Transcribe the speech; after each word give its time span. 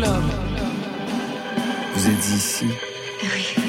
club. 0.00 0.22
Vous 1.94 2.08
êtes 2.08 2.28
ici? 2.28 2.66
Oui. 3.22 3.62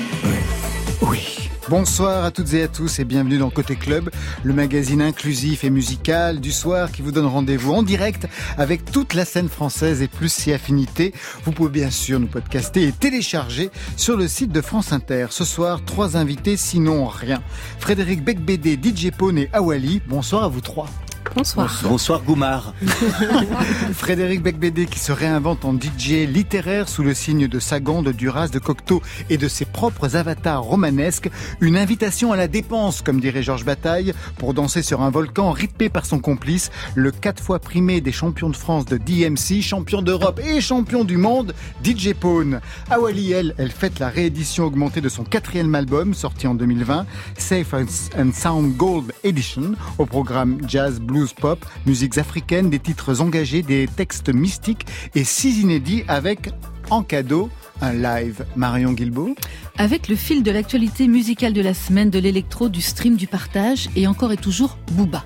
Oui. 1.01 1.49
Bonsoir 1.67 2.23
à 2.23 2.31
toutes 2.31 2.53
et 2.53 2.63
à 2.63 2.67
tous 2.67 2.99
et 2.99 3.05
bienvenue 3.05 3.37
dans 3.37 3.49
Côté 3.49 3.75
Club, 3.75 4.09
le 4.43 4.53
magazine 4.53 5.01
inclusif 5.01 5.63
et 5.63 5.69
musical 5.69 6.39
du 6.39 6.51
soir 6.51 6.91
qui 6.91 7.01
vous 7.01 7.11
donne 7.11 7.25
rendez-vous 7.25 7.73
en 7.73 7.83
direct 7.83 8.27
avec 8.57 8.85
toute 8.91 9.13
la 9.13 9.25
scène 9.25 9.49
française 9.49 10.01
et 10.01 10.07
plus 10.07 10.31
si 10.31 10.53
affinités. 10.53 11.13
Vous 11.43 11.51
pouvez 11.51 11.69
bien 11.69 11.89
sûr 11.89 12.19
nous 12.19 12.27
podcaster 12.27 12.87
et 12.87 12.91
télécharger 12.91 13.69
sur 13.97 14.15
le 14.17 14.27
site 14.27 14.51
de 14.51 14.61
France 14.61 14.93
Inter. 14.93 15.27
Ce 15.29 15.45
soir, 15.45 15.83
trois 15.85 16.17
invités, 16.17 16.57
sinon 16.57 17.07
rien. 17.07 17.41
Frédéric 17.79 18.23
Becbédé, 18.23 18.79
DJ 18.81 19.11
Pone 19.11 19.37
et 19.37 19.49
Awali. 19.53 20.01
Bonsoir 20.07 20.43
à 20.43 20.47
vous 20.47 20.61
trois. 20.61 20.87
Bonsoir. 21.33 21.79
Bonsoir 21.83 22.21
Goumar. 22.23 22.73
Frédéric 23.93 24.43
Becbédé 24.43 24.85
qui 24.85 24.99
se 24.99 25.13
réinvente 25.13 25.63
en 25.63 25.73
DJ 25.73 26.27
littéraire 26.27 26.89
sous 26.89 27.03
le 27.03 27.13
signe 27.13 27.47
de 27.47 27.59
Sagan, 27.59 28.01
de 28.01 28.11
Duras, 28.11 28.49
de 28.49 28.59
Cocteau 28.59 29.01
et 29.29 29.37
de 29.37 29.47
ses 29.47 29.63
propres 29.63 30.17
avatars 30.17 30.61
romanesques. 30.61 31.29
Une 31.61 31.77
invitation 31.77 32.33
à 32.33 32.35
la 32.35 32.49
dépense, 32.49 33.01
comme 33.01 33.21
dirait 33.21 33.43
Georges 33.43 33.63
Bataille, 33.63 34.13
pour 34.37 34.53
danser 34.53 34.81
sur 34.81 35.01
un 35.01 35.09
volcan 35.09 35.51
rythmé 35.51 35.87
par 35.87 36.05
son 36.05 36.19
complice, 36.19 36.69
le 36.95 37.11
quatre 37.11 37.41
fois 37.41 37.59
primé 37.59 38.01
des 38.01 38.11
champions 38.11 38.49
de 38.49 38.57
France 38.57 38.85
de 38.85 38.97
DMC, 38.97 39.61
champion 39.61 40.01
d'Europe 40.01 40.41
et 40.43 40.59
champion 40.59 41.05
du 41.05 41.15
monde, 41.15 41.53
DJ 41.83 42.13
Pone. 42.13 42.59
Awali, 42.89 43.31
elle, 43.31 43.55
elle 43.57 43.71
fête 43.71 43.99
la 43.99 44.09
réédition 44.09 44.65
augmentée 44.65 45.01
de 45.01 45.09
son 45.09 45.23
quatrième 45.23 45.73
album, 45.75 46.13
sorti 46.13 46.45
en 46.45 46.55
2020, 46.55 47.05
Safe 47.37 47.73
and 47.73 48.31
Sound 48.33 48.75
Gold 48.75 49.13
Edition, 49.23 49.75
au 49.97 50.05
programme 50.05 50.57
Jazz, 50.67 50.99
Blues, 50.99 51.20
pop, 51.27 51.65
musiques 51.85 52.17
africaines, 52.17 52.69
des 52.69 52.79
titres 52.79 53.21
engagés, 53.21 53.61
des 53.61 53.87
textes 53.87 54.33
mystiques 54.33 54.85
et 55.15 55.23
six 55.23 55.59
inédits 55.61 56.03
avec, 56.07 56.49
en 56.89 57.03
cadeau, 57.03 57.49
un 57.81 57.93
live. 57.93 58.45
Marion 58.55 58.93
Guilbault 58.93 59.35
Avec 59.77 60.07
le 60.07 60.15
fil 60.15 60.43
de 60.43 60.51
l'actualité 60.51 61.07
musicale 61.07 61.53
de 61.53 61.61
la 61.61 61.73
semaine, 61.73 62.09
de 62.09 62.19
l'électro, 62.19 62.69
du 62.69 62.81
stream, 62.81 63.15
du 63.15 63.27
partage 63.27 63.89
et 63.95 64.07
encore 64.07 64.31
et 64.31 64.37
toujours 64.37 64.77
Booba. 64.91 65.23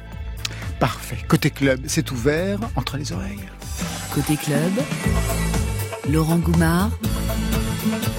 Parfait. 0.80 1.18
Côté 1.28 1.50
club, 1.50 1.82
c'est 1.88 2.12
ouvert 2.12 2.60
entre 2.76 2.98
les 2.98 3.12
oreilles. 3.12 3.40
Côté 4.14 4.36
club, 4.36 4.72
Laurent 6.10 6.38
Goumard 6.38 6.92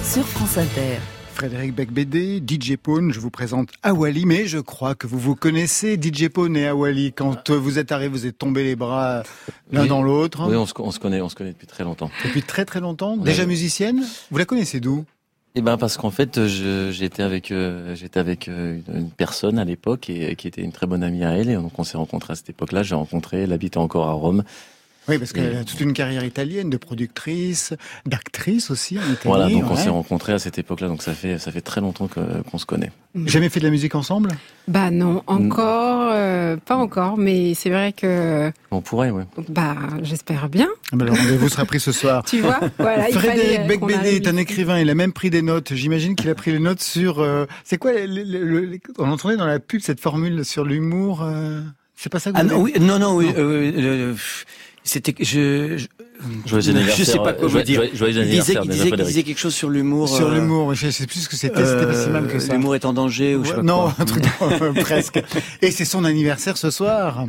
sur 0.03 0.25
France 0.25 0.57
Inter. 0.57 0.99
Frédéric 1.37 1.75
Becbédé, 1.75 2.41
DJ 2.41 2.77
Pone, 2.77 3.13
je 3.13 3.19
vous 3.19 3.29
présente 3.29 3.69
Awali, 3.83 4.25
mais 4.25 4.47
je 4.47 4.57
crois 4.57 4.95
que 4.95 5.05
vous 5.05 5.19
vous 5.19 5.35
connaissez, 5.35 5.95
DJ 5.95 6.29
Pone 6.29 6.57
et 6.57 6.65
Awali. 6.65 7.13
Quand 7.13 7.51
vous 7.51 7.77
êtes 7.77 7.91
arrivés, 7.91 8.09
vous 8.09 8.25
êtes 8.25 8.39
tombés 8.39 8.63
les 8.63 8.75
bras 8.75 9.21
l'un 9.71 9.83
Oui. 9.83 9.87
dans 9.87 10.01
l'autre. 10.01 10.47
Oui, 10.49 10.55
on 10.55 10.65
se, 10.65 10.73
on 10.79 10.89
se 10.89 10.97
connaît, 10.97 11.21
on 11.21 11.29
se 11.29 11.35
connaît 11.35 11.51
depuis 11.51 11.67
très 11.67 11.83
longtemps. 11.83 12.09
Depuis 12.25 12.41
très 12.41 12.65
très 12.65 12.79
longtemps. 12.79 13.17
Déjà 13.17 13.45
musicienne 13.45 14.03
Vous 14.31 14.37
la 14.39 14.45
connaissez 14.45 14.79
d'où? 14.79 15.05
Eh 15.53 15.61
ben 15.61 15.77
parce 15.77 15.97
qu'en 15.97 16.09
fait, 16.09 16.47
j'étais 16.47 17.21
avec, 17.21 17.51
euh, 17.51 17.93
j'étais 17.93 18.19
avec 18.19 18.47
euh, 18.47 18.79
une, 18.91 19.11
personne 19.11 19.59
à 19.59 19.63
l'époque 19.63 20.09
et 20.09 20.31
euh, 20.31 20.33
qui 20.33 20.47
était 20.47 20.63
une 20.63 20.71
très 20.71 20.87
bonne 20.87 21.03
amie 21.03 21.23
à 21.23 21.37
elle 21.37 21.51
et 21.51 21.55
donc 21.55 21.77
on 21.77 21.83
s'est 21.83 21.97
rencontrés 21.97 22.33
à 22.33 22.35
cette 22.35 22.49
époque-là. 22.49 22.81
J'ai 22.81 22.95
rencontré, 22.95 23.43
elle 23.43 23.53
habitait 23.53 23.77
encore 23.77 24.07
à 24.07 24.13
Rome. 24.13 24.43
Oui, 25.09 25.17
parce 25.17 25.31
qu'elle 25.31 25.55
a 25.55 25.63
toute 25.63 25.79
une 25.79 25.93
carrière 25.93 26.23
italienne 26.23 26.69
de 26.69 26.77
productrice, 26.77 27.73
d'actrice 28.05 28.69
aussi 28.71 28.97
en 28.97 29.01
Italie. 29.03 29.17
Voilà, 29.23 29.49
donc 29.49 29.63
on 29.69 29.75
ouais. 29.75 29.81
s'est 29.81 29.89
rencontrés 29.89 30.33
à 30.33 30.39
cette 30.39 30.57
époque-là. 30.57 30.87
Donc 30.87 31.01
ça 31.01 31.13
fait, 31.13 31.37
ça 31.37 31.51
fait 31.51 31.61
très 31.61 31.79
longtemps 31.81 32.07
qu'on 32.09 32.57
se 32.57 32.65
connaît. 32.65 32.91
Jamais 33.25 33.49
fait 33.49 33.59
de 33.59 33.65
la 33.65 33.71
musique 33.71 33.95
ensemble? 33.95 34.29
Bah 34.67 34.91
non, 34.91 35.23
encore, 35.27 36.09
euh, 36.13 36.57
pas 36.57 36.75
encore, 36.75 37.17
mais 37.17 37.53
c'est 37.55 37.69
vrai 37.69 37.93
que, 37.93 38.51
On 38.69 38.81
pourrait, 38.81 39.09
ouais. 39.09 39.23
bah, 39.49 39.75
j'espère 40.03 40.49
bien. 40.49 40.67
Ah 40.91 40.97
Le 40.97 41.09
rendez-vous 41.11 41.49
sera 41.49 41.65
pris 41.65 41.79
ce 41.79 41.91
soir. 41.91 42.23
Tu 42.27 42.41
vois, 42.41 42.59
voilà, 42.77 43.09
il 43.09 43.15
Frédéric 43.17 43.59
euh, 43.61 43.63
Becbédé 43.67 44.15
est 44.17 44.27
un 44.27 44.37
écrivain, 44.37 44.79
il 44.79 44.89
a 44.89 44.95
même 44.95 45.13
pris 45.13 45.29
des 45.29 45.41
notes. 45.41 45.73
J'imagine 45.73 46.15
qu'il 46.15 46.29
a 46.29 46.35
pris 46.35 46.51
les 46.51 46.59
notes 46.59 46.81
sur... 46.81 47.19
euh, 47.21 47.45
c'est 47.63 47.77
quoi 47.77 47.93
le- 47.93 48.05
le- 48.23 48.65
le- 48.65 48.79
On 48.99 49.09
entendait 49.09 49.37
dans 49.37 49.47
la 49.47 49.59
pub 49.59 49.81
cette 49.81 49.99
formule 50.01 50.43
sur 50.45 50.63
l'humour. 50.65 51.21
euh, 51.23 51.61
C'est 51.95 52.11
pas 52.11 52.19
ça 52.19 52.31
que 52.31 52.35
vous 52.37 52.41
Ah 52.41 52.45
non, 52.45 52.61
oui, 52.61 52.73
non, 52.79 52.99
non, 52.99 53.15
oui, 53.15 53.31
euh, 53.37 53.71
le- 54.11 54.15
c'était 54.89 55.13
que 55.13 55.23
je, 55.23 55.77
je, 55.77 55.85
Joyeux 56.45 56.61
je 56.61 56.69
anniversaire. 56.71 57.05
sais 57.05 57.17
pas 57.19 57.33
quoi 57.33 57.47
joyeux- 57.47 57.65
vous 57.65 57.71
dire. 57.85 57.95
joyeux- 57.95 58.21
Il 58.23 58.29
disait, 58.29 58.57
il 58.63 58.69
disait, 58.69 58.89
il 58.89 59.03
disait 59.03 59.23
quelque 59.23 59.37
chose 59.39 59.53
sur 59.53 59.69
l'humour. 59.69 60.09
Sur 60.09 60.27
euh, 60.29 60.35
l'humour, 60.35 60.73
je 60.73 60.89
sais 60.89 61.05
plus 61.05 61.19
ce 61.21 61.29
que 61.29 61.35
c'était, 61.35 61.65
c'était 61.65 61.85
pas 61.85 61.93
si 62.03 62.09
mal 62.09 62.27
que 62.27 62.39
ça. 62.39 62.53
L'humour 62.53 62.75
est 62.75 62.85
en 62.85 62.93
danger 62.93 63.35
ou 63.35 63.43
je 63.43 63.49
sais 63.49 63.55
Ouais, 63.55 63.57
pas 63.57 63.63
non, 63.63 63.81
quoi. 63.91 63.95
un 63.99 64.05
truc 64.05 64.23
presque. 64.81 65.21
Et 65.61 65.71
c'est 65.71 65.85
son 65.85 66.03
anniversaire 66.05 66.57
ce 66.57 66.71
soir. 66.71 67.25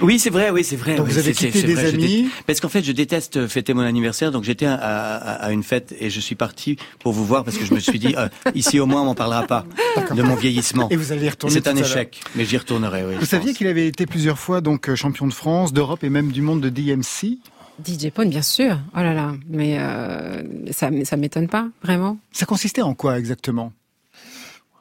Oui, 0.00 0.18
c'est 0.18 0.30
vrai, 0.30 0.50
oui, 0.50 0.64
c'est 0.64 0.76
vrai. 0.76 0.96
Donc 0.96 1.06
oui, 1.06 1.12
vous 1.12 1.18
avez 1.18 1.32
quitté 1.32 1.62
des 1.62 1.74
vrai, 1.74 1.86
amis. 1.88 2.28
Parce 2.46 2.60
qu'en 2.60 2.68
fait, 2.68 2.82
je 2.82 2.92
déteste 2.92 3.46
fêter 3.46 3.74
mon 3.74 3.82
anniversaire, 3.82 4.32
donc 4.32 4.44
j'étais 4.44 4.66
à, 4.66 4.74
à- 4.74 5.32
à 5.46 5.52
une 5.52 5.62
fête 5.62 5.94
et 6.00 6.08
je 6.10 6.18
suis 6.20 6.34
parti 6.34 6.76
pour 6.98 7.12
vous 7.12 7.24
voir 7.24 7.44
parce 7.44 7.58
que 7.58 7.64
je 7.64 7.74
me 7.74 7.80
suis 7.80 7.98
dit, 7.98 8.14
euh, 8.18 8.28
ici 8.54 8.80
au 8.80 8.86
moins 8.86 9.02
on 9.02 9.06
m'en 9.06 9.14
parlera 9.14 9.46
pas 9.46 9.66
de 10.14 10.22
mon 10.22 10.34
vieillissement. 10.34 10.88
Et 10.90 10.96
vous 10.96 11.12
allez 11.12 11.22
y 11.24 11.26
Et 11.26 11.30
retourner. 11.30 11.54
C'est 11.54 11.68
un 11.68 11.76
échec, 11.76 12.20
mais 12.34 12.44
j'y 12.44 12.56
retournerai. 12.56 13.04
Oui, 13.06 13.14
Vous 13.20 13.26
saviez 13.26 13.52
qu'il 13.52 13.66
avait 13.66 13.86
été 13.86 14.06
plusieurs 14.06 14.38
fois 14.38 14.60
donc 14.60 14.88
euh, 14.88 14.96
champion 14.96 15.26
de 15.26 15.32
France, 15.34 15.72
d'Europe 15.72 16.02
et 16.04 16.10
même 16.10 16.32
du 16.32 16.42
monde 16.42 16.60
de 16.60 16.68
DMC. 16.68 17.38
DJ 17.84 18.10
Pone, 18.10 18.28
bien 18.30 18.42
sûr. 18.42 18.78
Oh 18.94 18.98
là 19.00 19.12
là, 19.14 19.32
mais 19.48 19.76
euh, 19.78 20.42
ça, 20.70 20.90
ça 21.04 21.16
m'étonne 21.16 21.48
pas, 21.48 21.68
vraiment. 21.82 22.18
Ça 22.30 22.46
consistait 22.46 22.82
en 22.82 22.94
quoi 22.94 23.18
exactement? 23.18 23.72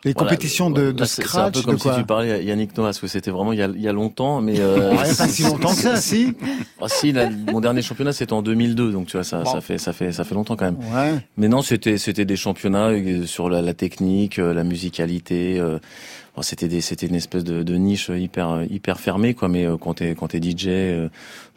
Les 0.04 0.14
Voilà, 0.14 0.30
compétitions 0.32 0.72
de, 0.72 0.92
de 0.92 1.06
scratch, 1.06 1.30
C'est 1.32 1.38
un 1.38 1.52
peu 1.52 1.62
comme 1.62 1.78
si 1.80 1.90
tu 2.00 2.06
parlais 2.06 2.32
à 2.32 2.42
Yannick 2.42 2.76
Noah, 2.76 2.88
parce 2.88 3.00
que 3.00 3.06
c'était 3.08 3.30
vraiment 3.30 3.54
il 3.54 3.60
y 3.60 3.62
a, 3.62 3.68
il 3.68 3.82
y 3.82 3.88
a 3.88 3.94
longtemps, 3.94 4.42
mais 4.42 4.60
euh, 4.60 4.90
Ouais, 4.92 4.98
pas 5.16 5.28
si 5.28 5.44
longtemps 5.44 5.70
que 5.76 5.80
ça, 5.82 5.96
si. 5.98 6.34
Ah, 6.82 6.86
si, 6.88 7.12
là, 7.12 7.30
mon 7.30 7.62
dernier 7.62 7.82
championnat 7.84 8.12
c'était 8.12 8.34
en 8.34 8.42
2002, 8.42 8.92
donc 8.92 9.06
tu 9.08 9.18
vois 9.18 9.24
ça, 9.24 9.44
Bon. 9.44 9.52
ça 9.52 9.62
fait, 9.62 9.78
ça 9.78 9.94
fait, 9.94 10.12
ça 10.12 10.24
fait 10.24 10.34
longtemps 10.34 10.56
quand 10.56 10.66
même. 10.66 10.78
Ouais. 10.94 11.24
Mais 11.38 11.48
non, 11.48 11.62
c'était 11.62 11.98
c'était 12.00 12.26
des 12.26 12.36
championnats 12.36 12.88
euh, 12.90 13.26
sur 13.28 13.48
la, 13.50 13.62
la 13.62 13.74
technique, 13.76 14.40
euh, 14.40 14.54
la 14.56 14.64
musicalité. 14.64 15.60
euh, 15.60 15.78
bon, 16.36 16.42
c'était 16.42 16.68
des 16.68 16.82
c'était 16.82 17.06
une 17.06 17.14
espèce 17.16 17.44
de, 17.44 17.62
de 17.62 17.76
niche 17.76 18.10
hyper 18.10 18.50
euh, 18.50 18.66
hyper 18.72 19.00
fermée 19.00 19.36
quoi. 19.36 19.50
Mais 19.50 19.66
euh, 19.68 19.78
quand 19.78 19.94
t'es 19.96 20.16
quand 20.16 20.30
t'es 20.30 20.42
DJ 20.42 20.66
euh, 20.68 21.10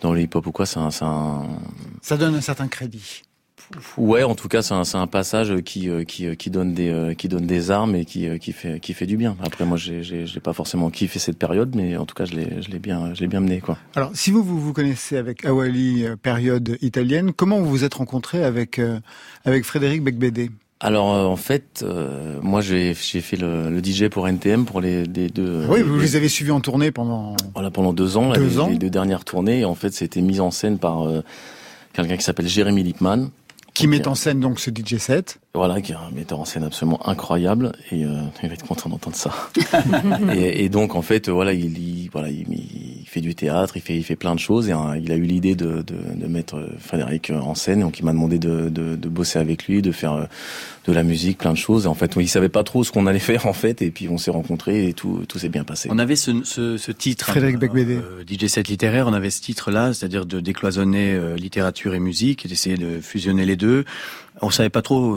dans 0.02 0.12
le 0.12 0.20
hip 0.20 0.30
hop 0.34 0.46
ou 0.46 0.52
quoi, 0.52 0.66
c'est 0.66 0.78
un, 0.80 0.90
c'est 0.90 1.04
un 1.06 1.44
Ça 2.02 2.18
donne 2.18 2.34
un 2.34 2.40
certain 2.42 2.68
crédit. 2.68 3.22
Ouais 3.96 4.22
en 4.22 4.34
tout 4.34 4.48
cas 4.48 4.62
c'est 4.62 4.74
un 4.74 4.82
un 4.94 5.06
passage 5.06 5.54
qui 5.64 5.88
euh, 5.88 6.04
qui 6.04 6.26
euh, 6.26 6.34
qui 6.34 6.50
donne 6.50 6.74
des 6.74 6.90
euh, 6.90 7.14
qui 7.14 7.28
donne 7.28 7.46
des 7.46 7.70
armes 7.70 7.94
et 7.96 8.04
qui 8.04 8.28
qui 8.38 8.52
fait 8.52 8.78
qui 8.80 8.92
fait 8.94 9.06
du 9.06 9.16
bien. 9.16 9.36
Après 9.42 9.64
moi 9.64 9.76
j'ai 9.78 10.26
pas 10.42 10.52
forcément 10.52 10.90
kiffé 10.90 11.18
cette 11.18 11.38
période, 11.38 11.74
mais 11.74 11.96
en 11.96 12.04
tout 12.06 12.14
cas 12.14 12.24
je 12.24 12.34
l'ai 12.34 12.62
je 12.62 12.70
l'ai 12.70 12.78
bien 12.78 13.12
je 13.14 13.24
bien 13.26 13.40
mené 13.40 13.60
quoi. 13.60 13.78
Alors, 13.96 14.10
si 14.14 14.30
vous 14.30 14.42
vous, 14.42 14.60
vous 14.60 14.72
connaissez 14.72 15.16
avec 15.16 15.44
Awali, 15.44 16.04
période 16.22 16.76
italienne, 16.82 17.32
comment 17.34 17.58
vous 17.60 17.68
vous 17.70 17.84
êtes 17.84 17.94
rencontré 17.94 18.44
avec 18.44 18.78
euh, 18.78 19.00
avec 19.44 19.64
Frédéric 19.64 20.02
Becbédé? 20.04 20.50
Alors 20.80 21.14
euh, 21.14 21.24
en 21.24 21.36
fait, 21.36 21.82
euh, 21.82 22.38
moi 22.42 22.60
j'ai 22.60 22.94
j'ai 22.94 23.22
fait 23.22 23.36
le, 23.38 23.70
le 23.70 23.82
DJ 23.82 24.08
pour 24.10 24.28
NTM 24.28 24.66
pour 24.66 24.80
les, 24.82 25.04
les 25.04 25.28
deux. 25.28 25.64
Oui, 25.68 25.78
les- 25.78 25.82
vous 25.84 25.98
les- 25.98 26.16
avez 26.16 26.28
suivis 26.28 26.50
en 26.50 26.60
tournée 26.60 26.90
pendant. 26.90 27.34
Voilà, 27.54 27.70
pendant 27.70 27.92
deux 27.94 28.16
ans, 28.18 28.28
là, 28.28 28.34
Deux 28.36 28.44
les, 28.46 28.60
ans. 28.60 28.68
les 28.68 28.76
deux 28.76 28.90
dernières 28.90 29.24
tournées. 29.24 29.60
Et 29.60 29.64
en 29.64 29.74
fait, 29.74 29.90
c'était 29.94 30.20
mis 30.20 30.40
en 30.40 30.50
scène 30.50 30.78
par 30.78 31.06
quelqu'un 31.94 32.16
qui 32.18 32.24
s'appelle 32.24 32.48
Jérémy 32.48 32.82
Lipman. 32.82 33.30
Qui 33.74 33.88
met 33.88 34.06
en 34.06 34.14
scène 34.14 34.40
donc 34.40 34.60
ce 34.60 34.70
DJ 34.70 34.98
set. 34.98 35.40
Voilà, 35.56 35.80
qui 35.80 35.92
est 35.92 35.94
un 35.94 36.10
metteur 36.12 36.40
en 36.40 36.44
scène 36.44 36.64
absolument 36.64 37.06
incroyable. 37.08 37.70
Et 37.92 38.04
euh, 38.04 38.08
il 38.42 38.48
va 38.48 38.54
être 38.54 38.66
content 38.66 38.88
d'entendre 38.88 39.14
ça. 39.14 39.32
et, 40.34 40.64
et 40.64 40.68
donc, 40.68 40.96
en 40.96 41.02
fait, 41.02 41.28
voilà, 41.28 41.52
il, 41.52 41.78
il- 41.78 42.10
voilà, 42.12 42.28
il, 42.28 42.44
il 42.50 43.04
fait 43.06 43.20
du 43.20 43.36
théâtre, 43.36 43.76
il 43.76 43.80
fait, 43.80 43.96
il 43.96 44.02
fait 44.02 44.16
plein 44.16 44.34
de 44.34 44.40
choses. 44.40 44.68
Et 44.68 44.72
hein, 44.72 44.96
il 45.00 45.12
a 45.12 45.14
eu 45.14 45.22
l'idée 45.22 45.54
de, 45.54 45.82
de, 45.82 45.94
de 46.16 46.26
mettre 46.26 46.56
euh, 46.56 46.66
Frédéric 46.80 47.30
euh, 47.30 47.38
en 47.38 47.54
scène. 47.54 47.80
Donc, 47.80 48.00
il 48.00 48.04
m'a 48.04 48.10
demandé 48.12 48.40
de, 48.40 48.68
de, 48.68 48.96
de 48.96 49.08
bosser 49.08 49.38
avec 49.38 49.66
lui, 49.68 49.80
de 49.80 49.92
faire 49.92 50.14
euh, 50.14 50.24
de 50.88 50.92
la 50.92 51.04
musique, 51.04 51.38
plein 51.38 51.52
de 51.52 51.56
choses. 51.56 51.84
Et 51.84 51.88
en 51.88 51.94
fait, 51.94 52.14
il 52.16 52.28
savait 52.28 52.48
pas 52.48 52.64
trop 52.64 52.82
ce 52.82 52.90
qu'on 52.90 53.06
allait 53.06 53.18
faire, 53.20 53.46
en 53.46 53.52
fait. 53.52 53.80
Et 53.80 53.92
puis, 53.92 54.08
on 54.08 54.18
s'est 54.18 54.32
rencontrés 54.32 54.88
et 54.88 54.92
tout, 54.92 55.22
tout 55.28 55.38
s'est 55.38 55.48
bien 55.50 55.62
passé. 55.62 55.88
On 55.92 56.00
avait 56.00 56.16
ce, 56.16 56.32
ce, 56.42 56.76
ce 56.78 56.90
titre, 56.90 57.26
Frédéric 57.26 57.58
Becbédé. 57.60 57.94
euh, 57.94 58.24
DJ 58.28 58.46
set 58.48 58.66
littéraire, 58.66 59.06
on 59.06 59.12
avait 59.12 59.30
ce 59.30 59.40
titre-là, 59.40 59.92
c'est-à-dire 59.94 60.26
de 60.26 60.40
décloisonner 60.40 61.12
euh, 61.12 61.36
littérature 61.36 61.94
et 61.94 62.00
musique, 62.00 62.44
et 62.44 62.48
d'essayer 62.48 62.76
de 62.76 62.98
fusionner 63.00 63.44
les 63.46 63.54
deux. 63.54 63.84
On 64.44 64.50
savait 64.50 64.70
pas 64.70 64.82
trop 64.82 65.14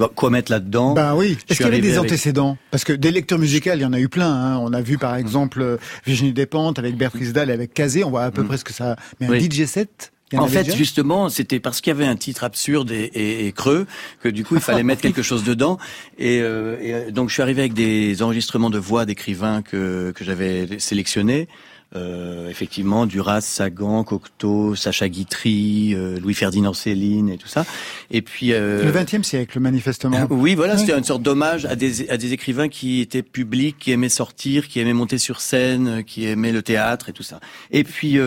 euh, 0.00 0.06
quoi 0.14 0.30
mettre 0.30 0.50
là-dedans. 0.52 0.94
Ben 0.94 1.14
oui. 1.14 1.36
Est-ce 1.48 1.58
qu'il 1.58 1.66
y 1.66 1.68
avait 1.68 1.80
des 1.80 1.96
avec- 1.96 2.10
antécédents? 2.10 2.56
Parce 2.70 2.84
que 2.84 2.92
des 2.92 3.10
lecteurs 3.10 3.38
musicaux, 3.38 3.70
il 3.74 3.80
y 3.80 3.84
en 3.84 3.92
a 3.92 4.00
eu 4.00 4.08
plein. 4.08 4.32
Hein. 4.32 4.58
On 4.58 4.72
a 4.72 4.80
vu 4.80 4.96
par 4.98 5.16
exemple 5.16 5.60
euh, 5.60 5.76
Virginie 6.06 6.32
Despentes 6.32 6.78
avec 6.78 6.96
Béatrice 6.96 7.32
Dalle, 7.32 7.50
avec 7.50 7.74
Kazé. 7.74 8.04
On 8.04 8.10
voit 8.10 8.22
à 8.24 8.30
peu 8.30 8.42
Mm. 8.42 8.46
près 8.46 8.56
ce 8.58 8.64
que 8.64 8.72
ça. 8.72 8.96
Mais 9.20 9.26
un 9.26 9.30
Oui. 9.30 9.48
DJ 9.50 9.66
set. 9.66 10.12
en 10.36 10.46
fait, 10.46 10.76
justement, 10.76 11.28
c'était 11.28 11.58
parce 11.58 11.80
qu'il 11.80 11.90
y 11.92 11.96
avait 11.96 12.06
un 12.06 12.14
titre 12.14 12.44
absurde 12.44 12.92
et, 12.92 13.10
et- 13.14 13.46
et 13.48 13.52
creux 13.52 13.86
que 14.22 14.28
du 14.28 14.44
coup 14.44 14.54
il 14.54 14.60
fallait 14.60 14.84
mettre 14.90 15.02
quelque 15.02 15.22
chose 15.22 15.42
dedans. 15.42 15.76
Et, 16.18 16.40
euh, 16.40 16.76
et, 16.80 16.94
euh, 16.94 17.10
donc 17.10 17.28
je 17.30 17.34
suis 17.34 17.42
arrivé 17.42 17.62
avec 17.62 17.72
des 17.74 18.22
enregistrements 18.22 18.70
de 18.70 18.78
voix 18.78 19.04
d'écrivains 19.06 19.60
que 19.62 20.12
que 20.14 20.24
j'avais 20.24 20.78
sélectionnés. 20.78 21.48
Euh, 21.96 22.48
effectivement, 22.48 23.04
Duras, 23.04 23.40
Sagan, 23.40 24.04
Cocteau, 24.04 24.76
Sacha 24.76 25.08
Guitry, 25.08 25.92
euh, 25.94 26.20
Louis-Ferdinand 26.20 26.72
Céline 26.72 27.28
et 27.28 27.36
tout 27.36 27.48
ça. 27.48 27.66
Et 28.12 28.22
puis 28.22 28.52
euh, 28.52 28.84
le 28.84 28.92
XXe 28.92 29.26
siècle, 29.26 29.58
manifestement. 29.58 30.24
oui, 30.30 30.54
voilà, 30.54 30.78
c'était 30.78 30.96
une 30.96 31.02
sorte 31.02 31.22
d'hommage 31.22 31.64
à 31.64 31.74
des, 31.74 32.08
à 32.08 32.16
des 32.16 32.32
écrivains 32.32 32.68
qui 32.68 33.00
étaient 33.00 33.24
publics, 33.24 33.76
qui 33.76 33.90
aimaient 33.90 34.08
sortir, 34.08 34.68
qui 34.68 34.78
aimaient 34.78 34.92
monter 34.92 35.18
sur 35.18 35.40
scène, 35.40 36.04
qui 36.04 36.26
aimaient 36.26 36.52
le 36.52 36.62
théâtre 36.62 37.08
et 37.08 37.12
tout 37.12 37.24
ça. 37.24 37.40
Et 37.72 37.82
puis 37.82 38.18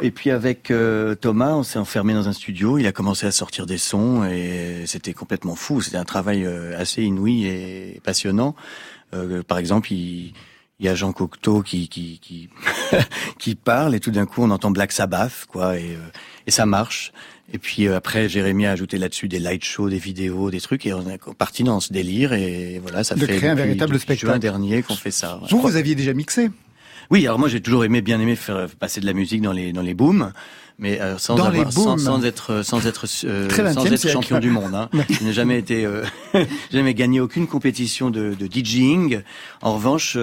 et 0.00 0.10
puis 0.10 0.30
avec 0.30 0.72
Thomas, 1.20 1.52
on 1.52 1.62
s'est 1.62 1.78
enfermé 1.78 2.14
dans 2.14 2.26
un 2.26 2.32
studio. 2.32 2.78
Il 2.78 2.86
a 2.88 2.92
commencé 2.92 3.26
à 3.26 3.30
sortir 3.30 3.66
des 3.66 3.78
sons 3.78 4.24
et 4.24 4.82
c'était 4.86 5.12
complètement 5.12 5.54
fou. 5.54 5.80
C'était 5.82 5.98
un 5.98 6.04
travail 6.04 6.44
assez 6.76 7.02
inouï 7.02 7.46
et 7.46 8.00
passionnant. 8.02 8.56
par 9.46 9.58
exemple, 9.58 9.92
il 9.92 10.32
il 10.82 10.86
y 10.86 10.88
a 10.88 10.96
Jean 10.96 11.12
Cocteau 11.12 11.62
qui 11.62 11.88
qui 11.88 12.18
qui, 12.20 12.48
qui 13.38 13.54
parle 13.54 13.94
et 13.94 14.00
tout 14.00 14.10
d'un 14.10 14.26
coup 14.26 14.42
on 14.42 14.50
entend 14.50 14.72
Black 14.72 14.90
Sabbath 14.90 15.46
quoi 15.48 15.78
et 15.78 15.92
euh, 15.92 16.10
et 16.46 16.50
ça 16.50 16.66
marche. 16.66 17.12
Et 17.52 17.58
puis 17.58 17.86
euh, 17.86 17.96
après 17.96 18.28
Jérémy 18.28 18.66
a 18.66 18.72
ajouté 18.72 18.98
là-dessus 18.98 19.28
des 19.28 19.38
light 19.38 19.64
shows, 19.64 19.88
des 19.88 19.98
vidéos, 19.98 20.50
des 20.50 20.60
trucs 20.60 20.84
et 20.84 20.92
on 20.92 21.08
est 21.08 21.20
parti 21.38 21.62
dans 21.62 21.78
ce 21.78 21.92
délire 21.92 22.32
et 22.32 22.80
voilà 22.82 23.04
ça 23.04 23.14
de 23.14 23.24
fait 23.24 23.36
créer 23.36 23.50
un 23.50 23.54
véritable 23.54 23.98
spectacle. 23.98 24.32
Juin 24.32 24.38
dernier 24.40 24.82
qu'on 24.82 24.96
fait 24.96 25.12
ça. 25.12 25.40
Vous 25.48 25.60
vous 25.60 25.76
aviez 25.76 25.94
déjà 25.94 26.14
mixé? 26.14 26.50
Oui, 27.10 27.24
alors 27.26 27.38
moi 27.38 27.48
j'ai 27.48 27.60
toujours 27.60 27.84
aimé 27.84 28.02
bien 28.02 28.18
aimé 28.18 28.34
faire 28.34 28.68
passer 28.80 29.00
de 29.00 29.06
la 29.06 29.12
musique 29.12 29.42
dans 29.42 29.52
les 29.52 29.72
dans 29.72 29.82
les 29.82 29.94
booms 29.94 30.32
mais 30.78 31.00
euh, 31.00 31.16
sans, 31.18 31.36
avoir, 31.38 31.72
sans, 31.72 31.96
sans, 31.96 32.24
être 32.24 32.62
sans 32.62 32.86
être 32.86 33.06
euh, 33.24 33.48
sans 33.72 33.86
être 33.86 34.08
champion 34.08 34.38
du 34.40 34.50
monde. 34.50 34.74
Hein. 34.74 34.88
Je 35.10 35.24
n'ai 35.24 35.32
jamais 35.32 35.58
été 35.58 35.84
euh, 35.84 36.04
jamais 36.72 36.94
gagné 36.94 37.20
aucune 37.20 37.46
compétition 37.46 38.10
de, 38.10 38.34
de 38.34 38.46
DJing. 38.46 39.22
En 39.62 39.74
revanche, 39.74 40.18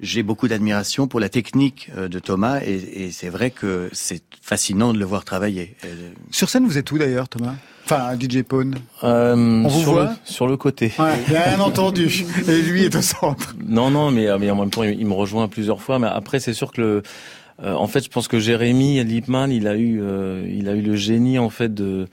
j'ai 0.00 0.22
beaucoup 0.22 0.48
d'admiration 0.48 1.06
pour 1.06 1.20
la 1.20 1.28
technique 1.28 1.90
euh, 1.96 2.08
de 2.08 2.18
Thomas 2.18 2.60
et, 2.64 3.06
et 3.06 3.10
c'est 3.12 3.28
vrai 3.28 3.50
que 3.50 3.88
c'est 3.92 4.22
fascinant 4.42 4.92
de 4.92 4.98
le 4.98 5.04
voir 5.04 5.24
travailler. 5.24 5.76
Euh, 5.84 6.10
sur 6.30 6.48
scène, 6.48 6.66
vous 6.66 6.78
êtes 6.78 6.90
où 6.92 6.98
d'ailleurs, 6.98 7.28
Thomas? 7.28 7.54
Enfin, 7.84 8.18
DJ 8.18 8.42
Pone. 8.42 8.74
Euh, 9.04 9.34
On 9.36 9.68
vous 9.68 9.80
sur 9.80 9.92
voit? 9.92 10.04
le, 10.04 10.10
Sur 10.24 10.46
le 10.48 10.56
côté. 10.56 10.92
Ouais, 10.98 11.16
bien 11.28 11.60
entendu. 11.60 12.24
Et 12.48 12.60
lui 12.62 12.82
est 12.84 12.96
au 12.96 13.02
centre. 13.02 13.54
Non, 13.64 13.90
non, 13.90 14.10
mais, 14.10 14.26
mais 14.38 14.50
en 14.50 14.56
même 14.56 14.70
temps, 14.70 14.82
il, 14.82 15.06
me 15.06 15.14
rejoint 15.14 15.46
plusieurs 15.46 15.80
fois. 15.80 16.00
Mais 16.00 16.08
après, 16.08 16.40
c'est 16.40 16.52
sûr 16.52 16.72
que 16.72 16.80
le, 16.80 17.02
euh, 17.62 17.72
en 17.74 17.86
fait, 17.86 18.04
je 18.04 18.10
pense 18.10 18.28
que 18.28 18.38
Jérémy 18.38 19.02
Lipman, 19.04 19.48
il 19.48 19.66
a 19.66 19.76
eu, 19.76 20.00
euh, 20.02 20.46
il 20.48 20.68
a 20.68 20.74
eu 20.74 20.82
le 20.82 20.96
génie 20.96 21.38
en 21.38 21.48
fait 21.50 21.72
de 21.72 22.06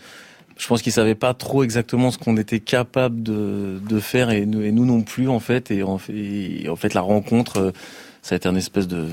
je 0.58 0.68
pense 0.68 0.82
qu'ils 0.82 0.92
savaient 0.92 1.16
pas 1.16 1.34
trop 1.34 1.64
exactement 1.64 2.12
ce 2.12 2.18
qu'on 2.18 2.38
était 2.38 2.60
capable 2.60 3.24
de, 3.24 3.80
de 3.88 4.00
faire 4.00 4.30
et 4.30 4.46
nous, 4.46 4.62
et 4.62 4.72
nous, 4.72 4.86
non 4.86 5.02
plus 5.02 5.30
en 5.30 5.40
fait 5.40 5.72
et 5.72 5.84
en 5.84 5.98
fait, 5.98 6.68
en 6.70 6.76
fait 6.76 6.94
la 6.94 7.02
rencontre 7.02 7.58
euh, 7.58 7.72
ça 8.24 8.36
a 8.36 8.38
été 8.38 8.48
un 8.48 8.56
espèce 8.56 8.88
de, 8.88 9.06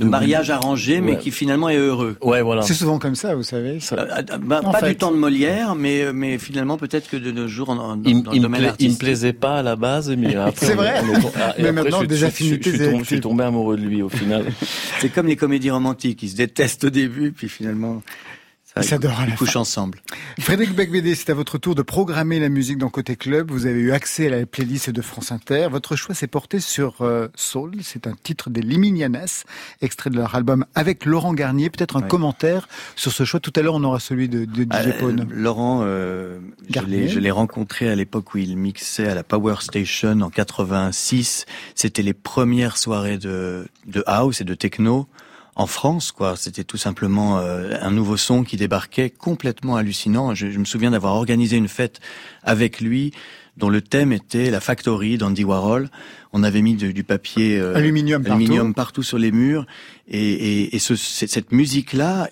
de, 0.00 0.04
mariage 0.04 0.50
arrangé, 0.50 1.00
mais 1.00 1.18
qui 1.18 1.30
finalement 1.30 1.68
est 1.68 1.76
heureux. 1.76 2.16
Ouais, 2.20 2.42
voilà. 2.42 2.62
C'est 2.62 2.74
souvent 2.74 2.98
comme 2.98 3.14
ça, 3.14 3.36
vous 3.36 3.44
savez. 3.44 3.78
Ça... 3.78 3.94
Euh, 3.94 4.22
euh, 4.28 4.38
bah, 4.38 4.60
pas 4.60 4.88
du 4.88 4.96
temps 4.96 5.12
de 5.12 5.16
Molière, 5.16 5.76
mais 5.76 6.12
mais 6.12 6.36
finalement 6.36 6.76
peut-être 6.76 7.08
que 7.08 7.16
de 7.16 7.30
nos 7.30 7.46
jours 7.46 7.76
dans, 7.76 7.96
dans, 7.96 8.02
il, 8.10 8.24
dans 8.24 8.32
le 8.32 8.40
domaine 8.40 8.64
artistique. 8.64 8.90
Il 8.90 8.94
me 8.94 8.98
plaisait 8.98 9.32
pas 9.32 9.58
à 9.58 9.62
la 9.62 9.76
base, 9.76 10.10
mais 10.18 10.34
après. 10.34 10.66
C'est 10.66 10.74
vrai. 10.74 11.00
On, 11.00 11.14
on, 11.14 11.32
mais 11.36 11.42
après, 11.42 11.72
maintenant, 11.72 12.00
je, 12.00 12.06
des 12.06 12.16
je, 12.16 12.26
affinités. 12.26 12.72
Je, 12.72 12.76
je, 12.76 12.98
je, 12.98 13.04
suis 13.04 13.20
tombé 13.20 13.44
amoureux 13.44 13.76
de 13.76 13.82
lui 13.82 14.02
au 14.02 14.08
final. 14.08 14.46
C'est 14.98 15.10
comme 15.10 15.28
les 15.28 15.36
comédies 15.36 15.70
romantiques, 15.70 16.20
ils 16.24 16.30
se 16.30 16.36
détestent 16.36 16.82
au 16.82 16.90
début, 16.90 17.30
puis 17.30 17.48
finalement. 17.48 18.02
Ça, 18.76 18.96
ils 18.96 19.06
à 19.06 19.26
la 19.26 19.34
couchent 19.34 19.56
ensemble. 19.56 20.00
Frédéric 20.38 20.76
Becbédé, 20.76 21.16
c'est 21.16 21.30
à 21.30 21.34
votre 21.34 21.58
tour 21.58 21.74
de 21.74 21.82
programmer 21.82 22.38
la 22.38 22.48
musique 22.48 22.78
dans 22.78 22.88
Côté 22.88 23.16
Club. 23.16 23.50
Vous 23.50 23.66
avez 23.66 23.80
eu 23.80 23.90
accès 23.90 24.28
à 24.28 24.30
la 24.30 24.46
playlist 24.46 24.90
de 24.90 25.02
France 25.02 25.32
Inter. 25.32 25.66
Votre 25.72 25.96
choix 25.96 26.14
s'est 26.14 26.28
porté 26.28 26.60
sur 26.60 27.02
euh, 27.02 27.26
Soul. 27.34 27.72
C'est 27.82 28.06
un 28.06 28.14
titre 28.14 28.48
des 28.48 28.62
Liminianas, 28.62 29.42
extrait 29.80 30.10
de 30.10 30.16
leur 30.16 30.36
album 30.36 30.66
avec 30.76 31.04
Laurent 31.04 31.34
Garnier. 31.34 31.68
Peut-être 31.68 31.96
un 31.96 32.02
commentaire 32.02 32.68
sur 32.94 33.10
ce 33.10 33.24
choix. 33.24 33.40
Tout 33.40 33.52
à 33.56 33.62
l'heure, 33.62 33.74
on 33.74 33.82
aura 33.82 33.98
celui 33.98 34.28
de, 34.28 34.44
de 34.44 34.62
DJ 34.62 34.86
euh, 34.86 34.98
Pone. 35.00 35.26
Laurent, 35.30 35.80
euh, 35.82 36.38
je 36.68 37.18
l'ai 37.18 37.30
rencontré 37.32 37.88
à 37.88 37.96
l'époque 37.96 38.34
où 38.34 38.38
il 38.38 38.56
mixait 38.56 39.08
à 39.08 39.16
la 39.16 39.24
Power 39.24 39.56
Station 39.62 40.20
en 40.20 40.30
86. 40.30 41.44
C'était 41.74 42.02
les 42.02 42.14
premières 42.14 42.76
soirées 42.76 43.18
de, 43.18 43.66
de 43.86 44.04
house 44.06 44.40
et 44.40 44.44
de 44.44 44.54
techno 44.54 45.08
en 45.56 45.66
France, 45.66 46.12
quoi. 46.12 46.36
C'était 46.36 46.64
tout 46.64 46.76
simplement 46.76 47.38
euh, 47.38 47.74
un 47.80 47.90
nouveau 47.90 48.16
son 48.16 48.44
qui 48.44 48.56
débarquait, 48.56 49.10
complètement 49.10 49.76
hallucinant. 49.76 50.34
Je, 50.34 50.50
je 50.50 50.58
me 50.58 50.64
souviens 50.64 50.92
d'avoir 50.92 51.14
organisé 51.14 51.56
une 51.56 51.68
fête 51.68 52.00
avec 52.42 52.80
lui, 52.80 53.12
dont 53.56 53.68
le 53.68 53.82
thème 53.82 54.12
était 54.12 54.50
la 54.50 54.60
factory 54.60 55.18
d'Andy 55.18 55.44
Warhol. 55.44 55.90
On 56.32 56.42
avait 56.42 56.62
mis 56.62 56.74
de, 56.74 56.92
du 56.92 57.04
papier 57.04 57.58
euh, 57.58 57.74
aluminium, 57.74 58.24
aluminium 58.24 58.74
partout. 58.74 58.74
partout. 58.74 59.02
sur 59.02 59.18
les 59.18 59.32
murs, 59.32 59.66
et, 60.08 60.18
et, 60.62 60.76
et 60.76 60.78
ce, 60.78 60.96
cette 60.96 61.52
musique-là 61.52 62.28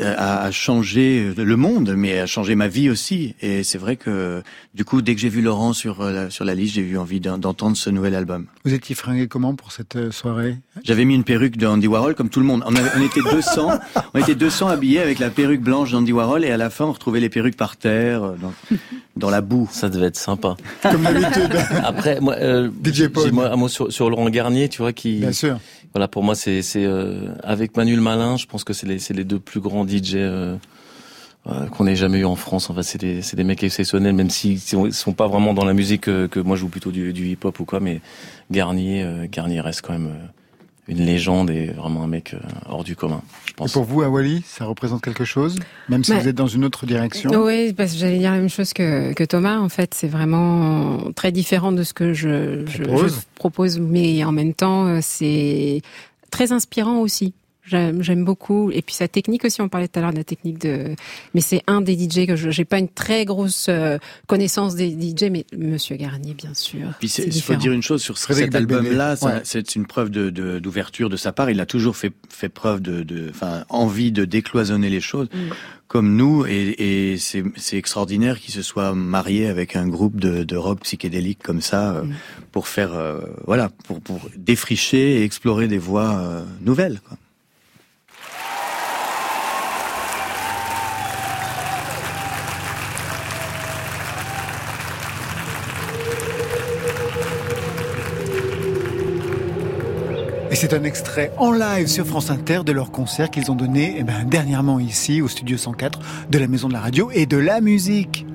a 0.00 0.50
changé 0.50 1.32
le 1.36 1.56
monde, 1.56 1.94
mais 1.96 2.18
a 2.18 2.26
changé 2.26 2.54
ma 2.54 2.68
vie 2.68 2.90
aussi. 2.90 3.34
Et 3.40 3.62
c'est 3.62 3.78
vrai 3.78 3.96
que 3.96 4.42
du 4.74 4.84
coup, 4.84 5.02
dès 5.02 5.14
que 5.14 5.20
j'ai 5.20 5.28
vu 5.28 5.42
Laurent 5.42 5.72
sur 5.72 6.02
la, 6.04 6.30
sur 6.30 6.44
la 6.44 6.54
liste, 6.54 6.74
j'ai 6.74 6.82
eu 6.82 6.96
envie 6.96 7.20
d'entendre 7.20 7.76
ce 7.76 7.90
nouvel 7.90 8.14
album. 8.14 8.46
Vous 8.64 8.74
étiez 8.74 8.94
fringué 8.94 9.28
comment 9.28 9.54
pour 9.54 9.72
cette 9.72 9.96
euh, 9.96 10.10
soirée? 10.10 10.56
J'avais 10.84 11.04
mis 11.04 11.14
une 11.14 11.24
perruque 11.24 11.56
d'Andy 11.56 11.86
Warhol, 11.86 12.14
comme 12.14 12.30
tout 12.30 12.40
le 12.40 12.46
monde. 12.46 12.62
On, 12.66 12.74
avait, 12.74 12.90
on 12.96 13.02
était 13.02 13.20
200, 13.22 13.78
on 14.14 14.18
était 14.18 14.34
200 14.34 14.68
habillés 14.68 15.00
avec 15.00 15.18
la 15.18 15.30
perruque 15.30 15.60
blanche 15.62 15.92
d'Andy 15.92 16.12
Warhol, 16.12 16.44
et 16.44 16.50
à 16.50 16.56
la 16.56 16.70
fin, 16.70 16.84
on 16.84 16.92
retrouvait 16.92 17.20
les 17.20 17.28
perruques 17.28 17.56
par 17.56 17.76
terre, 17.76 18.22
euh, 18.24 18.36
dans, 18.40 18.52
dans 19.16 19.30
la 19.30 19.40
boue. 19.40 19.68
Ça 19.72 19.88
devait 19.88 20.06
être 20.06 20.16
sympa. 20.16 20.56
Comme 20.82 21.02
d'habitude. 21.02 21.56
Après, 21.84 22.20
moi, 22.20 22.34
euh, 22.38 22.70
DJ 22.84 23.08
Paul. 23.08 23.32
Moi, 23.40 23.52
un 23.52 23.56
mot 23.56 23.68
sur, 23.68 23.92
sur 23.92 24.10
Laurent 24.10 24.28
Garnier, 24.30 24.68
tu 24.68 24.82
vois, 24.82 24.92
qui. 24.92 25.18
Bien 25.18 25.32
sûr. 25.32 25.58
Voilà, 25.92 26.08
pour 26.08 26.22
moi, 26.22 26.34
c'est 26.34 26.62
c'est 26.62 26.84
euh, 26.84 27.28
avec 27.42 27.76
Manuel 27.76 28.00
Malin, 28.00 28.36
je 28.36 28.46
pense 28.46 28.64
que 28.64 28.72
c'est 28.72 28.86
les 28.86 28.98
c'est 28.98 29.14
les 29.14 29.24
deux 29.24 29.40
plus 29.40 29.60
grands 29.60 29.86
DJ 29.86 30.14
euh, 30.14 30.56
euh, 31.46 31.66
qu'on 31.66 31.86
ait 31.86 31.96
jamais 31.96 32.18
eu 32.18 32.24
en 32.24 32.36
France. 32.36 32.70
Enfin, 32.70 32.82
c'est 32.82 33.00
des 33.00 33.22
c'est 33.22 33.36
des 33.36 33.44
mecs 33.44 33.62
exceptionnels, 33.62 34.14
même 34.14 34.30
s'ils 34.30 34.60
sont, 34.60 34.90
sont 34.90 35.12
pas 35.12 35.26
vraiment 35.26 35.54
dans 35.54 35.64
la 35.64 35.72
musique 35.72 36.02
que, 36.02 36.26
que 36.26 36.38
moi 36.38 36.56
je 36.56 36.60
joue 36.60 36.68
plutôt 36.68 36.92
du, 36.92 37.12
du 37.12 37.26
hip 37.28 37.38
hop 37.44 37.58
ou 37.60 37.64
quoi. 37.64 37.80
Mais 37.80 38.00
Garnier 38.50 39.02
euh, 39.02 39.26
Garnier 39.30 39.60
reste 39.60 39.82
quand 39.82 39.92
même 39.92 40.12
une 40.90 41.06
légende 41.06 41.50
et 41.50 41.66
vraiment 41.68 42.02
un 42.02 42.06
mec 42.08 42.34
hors 42.68 42.84
du 42.84 42.96
commun. 42.96 43.22
Je 43.46 43.52
pense. 43.54 43.70
Et 43.70 43.72
pour 43.72 43.84
vous, 43.84 44.02
Awali, 44.02 44.42
ça 44.46 44.64
représente 44.66 45.02
quelque 45.02 45.24
chose, 45.24 45.56
même 45.88 46.04
si 46.04 46.10
Ouais. 46.12 46.20
vous 46.20 46.28
êtes 46.28 46.34
dans 46.36 46.46
une 46.48 46.64
autre 46.64 46.84
direction? 46.84 47.30
Oui, 47.44 47.72
parce 47.72 47.92
que 47.92 47.98
j'allais 47.98 48.18
dire 48.18 48.32
la 48.32 48.38
même 48.38 48.48
chose 48.50 48.72
que, 48.72 49.12
que 49.14 49.24
Thomas. 49.24 49.58
En 49.58 49.68
fait, 49.68 49.94
c'est 49.94 50.08
vraiment 50.08 50.98
très 51.14 51.32
différent 51.32 51.72
de 51.72 51.82
ce 51.84 51.94
que 51.94 52.12
je, 52.12 52.64
je, 52.66 52.82
Propose. 52.82 53.14
je 53.14 53.20
propose, 53.36 53.78
mais 53.78 54.22
en 54.24 54.32
même 54.32 54.52
temps, 54.52 54.86
euh, 54.88 54.98
c'est 55.00 55.80
très 56.30 56.52
inspirant 56.52 56.98
aussi. 56.98 57.32
J'aime 57.70 58.24
beaucoup. 58.24 58.70
Et 58.70 58.82
puis 58.82 58.94
sa 58.94 59.08
technique 59.08 59.44
aussi, 59.44 59.60
on 59.60 59.68
parlait 59.68 59.88
tout 59.88 59.98
à 59.98 60.02
l'heure 60.02 60.12
de 60.12 60.18
la 60.18 60.24
technique 60.24 60.58
de... 60.58 60.94
Mais 61.34 61.40
c'est 61.40 61.62
un 61.66 61.80
des 61.80 61.94
DJ 61.98 62.26
que 62.26 62.36
je 62.36 62.50
j'ai 62.50 62.64
pas 62.64 62.78
une 62.78 62.88
très 62.88 63.24
grosse 63.24 63.66
euh, 63.68 63.98
connaissance 64.26 64.74
des 64.74 64.90
DJ, 64.90 65.30
mais 65.30 65.44
Monsieur 65.56 65.96
Garnier, 65.96 66.34
bien 66.34 66.54
sûr. 66.54 66.88
Puis 66.98 67.08
il 67.08 67.42
faut 67.42 67.54
dire 67.54 67.72
une 67.72 67.82
chose 67.82 68.02
sur 68.02 68.18
cet 68.18 68.54
album-là, 68.54 69.16
Ouais. 69.22 69.40
c'est 69.44 69.74
une 69.76 69.86
preuve 69.86 70.10
de 70.10 70.30
de- 70.30 70.58
d'ouverture 70.58 71.08
de, 71.08 71.16
sa 71.16 71.32
part. 71.32 71.50
Il 71.50 71.60
a 71.60 71.66
toujours 71.66 71.96
fait 71.96 72.12
fait 72.28 72.48
preuve 72.48 72.80
de, 72.80 73.02
de 73.02 73.28
enfin 73.30 73.64
envie 73.68 74.12
de 74.12 74.24
décloisonner 74.24 74.90
les 74.90 75.00
choses, 75.00 75.28
Mm. 75.32 75.38
comme 75.88 76.16
nous. 76.16 76.44
Et, 76.46 77.12
et 77.12 77.16
c'est 77.18 77.44
c'est 77.56 77.76
extraordinaire 77.76 78.38
qu'il 78.40 78.52
se 78.54 78.62
soit 78.62 78.94
marié 78.94 79.46
avec 79.48 79.76
un 79.76 79.86
groupe 79.88 80.18
de, 80.20 80.42
de 80.44 80.56
rock 80.56 80.80
psychédélique 80.80 81.40
comme 81.42 81.60
ça 81.60 81.92
euh, 81.96 82.02
Mm. 82.04 82.14
pour 82.52 82.68
faire 82.68 82.94
euh, 82.94 83.20
voilà 83.46 83.68
pour 83.86 84.00
pour 84.00 84.20
défricher 84.36 85.20
et 85.20 85.24
explorer 85.24 85.68
des 85.68 85.78
voies 85.78 86.14
euh, 86.18 86.42
nouvelles. 86.62 87.00
Quoi. 87.06 87.16
C'est 100.60 100.74
un 100.74 100.84
extrait 100.84 101.32
en 101.38 101.52
live 101.52 101.86
sur 101.86 102.06
France 102.06 102.28
Inter 102.28 102.60
de 102.66 102.72
leur 102.72 102.90
concert 102.90 103.30
qu'ils 103.30 103.50
ont 103.50 103.54
donné 103.54 103.94
eh 103.96 104.02
ben, 104.02 104.24
dernièrement 104.26 104.78
ici 104.78 105.22
au 105.22 105.28
studio 105.28 105.56
104 105.56 106.28
de 106.28 106.38
la 106.38 106.48
Maison 106.48 106.68
de 106.68 106.74
la 106.74 106.80
Radio 106.80 107.10
et 107.14 107.24
de 107.24 107.38
la 107.38 107.62
musique. 107.62 108.26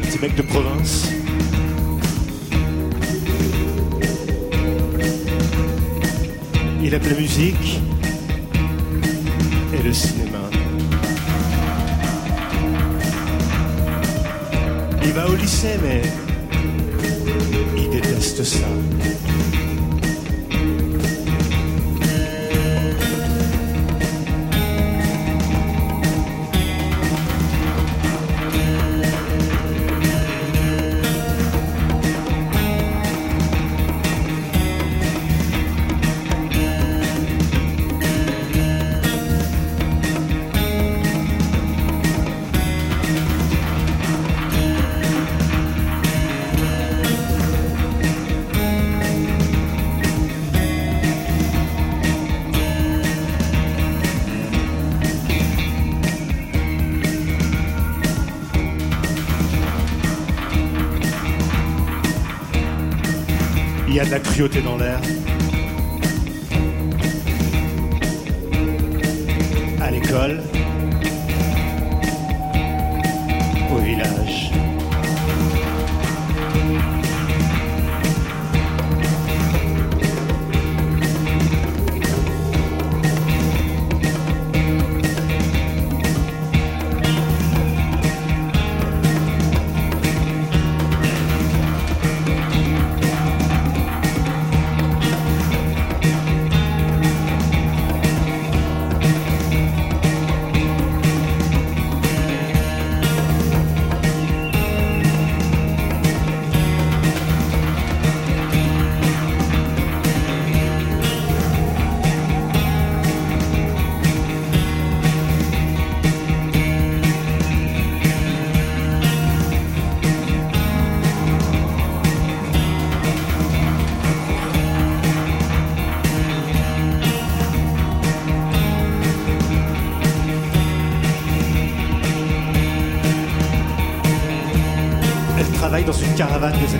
Petit 0.00 0.18
mec 0.20 0.34
de 0.34 0.42
province. 0.42 1.08
Il 6.82 6.94
aime 6.94 7.02
la 7.02 7.14
musique 7.14 7.80
et 9.74 9.82
le 9.82 9.92
cinéma. 9.92 10.38
Il 15.02 15.12
va 15.12 15.28
au 15.28 15.34
lycée, 15.34 15.78
mais 15.82 16.02
il 17.76 17.90
déteste 17.90 18.44
ça. 18.44 18.68
Dans 64.38 64.76
l'air. 64.76 65.17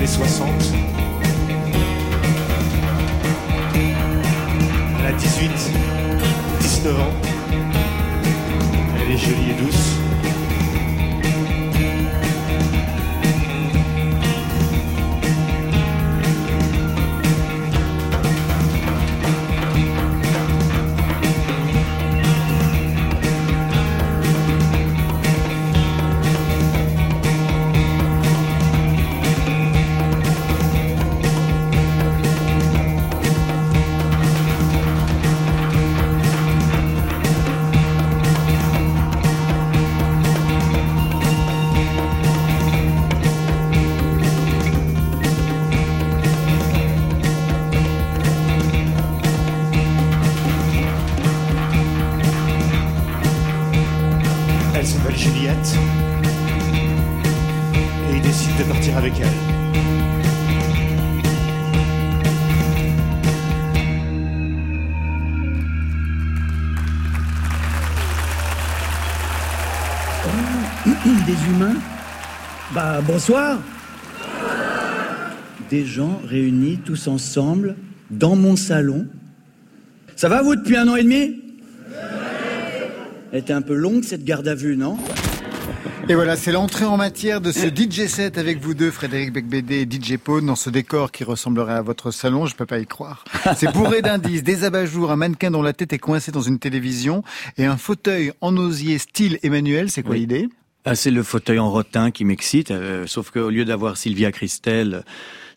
60. 0.09 0.78
Elle 54.79 54.87
s'appelle 54.87 55.17
Juliette. 55.17 55.77
Et 58.09 58.15
il 58.15 58.23
décide 58.23 58.57
de 58.59 58.63
partir 58.63 58.97
avec 58.97 59.13
elle. 59.19 59.27
Des 71.27 71.33
humains? 71.51 71.75
Bah 72.73 73.01
bonsoir 73.05 73.59
Des 75.71 75.85
gens 75.85 76.21
réunis 76.25 76.79
tous 76.85 77.09
ensemble 77.09 77.75
dans 78.13 78.37
mon 78.37 78.55
salon. 78.55 79.09
Ça 80.15 80.29
va 80.29 80.43
vous 80.43 80.55
depuis 80.55 80.77
un 80.77 80.87
an 80.87 80.95
et 80.95 81.03
demi? 81.03 81.48
Elle 83.33 83.41
était 83.41 83.53
un 83.53 83.63
peu 83.63 83.75
longue 83.75 84.05
cette 84.05 84.25
garde 84.25 84.49
à 84.49 84.55
vue, 84.55 84.77
non? 84.77 84.97
Et 86.09 86.15
voilà, 86.15 86.37
c'est 86.37 86.53
l'entrée 86.53 86.87
en 86.87 86.97
matière 86.97 87.43
de 87.43 87.53
ce 87.53 87.67
DJ 87.67 88.07
set 88.07 88.39
avec 88.39 88.61
vous 88.63 88.73
deux, 88.73 88.91
Frédéric 88.91 89.33
Becbédé 89.33 89.83
et 89.83 89.85
DJ 89.91 90.17
Pone, 90.17 90.47
dans 90.47 90.57
ce 90.57 90.71
décor 90.71 91.13
qui 91.13 91.25
ressemblerait 91.25 91.75
à 91.75 91.83
votre 91.83 92.11
salon, 92.11 92.47
je 92.47 92.57
peux 92.57 92.65
pas 92.65 92.79
y 92.79 92.87
croire. 92.87 93.25
C'est 93.55 93.71
bourré 93.75 94.01
d'indices, 94.01 94.43
des 94.43 94.65
abat-jours, 94.65 95.11
un 95.11 95.17
mannequin 95.17 95.51
dont 95.51 95.61
la 95.61 95.75
tête 95.75 95.93
est 95.93 95.99
coincée 95.99 96.33
dans 96.33 96.41
une 96.41 96.59
télévision 96.59 97.23
et 97.59 97.67
un 97.67 97.77
fauteuil 97.77 98.33
en 98.41 98.57
osier 98.57 98.97
style 98.97 99.39
Emmanuel, 99.43 99.91
c'est 99.91 100.03
quoi 100.03 100.13
Oui. 100.13 100.21
l'idée? 100.21 100.49
Ah, 100.87 100.95
c'est 100.95 101.11
le 101.11 101.23
fauteuil 101.23 101.59
en 101.59 101.71
rotin 101.71 102.11
qui 102.11 102.25
m'excite, 102.25 102.71
euh, 102.71 103.07
sauf 103.07 103.31
qu'au 103.31 103.51
lieu 103.51 103.67
d'avoir 103.67 103.99
Sylvia 103.99 104.33
Christel 104.33 104.95
euh, 104.95 105.01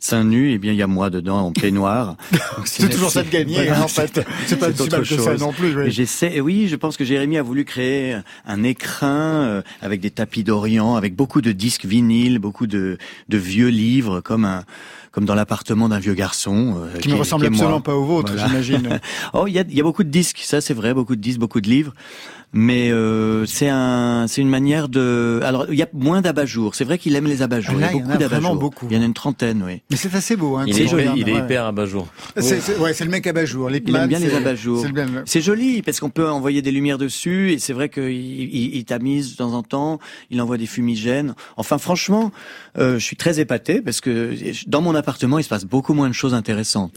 seins 0.03 0.23
nus, 0.25 0.51
eh 0.51 0.57
bien 0.57 0.73
il 0.73 0.77
y 0.77 0.81
a 0.81 0.87
moi 0.87 1.09
dedans 1.09 1.39
en 1.39 1.51
peignoir. 1.53 2.17
C'est 2.65 2.89
toujours 2.89 3.11
ça 3.11 3.23
de 3.23 3.29
gagner, 3.29 3.53
Voilà, 3.55 3.79
hein, 3.79 3.83
en 3.83 3.87
fait. 3.87 4.19
C'est 4.47 4.57
pas 4.59 4.73
si 4.73 4.89
mal 4.89 5.01
que 5.03 5.05
ça 5.17 5.35
non 5.37 5.53
plus. 5.53 5.75
oui. 5.77 5.91
J'essaie, 5.91 6.35
et 6.35 6.41
oui, 6.41 6.67
je 6.67 6.75
pense 6.75 6.97
que 6.97 7.05
Jérémy 7.05 7.37
a 7.37 7.43
voulu 7.43 7.63
créer 7.65 8.17
un 8.45 8.63
écrin 8.63 9.43
euh, 9.43 9.61
avec 9.81 10.01
des 10.01 10.09
tapis 10.11 10.43
d'Orient, 10.43 10.95
avec 10.95 11.15
beaucoup 11.15 11.41
de 11.41 11.51
disques 11.51 11.85
vinyles, 11.85 12.39
beaucoup 12.39 12.67
de, 12.67 12.97
de 13.29 13.37
vieux 13.37 13.69
livres, 13.69 14.19
comme 14.21 14.43
un 14.45 14.63
comme 15.11 15.25
dans 15.25 15.35
l'appartement 15.35 15.89
d'un 15.89 15.99
vieux 15.99 16.13
garçon. 16.13 16.77
euh, 16.77 16.97
Qui 16.99 17.09
ne 17.09 17.15
ressemble 17.15 17.43
moi. 17.49 17.53
absolument 17.53 17.81
pas 17.81 17.95
au 17.95 18.05
vôtre, 18.05 18.31
Voilà. 18.31 18.47
j'imagine. 18.47 19.01
oh, 19.33 19.45
il 19.45 19.53
y 19.53 19.59
a, 19.59 19.63
il 19.67 19.75
y 19.75 19.81
a 19.81 19.83
beaucoup 19.83 20.05
de 20.05 20.09
disques, 20.09 20.39
ça 20.41 20.61
c'est 20.61 20.73
vrai, 20.73 20.93
beaucoup 20.93 21.17
de 21.17 21.21
disques, 21.21 21.37
beaucoup 21.39 21.59
de 21.59 21.67
livres. 21.69 21.93
Mais 22.53 22.91
euh, 22.91 23.45
c'est 23.45 23.69
un, 23.69 24.25
c'est 24.27 24.41
une 24.41 24.49
manière 24.49 24.89
de. 24.89 25.39
Alors 25.43 25.67
il 25.69 25.75
y 25.79 25.83
a 25.83 25.87
moins 25.93 26.21
d'abat-jours. 26.21 26.75
C'est 26.75 26.83
vrai 26.83 26.97
qu'il 26.97 27.15
aime 27.15 27.25
les 27.25 27.41
abat-jours. 27.41 27.79
Là, 27.79 27.91
il 27.93 27.97
y 27.97 28.01
a 28.01 28.01
il 28.01 28.01
y 28.01 28.03
en 28.03 28.07
beaucoup 28.07 28.11
a 28.23 28.27
vraiment 28.27 28.29
d'abat-jours. 28.49 28.59
beaucoup. 28.59 28.87
Il 28.91 28.95
y 28.97 28.99
en 28.99 29.01
a 29.03 29.05
une 29.05 29.13
trentaine, 29.13 29.63
oui. 29.65 29.81
Mais 29.89 29.95
c'est 29.95 30.13
assez 30.13 30.35
beau. 30.35 30.57
Hein, 30.57 30.65
Il 30.67 30.79
est 30.81 30.87
joli, 30.87 31.07
il 31.15 31.29
est 31.29 31.35
hyper 31.37 31.65
abat-jour. 31.65 32.07
C'est, 32.37 32.59
c'est- 32.59 32.77
ouais, 32.77 32.93
c'est 32.93 33.05
le 33.05 33.09
mec 33.11 33.25
abat-jour. 33.25 33.69
Les 33.69 33.81
Il 33.85 33.95
aime 33.95 34.07
bien 34.07 34.19
les 34.19 34.35
abat-jours. 34.35 34.81
c'est 34.81 34.87
le 34.87 34.93
bien- 34.93 35.07
C'est 35.25 35.39
joli 35.41 35.81
parce 35.81 35.99
qu'on 36.01 36.09
peut 36.09 36.29
envoyer 36.29 36.61
des 36.61 36.71
lumières 36.71 36.97
dessus 36.97 37.51
et 37.53 37.59
c'est 37.59 37.73
vrai 37.73 37.87
qu'il 37.87 38.03
il, 38.11 38.75
il 38.75 38.83
tamise 38.85 39.31
de 39.31 39.37
temps 39.37 39.53
en 39.53 39.63
temps. 39.63 39.99
Il 40.29 40.41
envoie 40.41 40.57
des 40.57 40.65
fumigènes. 40.65 41.35
Enfin, 41.55 41.77
franchement, 41.77 42.31
euh, 42.77 42.99
je 42.99 43.05
suis 43.05 43.15
très 43.15 43.39
épaté 43.39 43.81
parce 43.81 44.01
que 44.01 44.35
dans 44.67 44.81
mon 44.81 44.91
l'appartement, 44.91 45.39
il 45.39 45.43
se 45.43 45.49
passe 45.49 45.63
beaucoup 45.63 45.93
moins 45.93 46.09
de 46.09 46.13
choses 46.13 46.33
intéressantes. 46.33 46.91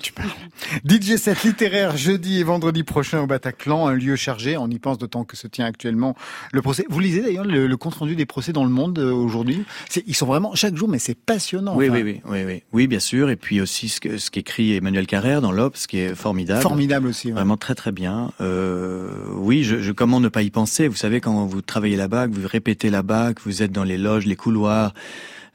DJ 0.85 1.16
7 1.16 1.44
littéraire 1.44 1.97
jeudi 1.97 2.40
et 2.40 2.44
vendredi 2.44 2.83
prochain 2.83 3.21
au 3.21 3.26
Bataclan, 3.26 3.87
un 3.87 3.94
lieu 3.94 4.16
chargé. 4.16 4.56
On 4.56 4.68
y 4.68 4.78
pense 4.78 4.99
d'autant 4.99 5.25
que 5.25 5.37
se 5.37 5.47
tient 5.47 5.66
actuellement 5.66 6.16
le 6.52 6.62
procès. 6.62 6.85
Vous 6.88 7.00
lisez 7.00 7.23
d'ailleurs 7.23 7.44
le, 7.44 7.76
compte 7.76 7.94
rendu 7.94 8.16
des 8.16 8.26
procès 8.26 8.52
dans 8.52 8.64
le 8.64 8.71
monde 8.71 8.99
euh, 8.99 9.12
aujourd'hui? 9.12 9.64
Ils 10.06 10.14
sont 10.14 10.26
vraiment 10.26 10.54
chaque 10.54 10.76
jour, 10.76 10.88
mais 10.88 10.99
c'est 10.99 11.14
passionnant. 11.14 11.76
Oui, 11.76 11.88
oui, 11.88 12.02
oui, 12.02 12.21
oui, 12.26 12.44
oui, 12.44 12.62
oui, 12.73 12.87
bien 12.87 13.00
sûr. 13.00 13.30
Et 13.30 13.37
puis 13.37 13.61
aussi 13.61 13.88
ce, 13.88 14.00
que, 14.00 14.18
ce 14.18 14.30
qu'écrit 14.30 14.75
Emmanuel 14.75 15.06
Carrère 15.06 15.40
dans 15.40 15.52
l'Obs, 15.52 15.87
qui 15.87 15.99
est 15.99 16.14
formidable. 16.14 16.62
Formidable 16.62 17.09
aussi. 17.09 17.30
Vraiment 17.30 17.56
très 17.56 17.75
très 17.75 17.92
bien. 17.92 18.30
Euh, 18.40 19.11
oui, 19.33 19.64
je, 19.64 19.80
je, 19.80 19.92
comment 19.92 20.21
ne 20.21 20.28
pas 20.28 20.42
y 20.42 20.50
penser? 20.50 20.88
Vous 20.88 20.97
savez, 20.97 21.21
quand 21.21 21.47
vous 21.47 21.62
travaillez 21.62 21.97
là-bas, 21.97 22.28
que 22.28 22.35
vous 22.35 22.49
répétez 22.49 22.90
là-bas, 22.90 23.35
que 23.35 23.42
vous 23.42 23.62
êtes 23.62 23.73
dans 23.73 23.85
les 23.85 23.99
loges, 23.99 24.26
les 24.26 24.37
couloirs 24.37 24.92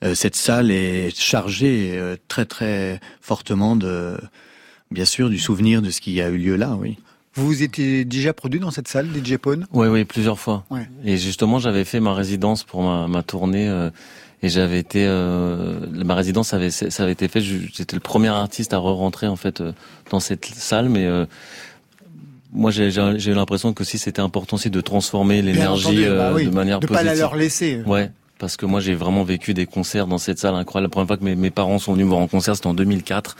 euh, 0.03 0.15
cette 0.15 0.35
salle 0.35 0.71
est 0.71 1.15
chargée 1.17 1.91
euh, 1.93 2.15
très 2.27 2.45
très 2.45 2.99
fortement 3.21 3.75
de, 3.75 4.17
bien 4.91 5.05
sûr, 5.05 5.29
du 5.29 5.39
souvenir 5.39 5.81
de 5.81 5.89
ce 5.89 6.01
qui 6.01 6.21
a 6.21 6.29
eu 6.29 6.37
lieu 6.37 6.55
là, 6.55 6.75
oui. 6.79 6.97
Vous 7.35 7.61
étiez 7.63 8.05
déjà 8.05 8.33
produit 8.33 8.59
dans 8.59 8.71
cette 8.71 8.87
salle, 8.87 9.07
DJ 9.07 9.37
Pone 9.37 9.67
Oui, 9.71 9.87
oui, 9.87 10.03
plusieurs 10.03 10.39
fois. 10.39 10.65
Et 11.05 11.17
justement, 11.17 11.59
j'avais 11.59 11.85
fait 11.85 11.99
ma 11.99 12.13
résidence 12.13 12.63
pour 12.63 12.81
ma, 12.81 13.07
ma 13.07 13.23
tournée. 13.23 13.69
Euh, 13.69 13.89
et 14.41 14.47
j'avais 14.47 14.79
été 14.79 15.05
ma 15.05 16.15
résidence 16.15 16.53
avait 16.53 16.71
ça 16.71 17.03
avait 17.03 17.11
été 17.11 17.27
fait 17.27 17.41
j'étais 17.41 17.97
le 17.97 17.99
premier 17.99 18.29
artiste 18.29 18.73
à 18.73 18.77
re-rentrer 18.77 19.27
en 19.27 19.35
fait 19.35 19.61
dans 20.11 20.21
cette 20.21 20.45
salle 20.45 20.87
mais 20.87 21.05
moi 22.53 22.71
j'ai 22.71 22.89
j'ai 22.89 23.33
l'impression 23.33 23.73
que 23.73 23.83
si 23.83 23.97
c'était 23.97 24.21
important 24.21 24.55
aussi 24.55 24.69
de 24.69 24.79
transformer 24.79 25.41
l'énergie 25.41 26.05
bah 26.05 26.33
de 26.33 26.49
manière 26.51 26.79
de 26.79 26.87
positive. 26.87 27.05
pas 27.05 27.13
la 27.13 27.19
leur 27.19 27.35
laisser. 27.35 27.81
Ouais, 27.85 28.11
parce 28.37 28.55
que 28.55 28.65
moi 28.65 28.79
j'ai 28.79 28.95
vraiment 28.95 29.23
vécu 29.23 29.53
des 29.53 29.65
concerts 29.65 30.07
dans 30.07 30.17
cette 30.17 30.39
salle 30.39 30.55
incroyable. 30.55 30.85
La 30.85 30.91
première 30.91 31.07
fois 31.07 31.17
que 31.17 31.25
mes, 31.25 31.35
mes 31.35 31.51
parents 31.51 31.77
sont 31.77 31.91
venus 31.93 32.05
me 32.05 32.11
voir 32.11 32.21
en 32.21 32.27
concert, 32.27 32.55
c'était 32.55 32.67
en 32.67 32.73
2004. 32.73 33.35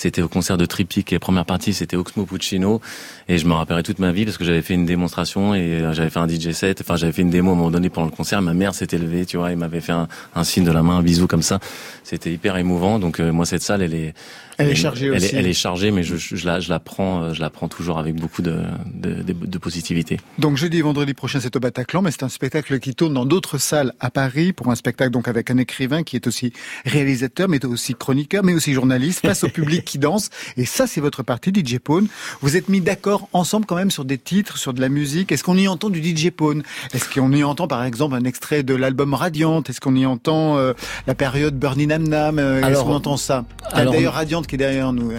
C'était 0.00 0.22
au 0.22 0.28
concert 0.28 0.56
de 0.56 0.64
Triptyque 0.64 1.12
et 1.12 1.18
première 1.18 1.44
partie 1.44 1.74
c'était 1.74 1.98
Oxmo 1.98 2.24
Puccino 2.24 2.80
et 3.28 3.36
je 3.36 3.46
me 3.46 3.52
rappellerai 3.52 3.82
toute 3.82 3.98
ma 3.98 4.12
vie 4.12 4.24
parce 4.24 4.38
que 4.38 4.44
j'avais 4.44 4.62
fait 4.62 4.72
une 4.72 4.86
démonstration 4.86 5.54
et 5.54 5.82
euh, 5.82 5.92
j'avais 5.92 6.08
fait 6.08 6.20
un 6.20 6.26
DJ 6.26 6.52
set. 6.52 6.80
Enfin 6.80 6.96
j'avais 6.96 7.12
fait 7.12 7.20
une 7.20 7.28
démo 7.28 7.50
à 7.50 7.52
un 7.52 7.56
moment 7.56 7.70
donné 7.70 7.90
pendant 7.90 8.06
le 8.06 8.12
concert. 8.16 8.40
Ma 8.40 8.54
mère 8.54 8.74
s'était 8.74 8.96
levée, 8.96 9.26
tu 9.26 9.36
vois, 9.36 9.52
et 9.52 9.56
m'avait 9.56 9.82
fait 9.82 9.92
un, 9.92 10.08
un, 10.34 10.42
signe 10.42 10.64
de 10.64 10.72
la 10.72 10.82
main, 10.82 10.96
un 10.96 11.02
bisou 11.02 11.26
comme 11.26 11.42
ça. 11.42 11.60
C'était 12.02 12.32
hyper 12.32 12.56
émouvant. 12.56 12.98
Donc 12.98 13.20
euh, 13.20 13.30
moi 13.30 13.44
cette 13.44 13.60
salle 13.60 13.82
elle 13.82 13.92
est 13.92 14.14
elle 14.60 14.70
est 14.70 14.74
chargée 14.74 15.06
elle 15.06 15.12
aussi. 15.16 15.26
Est, 15.26 15.38
elle 15.38 15.46
est 15.46 15.52
chargée, 15.52 15.90
mais 15.90 16.02
je, 16.02 16.16
je, 16.16 16.46
la, 16.46 16.60
je 16.60 16.68
la 16.70 16.80
prends, 16.80 17.22
euh, 17.22 17.34
je 17.34 17.40
la 17.40 17.50
prends 17.50 17.68
toujours 17.68 17.98
avec 17.98 18.14
beaucoup 18.16 18.42
de, 18.42 18.62
de, 18.94 19.22
de, 19.22 19.32
de 19.32 19.58
positivité. 19.58 20.18
Donc 20.38 20.56
jeudi 20.56 20.78
et 20.78 20.82
vendredi 20.82 21.14
prochain, 21.14 21.40
c'est 21.40 21.54
au 21.56 21.60
Bataclan, 21.60 22.02
mais 22.02 22.10
c'est 22.10 22.22
un 22.22 22.28
spectacle 22.28 22.78
qui 22.78 22.94
tourne 22.94 23.14
dans 23.14 23.24
d'autres 23.24 23.58
salles 23.58 23.92
à 24.00 24.10
Paris 24.10 24.52
pour 24.52 24.70
un 24.70 24.74
spectacle 24.74 25.10
donc 25.10 25.28
avec 25.28 25.50
un 25.50 25.58
écrivain 25.58 26.02
qui 26.02 26.16
est 26.16 26.26
aussi 26.26 26.52
réalisateur, 26.84 27.48
mais 27.48 27.64
aussi 27.64 27.94
chroniqueur, 27.94 28.44
mais 28.44 28.54
aussi 28.54 28.72
journaliste 28.72 29.20
face 29.20 29.44
au 29.44 29.48
public 29.48 29.84
qui 29.84 29.98
danse. 29.98 30.30
Et 30.56 30.64
ça, 30.64 30.86
c'est 30.86 31.00
votre 31.00 31.22
partie, 31.22 31.50
DJ 31.54 31.78
Pone. 31.78 32.08
Vous 32.40 32.56
êtes 32.56 32.68
mis 32.68 32.80
d'accord 32.80 33.28
ensemble 33.32 33.66
quand 33.66 33.76
même 33.76 33.90
sur 33.90 34.04
des 34.04 34.18
titres, 34.18 34.58
sur 34.58 34.72
de 34.72 34.80
la 34.80 34.88
musique. 34.88 35.32
Est-ce 35.32 35.44
qu'on 35.44 35.56
y 35.56 35.68
entend 35.68 35.90
du 35.90 36.02
DJ 36.02 36.30
Pone 36.30 36.62
Est-ce 36.94 37.08
qu'on 37.12 37.32
y 37.32 37.44
entend 37.44 37.66
par 37.68 37.84
exemple 37.84 38.14
un 38.14 38.24
extrait 38.24 38.62
de 38.62 38.74
l'album 38.74 39.14
Radiante? 39.14 39.70
Est-ce 39.70 39.80
qu'on 39.80 39.96
y 39.96 40.06
entend 40.06 40.56
euh, 40.58 40.72
la 41.06 41.14
période 41.14 41.58
Burning 41.58 41.88
Nam 41.88 42.08
Nam? 42.08 42.38
Euh, 42.38 42.62
Est-ce 42.62 42.80
qu'on 42.82 42.94
entend 42.94 43.16
ça? 43.16 43.44
D'ailleurs, 43.74 44.14
Radiante 44.14 44.46
qui 44.50 44.56
est 44.56 44.58
derrière 44.58 44.92
nous. 44.92 45.12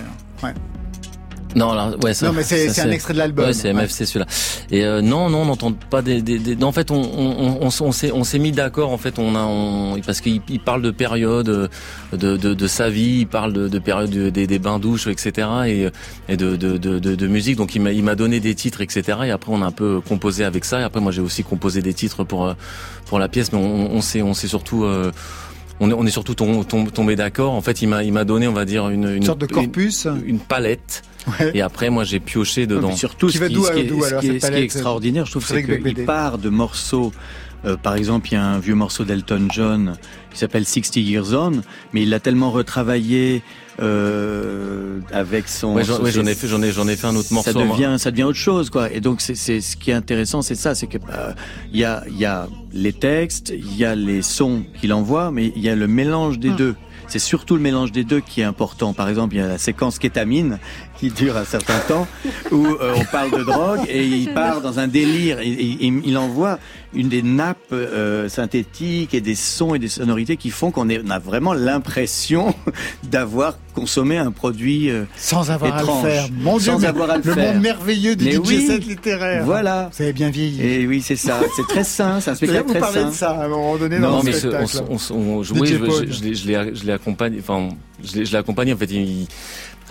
Ouais. 0.43 0.53
Non, 1.55 1.73
là, 1.73 1.91
ouais, 2.01 2.13
ça, 2.13 2.27
non, 2.27 2.33
mais 2.33 2.43
c'est 2.43 2.79
un 2.79 2.91
extrait 2.91 3.13
de 3.13 3.17
l'album. 3.19 3.45
Ouais, 3.45 3.53
c'est 3.53 3.73
MFC 3.73 4.05
celui-là. 4.05 4.25
Et 4.71 4.85
euh, 4.85 5.01
non, 5.01 5.29
non, 5.29 5.39
on 5.39 5.45
n'entend 5.45 5.73
pas 5.73 6.01
des, 6.01 6.21
des, 6.21 6.39
des, 6.39 6.63
En 6.63 6.71
fait, 6.71 6.91
on, 6.91 7.01
on, 7.01 7.57
on, 7.61 7.67
on 7.67 7.91
s'est, 7.91 8.11
on 8.11 8.23
s'est 8.23 8.39
mis 8.39 8.51
d'accord. 8.51 8.89
En 8.91 8.97
fait, 8.97 9.19
on 9.19 9.35
a, 9.35 9.43
on, 9.43 9.99
parce 10.05 10.21
qu'il 10.21 10.41
il 10.49 10.59
parle 10.61 10.81
de 10.81 10.91
période, 10.91 11.45
de, 11.45 11.69
de, 12.15 12.37
de, 12.37 12.67
sa 12.67 12.89
vie, 12.89 13.19
il 13.21 13.27
parle 13.27 13.51
de, 13.53 13.67
de 13.67 13.79
période 13.79 14.09
des, 14.09 14.47
des 14.47 14.59
bains 14.59 14.79
douches, 14.79 15.07
etc. 15.07 15.47
Et, 15.67 15.87
et 16.29 16.37
de, 16.37 16.55
de, 16.55 16.77
de, 16.77 16.99
de, 16.99 17.27
musique. 17.27 17.57
Donc, 17.57 17.75
il 17.75 17.81
m'a, 17.81 17.91
il 17.91 18.03
m'a 18.03 18.15
donné 18.15 18.39
des 18.39 18.55
titres, 18.55 18.81
etc. 18.81 19.19
Et 19.25 19.31
après, 19.31 19.51
on 19.53 19.61
a 19.61 19.65
un 19.65 19.71
peu 19.71 19.99
composé 20.01 20.45
avec 20.45 20.63
ça. 20.63 20.79
Et 20.79 20.83
après, 20.83 21.01
moi, 21.01 21.11
j'ai 21.11 21.21
aussi 21.21 21.43
composé 21.43 21.81
des 21.81 21.93
titres 21.93 22.23
pour 22.23 22.53
pour 23.05 23.19
la 23.19 23.27
pièce. 23.27 23.51
Mais 23.51 23.59
on, 23.59 23.91
on 23.93 24.01
s'est, 24.01 24.21
on 24.21 24.33
s'est 24.33 24.47
surtout 24.47 24.85
euh, 24.85 25.11
on 25.81 25.89
est, 25.89 25.93
on 25.93 26.05
est 26.05 26.11
surtout 26.11 26.35
tombé 26.35 27.15
d'accord. 27.15 27.53
En 27.53 27.61
fait, 27.61 27.81
il 27.81 27.87
m'a, 27.87 28.03
il 28.03 28.13
m'a 28.13 28.23
donné, 28.23 28.47
on 28.47 28.53
va 28.53 28.65
dire, 28.65 28.87
une, 28.89 29.09
une 29.09 29.23
sorte 29.23 29.39
de 29.39 29.47
corpus, 29.47 30.05
une, 30.05 30.21
une 30.25 30.39
palette. 30.39 31.01
Ouais. 31.39 31.51
Et 31.55 31.61
après, 31.61 31.89
moi, 31.89 32.03
j'ai 32.03 32.19
pioché 32.19 32.67
dedans. 32.67 32.89
Mais 32.89 32.95
surtout, 32.95 33.27
qui 33.27 33.39
ce, 33.39 33.43
qui, 33.45 33.55
ce, 33.55 33.71
qui, 33.71 33.79
est, 33.79 33.89
ce, 33.89 34.19
qui 34.19 34.27
est, 34.29 34.39
ce 34.39 34.47
qui 34.51 34.57
est 34.57 34.63
extraordinaire, 34.63 35.25
je 35.25 35.31
trouve, 35.31 35.45
c'est 35.45 35.63
qu'il 35.63 36.05
part 36.05 36.37
de 36.37 36.49
morceaux. 36.49 37.11
Euh, 37.65 37.77
par 37.77 37.95
exemple, 37.95 38.29
il 38.29 38.33
y 38.33 38.37
a 38.37 38.43
un 38.43 38.59
vieux 38.59 38.75
morceau 38.75 39.03
d'Elton 39.03 39.47
John 39.51 39.97
qui 40.31 40.39
s'appelle 40.39 40.65
60 40.65 40.95
Years 40.97 41.33
On, 41.33 41.61
mais 41.93 42.03
il 42.03 42.09
l'a 42.09 42.19
tellement 42.19 42.51
retravaillé 42.51 43.43
euh, 43.79 44.99
avec 45.11 45.47
son. 45.47 45.73
Ouais, 45.73 45.83
j'en 45.83 46.01
ouais, 46.01 46.09
ai 46.09 46.35
fait, 46.35 46.47
j'en 46.47 46.61
ai, 46.61 46.71
j'en 46.71 46.87
ai 46.87 46.95
fait 46.95 47.07
un 47.07 47.15
autre 47.15 47.33
morceau. 47.33 47.51
Ça 47.51 47.59
devient, 47.59 47.87
moi. 47.87 47.97
ça 47.97 48.11
devient 48.11 48.23
autre 48.23 48.37
chose, 48.37 48.69
quoi. 48.69 48.91
Et 48.91 48.99
donc, 48.99 49.21
c'est, 49.21 49.35
c'est 49.35 49.61
ce 49.61 49.77
qui 49.77 49.91
est 49.91 49.95
intéressant, 49.95 50.41
c'est 50.41 50.55
ça, 50.55 50.75
c'est 50.75 50.87
que 50.87 50.97
il 50.97 51.13
euh, 51.13 51.33
y 51.73 51.83
a, 51.83 52.03
il 52.07 52.17
y 52.17 52.25
a 52.25 52.47
les 52.73 52.93
textes, 52.93 53.53
il 53.55 53.75
y 53.77 53.85
a 53.85 53.95
les 53.95 54.21
sons 54.21 54.63
qu'il 54.79 54.93
envoie, 54.93 55.31
mais 55.31 55.51
il 55.55 55.61
y 55.61 55.69
a 55.69 55.75
le 55.75 55.87
mélange 55.87 56.39
des 56.39 56.49
mmh. 56.49 56.55
deux. 56.55 56.75
C'est 57.07 57.19
surtout 57.19 57.55
le 57.55 57.61
mélange 57.61 57.91
des 57.91 58.05
deux 58.05 58.21
qui 58.21 58.39
est 58.39 58.45
important. 58.45 58.93
Par 58.93 59.09
exemple, 59.09 59.35
il 59.35 59.39
y 59.39 59.41
a 59.41 59.47
la 59.47 59.57
séquence 59.57 59.99
kétamine 59.99 60.59
qui 61.01 61.09
dure 61.09 61.35
un 61.35 61.45
certain 61.45 61.79
temps 61.87 62.07
où 62.51 62.63
euh, 62.67 62.93
on 62.95 63.03
parle 63.05 63.31
de 63.31 63.43
drogue 63.43 63.79
et 63.89 64.05
il 64.05 64.31
part 64.35 64.61
dans 64.61 64.77
un 64.77 64.87
délire. 64.87 65.39
Et, 65.39 65.49
et, 65.49 65.87
et 65.87 65.93
il 66.05 66.15
envoie 66.15 66.59
une 66.93 67.09
des 67.09 67.23
nappes 67.23 67.57
euh, 67.71 68.29
synthétiques 68.29 69.15
et 69.15 69.21
des 69.21 69.33
sons 69.33 69.73
et 69.73 69.79
des 69.79 69.87
sonorités 69.87 70.37
qui 70.37 70.51
font 70.51 70.69
qu'on 70.69 70.87
a 70.89 71.19
vraiment 71.19 71.53
l'impression 71.53 72.53
d'avoir 73.03 73.57
consommé 73.73 74.17
un 74.17 74.31
produit 74.31 74.91
euh, 74.91 75.05
sans 75.15 75.49
avoir 75.49 75.79
étrange, 75.81 76.05
à 76.05 76.07
le 76.07 76.13
faire. 76.13 76.27
Mon 76.33 76.57
Dieu, 76.57 76.71
sans 76.71 76.83
avoir 76.83 77.09
à 77.09 77.17
le, 77.17 77.23
le 77.23 77.33
faire. 77.33 77.53
monde 77.53 77.63
merveilleux 77.63 78.15
du 78.15 78.31
DJ 78.31 78.37
oui, 78.45 78.67
set 78.67 78.85
littéraire. 78.85 79.43
Voilà. 79.43 79.89
Vous 79.93 80.03
avez 80.03 80.13
bien 80.13 80.29
vieilli. 80.29 80.61
Et 80.61 80.85
oui, 80.85 81.01
c'est 81.01 81.15
ça. 81.15 81.39
C'est 81.55 81.67
très 81.67 81.83
sain. 81.83 82.19
C'est 82.19 82.29
un 82.29 82.35
spectacle 82.35 82.65
vous 82.67 82.71
très 82.73 82.79
parlez 82.79 83.01
sain. 83.01 83.09
de 83.09 83.13
ça 83.13 83.31
à 83.31 83.45
un 83.45 83.47
moment 83.47 83.77
donné 83.77 83.97
non, 83.97 84.11
dans 84.11 84.23
mais 84.23 84.33
le 84.33 84.37
spectacle. 84.37 84.67
Ce, 84.67 84.79
on, 85.13 85.15
on, 85.15 85.37
on, 85.37 85.43
je, 85.43 85.53
oui, 85.53 85.67
je, 85.67 86.11
je, 86.13 86.33
je 86.33 86.47
l'ai, 86.47 86.75
je 86.75 86.85
l'ai 86.85 86.93
accompagné. 86.93 87.39
Enfin, 87.39 87.69
je 88.03 88.19
l'ai, 88.19 88.25
je 88.25 88.31
l'ai 88.31 88.37
accompagné. 88.37 88.73
En 88.73 88.77
fait, 88.77 88.91
il, 88.91 89.27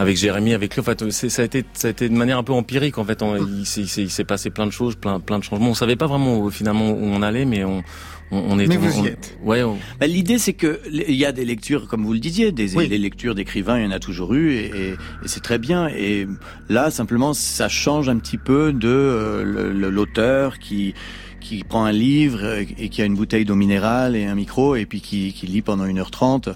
avec 0.01 0.17
Jérémy, 0.17 0.55
avec 0.55 0.75
lui. 0.75 0.81
En 0.81 0.85
fait, 0.85 1.11
ça 1.11 1.43
a 1.43 1.45
été, 1.45 1.63
ça 1.75 1.89
a 1.89 1.91
été 1.91 2.09
de 2.09 2.15
manière 2.15 2.39
un 2.39 2.43
peu 2.43 2.55
empirique. 2.55 2.97
En 2.97 3.05
fait, 3.05 3.23
on, 3.23 3.37
il, 3.37 3.67
s'est, 3.67 3.83
il 3.83 4.11
s'est 4.11 4.25
passé 4.25 4.49
plein 4.49 4.65
de 4.65 4.71
choses, 4.71 4.97
plein, 4.97 5.21
plein 5.21 5.39
de 5.39 5.45
changements. 5.45 5.69
On 5.69 5.75
savait 5.75 5.97
pas 5.97 6.07
vraiment 6.07 6.49
finalement 6.49 6.91
où 6.91 7.05
on 7.05 7.21
allait, 7.21 7.45
mais 7.45 7.65
on, 7.65 7.83
on, 8.31 8.39
on 8.39 8.59
est. 8.59 8.67
Mais 8.67 8.79
vous 8.79 8.99
on, 8.99 9.05
y 9.05 9.09
êtes. 9.09 9.37
Ouais. 9.43 9.63
On... 9.63 9.77
Bah, 10.01 10.07
l'idée, 10.07 10.39
c'est 10.39 10.55
que 10.55 10.81
il 10.91 11.15
y 11.15 11.27
a 11.27 11.33
des 11.33 11.45
lectures, 11.45 11.87
comme 11.87 12.03
vous 12.07 12.15
le 12.15 12.19
disiez, 12.19 12.51
des 12.51 12.77
oui. 12.77 12.89
les 12.89 12.97
lectures 12.97 13.35
d'écrivains, 13.35 13.79
il 13.79 13.85
y 13.85 13.87
en 13.87 13.91
a 13.91 13.99
toujours 13.99 14.33
eu, 14.33 14.53
et, 14.55 14.67
et, 14.69 14.89
et 14.93 15.27
c'est 15.27 15.43
très 15.43 15.59
bien. 15.59 15.89
Et 15.89 16.27
là, 16.71 16.91
simplement, 16.91 17.35
ça 17.35 17.69
change 17.69 18.09
un 18.09 18.17
petit 18.17 18.39
peu 18.39 18.73
de 18.73 18.89
euh, 18.89 19.91
l'auteur 19.91 20.59
qui 20.59 20.95
qui 21.41 21.65
prend 21.65 21.85
un 21.85 21.93
livre 21.93 22.45
et 22.79 22.89
qui 22.91 23.03
a 23.03 23.07
une 23.07 23.15
bouteille 23.15 23.45
d'eau 23.45 23.55
minérale 23.55 24.15
et 24.15 24.27
un 24.27 24.35
micro 24.35 24.77
et 24.77 24.85
puis 24.85 25.01
qui, 25.01 25.33
qui 25.33 25.47
lit 25.47 25.63
pendant 25.63 25.87
1h30. 25.87 26.55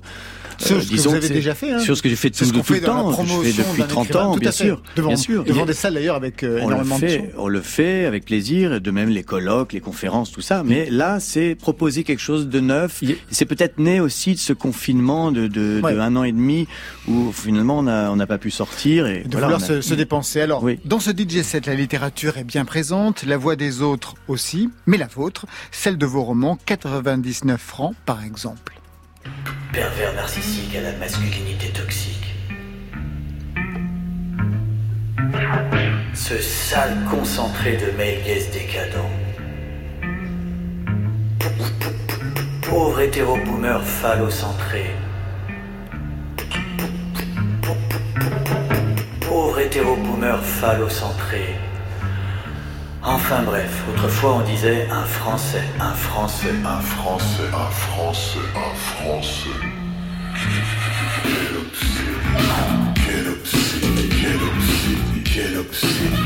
Sur 0.59 0.83
ce 0.83 0.89
que 0.89 0.97
vous 0.97 1.15
avez 1.15 1.29
déjà 1.29 1.55
fait. 1.55 1.73
Hein. 1.73 1.79
Sur 1.79 1.97
ce 1.97 2.03
que 2.03 2.09
j'ai 2.09 2.17
fait 2.17 2.31
tout, 2.31 2.45
tout 2.45 2.73
le 2.73 2.81
temps. 2.81 3.13
Je 3.25 3.51
fais 3.51 3.63
depuis 3.63 3.83
30 3.85 4.17
ans, 4.17 4.37
bien 4.37 4.51
sûr. 4.51 4.83
Devant, 4.97 5.09
bien 5.09 5.17
sûr. 5.17 5.45
devant 5.45 5.67
des 5.67 5.73
salles 5.73 5.95
d'ailleurs 5.95 6.17
avec 6.17 6.43
euh, 6.43 6.61
on 6.63 6.67
énormément 6.67 6.99
le 6.99 7.09
fait, 7.09 7.19
de. 7.19 7.25
On 7.39 7.49
le 7.49 7.61
fait 7.61 8.05
avec 8.07 8.25
plaisir, 8.25 8.81
de 8.81 8.91
même 8.91 9.09
les 9.09 9.23
colloques, 9.23 9.73
les 9.73 9.81
conférences, 9.81 10.31
tout 10.31 10.41
ça. 10.41 10.63
Mais 10.65 10.89
là, 10.91 11.21
c'est 11.21 11.55
proposer 11.55 12.05
quelque 12.05 12.21
chose 12.21 12.49
de 12.49 12.61
neuf. 12.61 13.03
C'est 13.31 13.47
peut-être 13.47 13.79
né 13.79 14.01
aussi 14.01 14.35
de 14.35 14.39
ce 14.39 14.53
confinement 14.53 15.33
de, 15.33 15.47
de, 15.47 15.81
ouais. 15.83 15.95
de, 15.95 15.99
un 15.99 16.17
an 16.17 16.25
et 16.25 16.33
demi 16.33 16.67
où 17.09 17.33
finalement 17.33 17.79
on 17.79 17.83
n'a 17.85 18.11
on 18.11 18.19
a 18.21 18.27
pas 18.27 18.39
pu 18.39 18.51
sortir. 18.51 19.07
Et, 19.07 19.25
de 19.25 19.31
voilà, 19.33 19.47
vouloir 19.47 19.63
a... 19.63 19.67
se, 19.67 19.81
se, 19.81 19.95
dépenser. 19.95 20.41
Alors, 20.41 20.63
oui. 20.63 20.79
dans 20.85 21.01
ce 21.01 21.11
DJ 21.11 21.43
set, 21.43 21.67
la 21.67 21.75
littérature 21.75 22.39
est 22.39 22.45
bien 22.45 22.65
présente, 22.65 23.25
la 23.25 23.37
voix 23.37 23.57
des 23.57 23.83
autres 23.83 24.15
aussi, 24.29 24.71
mais 24.87 24.97
la 24.97 25.07
vôtre, 25.07 25.47
celle 25.71 25.99
de 25.99 26.07
vos 26.07 26.23
romans, 26.23 26.59
99 26.67 27.61
francs 27.61 27.95
par 28.07 28.25
exemple. 28.25 28.74
Pervers 29.73 30.15
narcissique 30.15 30.77
à 30.77 30.81
la 30.81 30.93
masculinité 30.93 31.69
toxique. 31.69 32.35
Ce 36.15 36.39
sale 36.39 36.97
concentré 37.11 37.77
de 37.77 37.91
male 37.97 38.23
gaze 38.25 38.51
décadent. 38.51 39.11
Pauvre 42.63 43.01
hétéro-boomer 43.01 43.83
phallocentré. 43.83 44.91
Pauvre 49.21 49.61
hétéro-boomer 49.61 50.43
phallocentré. 50.43 51.57
Enfin 53.07 53.43
bref, 53.43 53.83
autrefois 53.91 54.37
on 54.37 54.41
disait 54.41 54.89
un 54.91 55.05
Français, 55.05 55.63
un 55.79 55.93
Français, 55.93 56.55
un 56.65 56.81
Français, 56.81 57.51
un 57.53 57.69
Français, 57.71 58.39
un 58.57 58.75
Français. 58.75 59.51
Quel 61.23 61.59
obscène, 61.59 62.95
quel 62.97 63.29
obscène, 63.29 64.09
quel 64.25 64.39
obscène, 64.49 65.23
quel 65.31 65.59
obscène, 65.59 66.17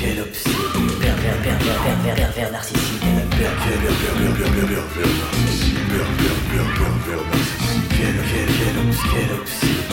quel 0.00 0.18
obscène, 0.20 0.90
pervers, 1.00 1.36
pervers, 1.36 1.82
pervers, 1.84 2.16
pervers 2.16 2.50
narcissique, 2.50 2.98
pervers, 2.98 3.54
pervers, 3.62 3.94
pervers, 4.34 4.50
pervers 4.50 5.22
narcissique, 5.22 5.86
pervers, 5.86 6.34
pervers, 6.50 6.98
pervers 7.06 7.30
narcissique, 7.30 7.86
quel, 7.90 8.16
quel, 8.26 8.48
quel 8.58 8.76
obscène, 8.88 9.08
quel 9.08 9.30
obscene, 9.38 9.86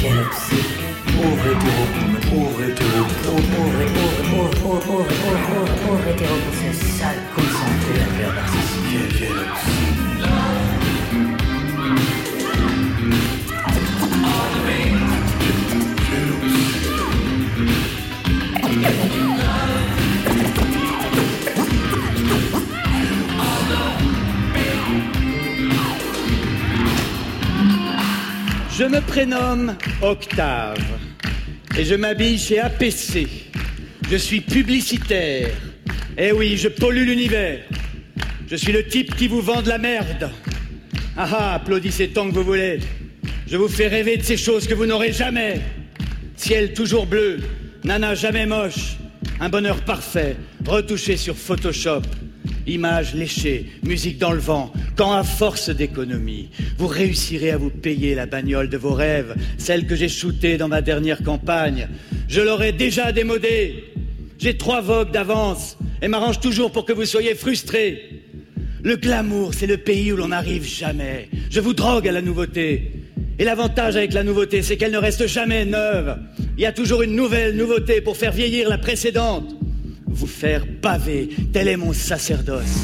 quel 0.00 0.18
obscene 0.18 0.97
pauvre 1.18 1.46
hétéro, 1.50 1.84
pauvre 2.30 2.62
hétéro, 2.62 3.02
pauvre, 3.24 3.48
pauvre, 3.54 4.22
pauvre, 4.30 4.54
pauvre, 4.62 4.82
pauvre, 4.86 5.06
pauvre, 5.08 5.74
pauvre 5.86 6.08
hétéro 6.08 6.36
pour 6.44 6.54
ce 6.54 6.70
sale 6.98 7.20
concentré 7.34 7.94
à 8.00 8.08
cœur 8.18 8.32
narcissique. 8.34 8.78
Quel 9.18 9.38
Je 28.78 28.84
me 28.84 29.00
prénomme 29.00 29.76
Octave 30.02 30.97
et 31.78 31.84
je 31.84 31.94
m'habille 31.94 32.38
chez 32.38 32.58
APC. 32.58 33.28
Je 34.10 34.16
suis 34.16 34.40
publicitaire. 34.40 35.50
Eh 36.16 36.32
oui, 36.32 36.56
je 36.56 36.68
pollue 36.68 37.06
l'univers. 37.06 37.60
Je 38.50 38.56
suis 38.56 38.72
le 38.72 38.84
type 38.84 39.14
qui 39.14 39.28
vous 39.28 39.40
vend 39.40 39.62
de 39.62 39.68
la 39.68 39.78
merde. 39.78 40.30
Ah 41.16 41.28
ah, 41.32 41.54
applaudissez 41.54 42.08
tant 42.08 42.28
que 42.28 42.34
vous 42.34 42.42
voulez. 42.42 42.80
Je 43.46 43.56
vous 43.56 43.68
fais 43.68 43.86
rêver 43.86 44.16
de 44.16 44.24
ces 44.24 44.36
choses 44.36 44.66
que 44.66 44.74
vous 44.74 44.86
n'aurez 44.86 45.12
jamais. 45.12 45.60
Ciel 46.36 46.72
toujours 46.72 47.06
bleu, 47.06 47.38
nana 47.84 48.14
jamais 48.14 48.46
moche, 48.46 48.96
un 49.40 49.48
bonheur 49.48 49.80
parfait, 49.82 50.36
retouché 50.66 51.16
sur 51.16 51.36
Photoshop. 51.36 52.02
Images 52.68 53.14
léchées, 53.14 53.66
musique 53.82 54.18
dans 54.18 54.32
le 54.32 54.38
vent, 54.38 54.72
quand 54.96 55.12
à 55.12 55.24
force 55.24 55.70
d'économie, 55.70 56.50
vous 56.76 56.86
réussirez 56.86 57.50
à 57.50 57.56
vous 57.56 57.70
payer 57.70 58.14
la 58.14 58.26
bagnole 58.26 58.68
de 58.68 58.76
vos 58.76 58.92
rêves, 58.92 59.34
celle 59.56 59.86
que 59.86 59.96
j'ai 59.96 60.08
shootée 60.08 60.58
dans 60.58 60.68
ma 60.68 60.82
dernière 60.82 61.22
campagne, 61.22 61.88
je 62.28 62.42
l'aurais 62.42 62.72
déjà 62.72 63.10
démodée. 63.10 63.84
J'ai 64.38 64.56
trois 64.56 64.80
vogues 64.80 65.10
d'avance 65.10 65.78
et 66.02 66.08
m'arrange 66.08 66.40
toujours 66.40 66.70
pour 66.70 66.84
que 66.84 66.92
vous 66.92 67.06
soyez 67.06 67.34
frustrés. 67.34 68.22
Le 68.82 68.96
glamour, 68.96 69.54
c'est 69.54 69.66
le 69.66 69.78
pays 69.78 70.12
où 70.12 70.16
l'on 70.16 70.28
n'arrive 70.28 70.64
jamais. 70.64 71.28
Je 71.50 71.60
vous 71.60 71.74
drogue 71.74 72.06
à 72.06 72.12
la 72.12 72.22
nouveauté. 72.22 72.92
Et 73.40 73.44
l'avantage 73.44 73.96
avec 73.96 74.12
la 74.12 74.22
nouveauté, 74.22 74.62
c'est 74.62 74.76
qu'elle 74.76 74.92
ne 74.92 74.98
reste 74.98 75.26
jamais 75.26 75.64
neuve. 75.64 76.18
Il 76.56 76.62
y 76.62 76.66
a 76.66 76.72
toujours 76.72 77.02
une 77.02 77.16
nouvelle 77.16 77.56
nouveauté 77.56 78.00
pour 78.00 78.16
faire 78.16 78.32
vieillir 78.32 78.68
la 78.68 78.78
précédente. 78.78 79.57
Vous 80.10 80.26
faire 80.26 80.64
baver, 80.82 81.28
tel 81.52 81.68
est 81.68 81.76
mon 81.76 81.92
sacerdoce. 81.92 82.82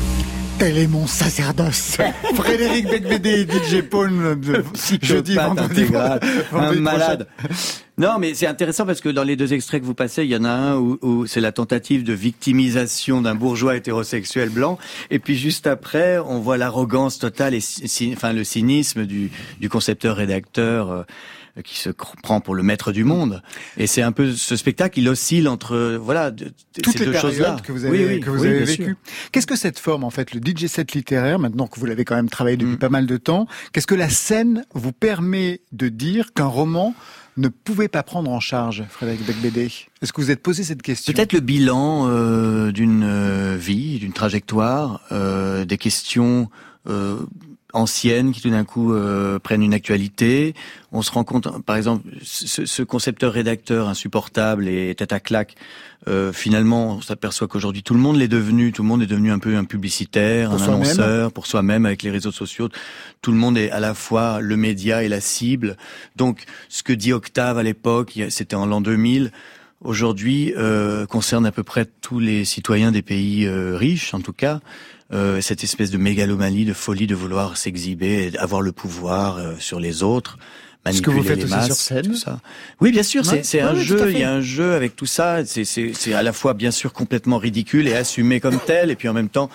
Tel 0.58 0.78
est 0.78 0.86
mon 0.86 1.06
sacerdoce. 1.06 1.96
Frédéric 2.34 2.86
Becbédé, 2.88 3.44
DJ 3.44 3.82
Paul, 3.82 4.38
de 4.38 4.62
jeudi, 5.02 5.34
vendredi, 5.34 5.80
intégral, 5.82 6.20
un 6.52 6.56
vendredi 6.56 6.80
malade. 6.80 7.26
Non, 7.96 8.18
mais 8.18 8.34
c'est 8.34 8.46
intéressant 8.46 8.86
parce 8.86 9.00
que 9.00 9.08
dans 9.08 9.22
les 9.22 9.36
deux 9.36 9.52
extraits 9.52 9.80
que 9.80 9.86
vous 9.86 9.94
passez, 9.94 10.24
il 10.24 10.30
y 10.30 10.36
en 10.36 10.44
a 10.44 10.50
un 10.50 10.76
où, 10.76 10.98
où 11.02 11.26
c'est 11.26 11.40
la 11.40 11.52
tentative 11.52 12.04
de 12.04 12.12
victimisation 12.12 13.22
d'un 13.22 13.34
bourgeois 13.34 13.76
hétérosexuel 13.76 14.48
blanc, 14.48 14.78
et 15.10 15.18
puis 15.18 15.36
juste 15.36 15.66
après, 15.66 16.18
on 16.18 16.40
voit 16.40 16.56
l'arrogance 16.56 17.18
totale 17.18 17.54
et 17.54 17.62
enfin 18.12 18.32
le 18.32 18.44
cynisme 18.44 19.06
du, 19.06 19.30
du 19.60 19.68
concepteur-rédacteur. 19.68 21.06
Qui 21.62 21.78
se 21.78 21.90
prend 21.90 22.40
pour 22.40 22.54
le 22.56 22.62
maître 22.64 22.90
du 22.90 23.04
monde. 23.04 23.42
Et 23.76 23.86
c'est 23.86 24.02
un 24.02 24.10
peu 24.12 24.32
ce 24.32 24.56
spectacle, 24.56 24.98
il 24.98 25.08
oscille 25.08 25.46
entre 25.46 25.96
voilà 26.02 26.30
de- 26.32 26.46
de- 26.46 26.52
toutes 26.82 26.94
ces 26.94 27.00
les 27.00 27.04
deux 27.06 27.12
périodes 27.12 27.62
que 27.62 27.70
vous 27.70 27.84
avez, 27.84 27.96
Oui, 27.98 28.04
oui, 28.14 28.20
que 28.20 28.30
vous 28.30 28.42
oui, 28.42 28.48
avez 28.48 28.64
vécues. 28.64 28.96
Qu'est-ce 29.30 29.46
que 29.46 29.56
cette 29.56 29.78
forme, 29.78 30.02
en 30.04 30.10
fait, 30.10 30.34
le 30.34 30.40
DJ 30.40 30.66
set 30.66 30.92
littéraire, 30.94 31.38
maintenant 31.38 31.66
que 31.68 31.78
vous 31.78 31.86
l'avez 31.86 32.04
quand 32.04 32.16
même 32.16 32.28
travaillé 32.28 32.56
Mm. 32.56 32.60
depuis 32.60 32.76
pas 32.76 32.88
mal 32.88 33.06
de 33.06 33.16
temps, 33.16 33.46
qu'est-ce 33.72 33.86
que 33.86 33.94
la 33.94 34.08
scène 34.08 34.64
vous 34.74 34.92
permet 34.92 35.60
de 35.72 35.88
dire 35.88 36.32
qu'un 36.34 36.46
roman 36.46 36.94
ne 37.36 37.48
pouvait 37.48 37.88
pas 37.88 38.02
prendre 38.04 38.30
en 38.30 38.40
charge, 38.40 38.84
Frédéric 38.88 39.24
Becbédé? 39.26 39.70
Est-ce 40.02 40.12
que 40.12 40.20
vous 40.20 40.30
êtes 40.32 40.42
posé 40.42 40.64
cette 40.64 40.82
question? 40.82 41.12
Peut-être 41.12 41.32
le 41.32 41.40
bilan 41.40 42.08
euh, 42.08 42.72
d'une 42.72 43.02
euh, 43.04 43.56
vie, 43.58 43.98
d'une 44.00 44.12
trajectoire, 44.12 45.00
euh, 45.12 45.64
des 45.64 45.78
questions 45.78 46.48
euh, 46.88 47.16
anciennes 47.74 48.32
qui 48.32 48.40
tout 48.40 48.50
d'un 48.50 48.64
coup 48.64 48.94
euh, 48.94 49.38
prennent 49.38 49.62
une 49.62 49.74
actualité. 49.74 50.54
On 50.92 51.02
se 51.02 51.10
rend 51.10 51.24
compte, 51.24 51.62
par 51.64 51.76
exemple, 51.76 52.08
ce, 52.22 52.64
ce 52.64 52.82
concepteur-rédacteur 52.82 53.88
insupportable 53.88 54.68
et 54.68 54.94
tête 54.94 55.12
à 55.12 55.20
claque, 55.20 55.56
euh, 56.06 56.32
finalement, 56.32 56.96
on 56.96 57.00
s'aperçoit 57.00 57.48
qu'aujourd'hui 57.48 57.82
tout 57.82 57.94
le 57.94 58.00
monde 58.00 58.16
l'est 58.16 58.28
devenu, 58.28 58.72
tout 58.72 58.82
le 58.82 58.88
monde 58.88 59.02
est 59.02 59.06
devenu 59.06 59.30
un 59.30 59.38
peu 59.38 59.56
un 59.56 59.64
publicitaire, 59.64 60.50
Pour 60.50 60.62
un 60.62 60.66
annonceur, 60.66 61.32
pour 61.32 61.46
soi-même 61.46 61.86
avec 61.86 62.02
les 62.02 62.10
réseaux 62.10 62.32
sociaux. 62.32 62.68
Tout 63.22 63.32
le 63.32 63.38
monde 63.38 63.56
est 63.56 63.70
à 63.70 63.80
la 63.80 63.94
fois 63.94 64.40
le 64.40 64.56
média 64.56 65.02
et 65.02 65.08
la 65.08 65.20
cible. 65.20 65.76
Donc, 66.16 66.44
ce 66.68 66.82
que 66.82 66.92
dit 66.92 67.12
Octave 67.12 67.58
à 67.58 67.62
l'époque, 67.62 68.20
c'était 68.28 68.56
en 68.56 68.66
l'an 68.66 68.80
2000, 68.80 69.32
aujourd'hui 69.80 70.52
euh, 70.56 71.06
concerne 71.06 71.46
à 71.46 71.52
peu 71.52 71.62
près 71.62 71.86
tous 72.00 72.18
les 72.18 72.44
citoyens 72.44 72.92
des 72.92 73.02
pays 73.02 73.46
euh, 73.46 73.76
riches, 73.76 74.12
en 74.12 74.20
tout 74.20 74.32
cas. 74.32 74.60
Euh, 75.12 75.40
cette 75.42 75.62
espèce 75.62 75.90
de 75.90 75.98
mégalomanie, 75.98 76.64
de 76.64 76.72
folie 76.72 77.06
de 77.06 77.14
vouloir 77.14 77.56
s'exhiber, 77.56 78.26
et 78.32 78.38
avoir 78.38 78.62
le 78.62 78.72
pouvoir 78.72 79.36
euh, 79.36 79.54
sur 79.58 79.78
les 79.78 80.02
autres. 80.02 80.38
Ce 80.90 81.00
que 81.00 81.10
vous 81.10 81.22
faites 81.22 81.36
les 81.38 81.44
aussi 81.44 81.52
masses, 81.54 81.66
sur 81.66 81.76
scène. 81.76 82.06
tout 82.06 82.14
ça. 82.16 82.40
Oui, 82.80 82.90
bien 82.90 83.02
sûr, 83.02 83.22
Ouais. 83.26 83.42
c'est 83.42 83.62
Ouais, 83.62 83.68
un 83.70 83.74
ouais, 83.74 83.80
jeu. 83.82 84.10
Il 84.10 84.18
y 84.18 84.22
a 84.22 84.32
un 84.32 84.40
jeu 84.42 84.74
avec 84.74 84.96
tout 84.96 85.06
ça. 85.06 85.44
C'est 85.44 86.12
à 86.14 86.22
la 86.22 86.32
fois 86.32 86.52
bien 86.54 86.70
sûr 86.70 86.92
complètement 86.92 87.38
ridicule 87.38 87.86
et 87.88 87.94
assumé 87.94 88.38
comme 88.40 88.58
tel, 88.66 88.90
et 88.90 88.96
puis 88.96 89.08
en 89.08 89.14
même 89.14 89.28
temps, 89.30 89.48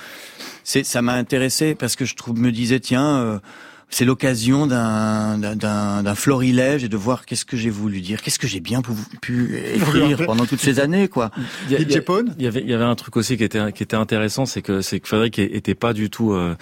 ça 0.63 1.01
m'a 1.01 1.13
intéressé 1.13 1.75
parce 1.75 1.95
que 1.95 2.05
je 2.05 2.15
trouve 2.15 2.39
me 2.39 2.51
disais 2.51 2.79
tiens. 2.79 3.17
euh, 3.17 3.39
c'est 3.89 4.05
l'occasion 4.05 4.67
d'un 4.67 5.37
d'un- 5.37 5.55
d'un 5.55 6.03
d'un 6.03 6.15
florilège 6.15 6.83
et 6.83 6.89
de 6.89 6.97
voir 6.97 7.25
qu'est-ce 7.25 7.45
que 7.45 7.57
j'ai 7.57 7.69
voulu 7.69 8.01
dire, 8.01 8.21
qu'est-ce 8.21 8.39
que 8.39 8.47
j'ai 8.47 8.59
bien 8.59 8.81
pu, 8.81 8.91
pu 9.21 9.57
écrire 9.75 10.25
pendant 10.25 10.45
toutes 10.45 10.59
ces 10.61 10.79
années, 10.79 11.07
quoi. 11.07 11.31
Il 11.67 11.71
y, 11.71 11.75
a- 11.75 11.79
il 11.79 11.89
y 11.89 11.93
DJ 11.93 11.97
a- 11.97 12.01
Pone 12.01 12.35
il 12.37 12.43
y 12.45 12.47
avait, 12.47 12.61
il 12.61 12.69
y 12.69 12.73
avait 12.73 12.83
un 12.83 12.95
truc 12.95 13.17
aussi 13.17 13.35
qui 13.37 13.43
était, 13.43 13.71
qui 13.73 13.83
était 13.83 13.95
intéressant, 13.97 14.45
c'est 14.45 14.61
que, 14.61 14.81
c'est 14.81 14.99
que 14.99 15.07
Frédéric 15.07 15.39
était 15.39 15.75
pas 15.75 15.93
du 15.93 16.09
tout, 16.09 16.33
euh, 16.33 16.55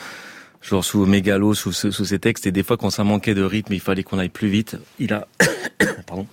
genre 0.62 0.84
sous 0.86 1.06
mégalo, 1.06 1.54
sous, 1.54 1.72
sous, 1.74 1.92
sous 1.92 2.06
ses 2.06 2.20
textes, 2.20 2.48
et 2.48 2.52
des 2.52 2.64
fois 2.64 2.78
quand 2.78 2.90
ça 2.90 3.04
manquait 3.04 3.36
de 3.36 3.44
rythme, 3.44 3.74
il 3.74 3.80
fallait 3.82 4.04
qu'on 4.04 4.20
aille 4.20 4.30
plus 4.30 4.48
vite. 4.48 4.78
Il 5.00 5.14
a, 5.14 5.28
pardon. 6.08 6.26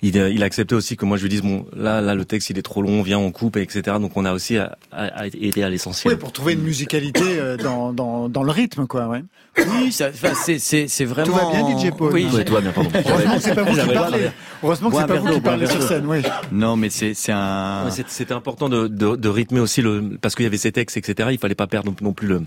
Il, 0.00 0.16
a- 0.18 0.28
il 0.28 0.42
a 0.44 0.46
accepté 0.46 0.74
aussi 0.76 0.96
que 0.96 1.04
moi 1.04 1.16
je 1.16 1.22
lui 1.22 1.28
dise 1.28 1.42
bon 1.42 1.66
là 1.76 2.00
là 2.00 2.14
le 2.14 2.24
texte 2.24 2.50
il 2.50 2.58
est 2.58 2.62
trop 2.62 2.82
long 2.82 3.02
viens 3.02 3.18
on 3.18 3.32
coupe 3.32 3.56
etc 3.56 3.96
donc 4.00 4.16
on 4.16 4.24
a 4.24 4.32
aussi 4.32 4.56
à, 4.56 4.78
à, 4.92 5.06
à 5.22 5.26
été 5.26 5.64
à 5.64 5.68
l'essentiel. 5.68 6.14
Oui, 6.14 6.18
pour 6.20 6.30
trouver 6.32 6.52
une 6.52 6.62
musicalité 6.62 7.20
euh, 7.24 7.56
dans, 7.56 7.92
dans, 7.92 8.28
dans 8.28 8.44
le 8.44 8.50
rythme, 8.52 8.86
quoi, 8.86 9.08
ouais. 9.08 9.24
Oui, 9.58 9.90
c'est 9.90 10.12
c'est 10.60 10.86
c'est 10.86 11.04
vraiment. 11.04 11.26
Tout 11.26 11.34
va 11.34 11.50
bien, 11.50 11.76
DJ 11.76 11.90
Paul 11.90 12.12
Oui, 12.12 12.28
Ouais, 12.32 12.44
tout 12.44 12.52
va 12.52 12.60
bien 12.60 12.70
pardon. 12.70 12.90
Heureusement 12.94 13.34
que 13.36 13.42
c'est 13.42 13.54
pas 13.56 13.62
vous 13.64 13.74
qui 13.80 13.92
parlez. 13.92 14.30
Heureusement 14.62 14.90
que 14.90 14.96
c'est 14.98 15.06
pas 15.08 15.16
vous 15.16 15.32
qui 15.34 15.40
parlez 15.40 15.66
sur 15.66 15.82
scène, 15.82 16.06
oui. 16.06 16.22
Non, 16.52 16.76
mais 16.76 16.90
c'est 16.90 17.12
c'est 17.14 17.32
un. 17.32 17.86
Ouais, 17.86 18.04
C'était 18.06 18.34
important 18.34 18.68
de, 18.68 18.86
de, 18.86 19.16
de 19.16 19.28
rythmer 19.28 19.58
aussi 19.58 19.82
le 19.82 20.16
parce 20.20 20.36
qu'il 20.36 20.44
y 20.44 20.46
avait 20.46 20.58
ces 20.58 20.70
textes 20.70 20.96
etc. 20.96 21.30
Il 21.32 21.38
fallait 21.38 21.56
pas 21.56 21.66
perdre 21.66 21.92
non, 22.00 22.12
plus 22.12 22.28
le 22.28 22.42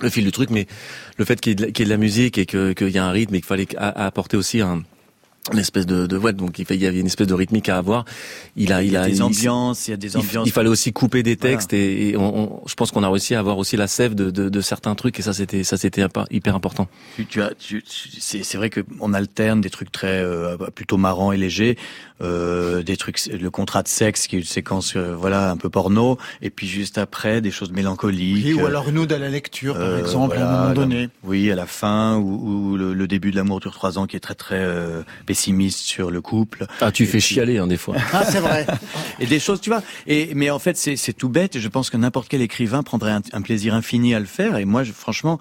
le 0.00 0.08
fil 0.08 0.24
du 0.24 0.32
truc, 0.32 0.48
mais 0.48 0.66
le 1.18 1.24
fait 1.26 1.38
qu'il 1.38 1.50
y, 1.50 1.52
ait 1.52 1.56
de 1.56 1.62
la- 1.66 1.70
qu'il 1.70 1.80
y 1.80 1.82
ait 1.82 1.84
de 1.86 1.90
la 1.90 1.96
musique 1.98 2.38
et 2.38 2.46
que- 2.46 2.72
qu'il 2.72 2.88
y 2.90 2.98
a 2.98 3.04
un 3.04 3.10
rythme 3.10 3.34
et 3.34 3.38
qu'il 3.40 3.46
fallait 3.46 3.66
apporter 3.76 4.36
aussi 4.38 4.62
un 4.62 4.84
une 5.52 5.58
espèce 5.58 5.86
de, 5.86 6.06
de 6.06 6.16
ouais, 6.18 6.32
donc 6.32 6.58
il 6.58 6.76
y 6.76 6.86
avait 6.86 7.00
une 7.00 7.06
espèce 7.06 7.26
de 7.26 7.34
rythmique 7.34 7.68
à 7.68 7.78
avoir. 7.78 8.04
Il 8.56 8.72
a, 8.72 8.82
il 8.82 8.92
y 8.92 8.96
a 8.96 9.06
des 9.06 9.16
il- 9.18 9.22
ambiances, 9.22 9.88
il 9.88 9.92
y 9.92 9.94
a 9.94 9.96
des 9.96 10.12
il, 10.12 10.16
ambiances. 10.18 10.46
il 10.46 10.52
fallait 10.52 10.68
aussi 10.68 10.92
couper 10.92 11.22
des 11.22 11.36
Voilà. 11.36 11.54
textes 11.56 11.72
et, 11.72 12.10
et 12.10 12.16
on, 12.16 12.62
on- 12.62 12.62
je 12.66 12.74
pense 12.74 12.90
qu'on 12.90 13.02
a 13.02 13.08
réussi 13.08 13.34
à 13.34 13.38
avoir 13.40 13.58
aussi 13.58 13.76
la 13.76 13.86
sève 13.86 14.14
de, 14.14 14.30
de, 14.30 14.48
de 14.48 14.60
certains 14.60 14.94
trucs 14.94 15.18
et 15.18 15.22
ça 15.22 15.32
c'était 15.32 15.64
ça 15.64 15.76
c'était 15.76 16.02
hyper- 16.02 16.26
hyper 16.30 16.54
important. 16.54 16.88
Tu, 17.16 17.26
tu 17.26 17.42
as, 17.42 17.52
tu, 17.54 17.82
tu- 17.82 18.08
c'est, 18.20 18.42
c'est 18.42 18.58
vrai 18.58 18.70
que 18.70 18.80
on 19.00 19.14
alterne 19.14 19.60
des 19.60 19.70
trucs 19.70 19.92
très 19.92 20.20
euh, 20.22 20.56
plutôt 20.74 20.96
marrants 20.96 21.32
et 21.32 21.36
légers, 21.36 21.76
euh, 22.20 22.82
des 22.82 22.96
trucs, 22.96 23.26
le 23.26 23.50
contrat 23.50 23.82
de 23.82 23.88
sexe 23.88 24.26
qui 24.26 24.36
est 24.36 24.38
une 24.40 24.44
séquence, 24.44 24.94
euh, 24.96 25.14
voilà, 25.14 25.50
un 25.50 25.56
peu 25.56 25.68
porno, 25.70 26.18
et 26.42 26.50
puis 26.50 26.66
juste 26.66 26.98
après 26.98 27.40
des 27.40 27.50
choses 27.50 27.70
mélancoliques. 27.72 28.44
Oui, 28.46 28.54
ou 28.54 28.60
euh, 28.60 28.66
alors 28.66 28.88
une 28.88 28.98
ode 28.98 29.12
à 29.12 29.18
la 29.18 29.28
lecture, 29.28 29.74
par 29.74 29.82
euh, 29.82 29.98
exemple, 30.00 30.36
à 30.36 30.42
un 30.48 30.52
moment 30.52 30.68
la- 30.68 30.74
donné. 30.74 31.08
oui, 31.24 31.50
à 31.50 31.54
la 31.54 31.66
fin, 31.66 32.16
ou, 32.16 32.72
ou 32.72 32.76
le, 32.76 32.92
le 32.94 33.06
début 33.08 33.30
de 33.30 33.36
l'amour 33.36 33.60
dure 33.60 33.72
trois 33.74 33.98
ans, 33.98 34.06
qui 34.06 34.16
est 34.16 34.20
très 34.20 34.34
très 34.34 34.56
euh, 34.58 35.02
pessimiste 35.26 35.80
sur 35.80 36.10
le 36.10 36.20
couple. 36.20 36.66
Ah 36.80 36.90
tu 36.92 37.04
Et 37.04 37.06
fais 37.06 37.18
puis- 37.18 37.20
chialer 37.34 37.58
hein, 37.58 37.66
des 37.66 37.76
fois. 37.76 37.96
Ah, 38.12 38.24
c'est 38.24 38.40
vrai. 38.40 38.66
et 39.20 39.26
des 39.26 39.38
choses, 39.40 39.60
tu 39.60 39.70
vois. 39.70 39.82
Et 40.06 40.32
mais 40.34 40.50
en 40.50 40.58
fait, 40.58 40.76
c'est 40.76 40.96
c'est 40.96 41.12
tout 41.12 41.28
bête. 41.28 41.56
Et 41.56 41.60
je 41.60 41.68
pense 41.68 41.90
que 41.90 41.96
n'importe 41.96 42.28
quel 42.28 42.42
écrivain 42.42 42.82
prendrait 42.82 43.12
un, 43.12 43.22
un 43.32 43.42
plaisir 43.42 43.74
infini 43.74 44.14
à 44.14 44.20
le 44.20 44.26
faire. 44.26 44.56
Et 44.56 44.64
moi, 44.64 44.82
je, 44.84 44.92
franchement. 44.92 45.38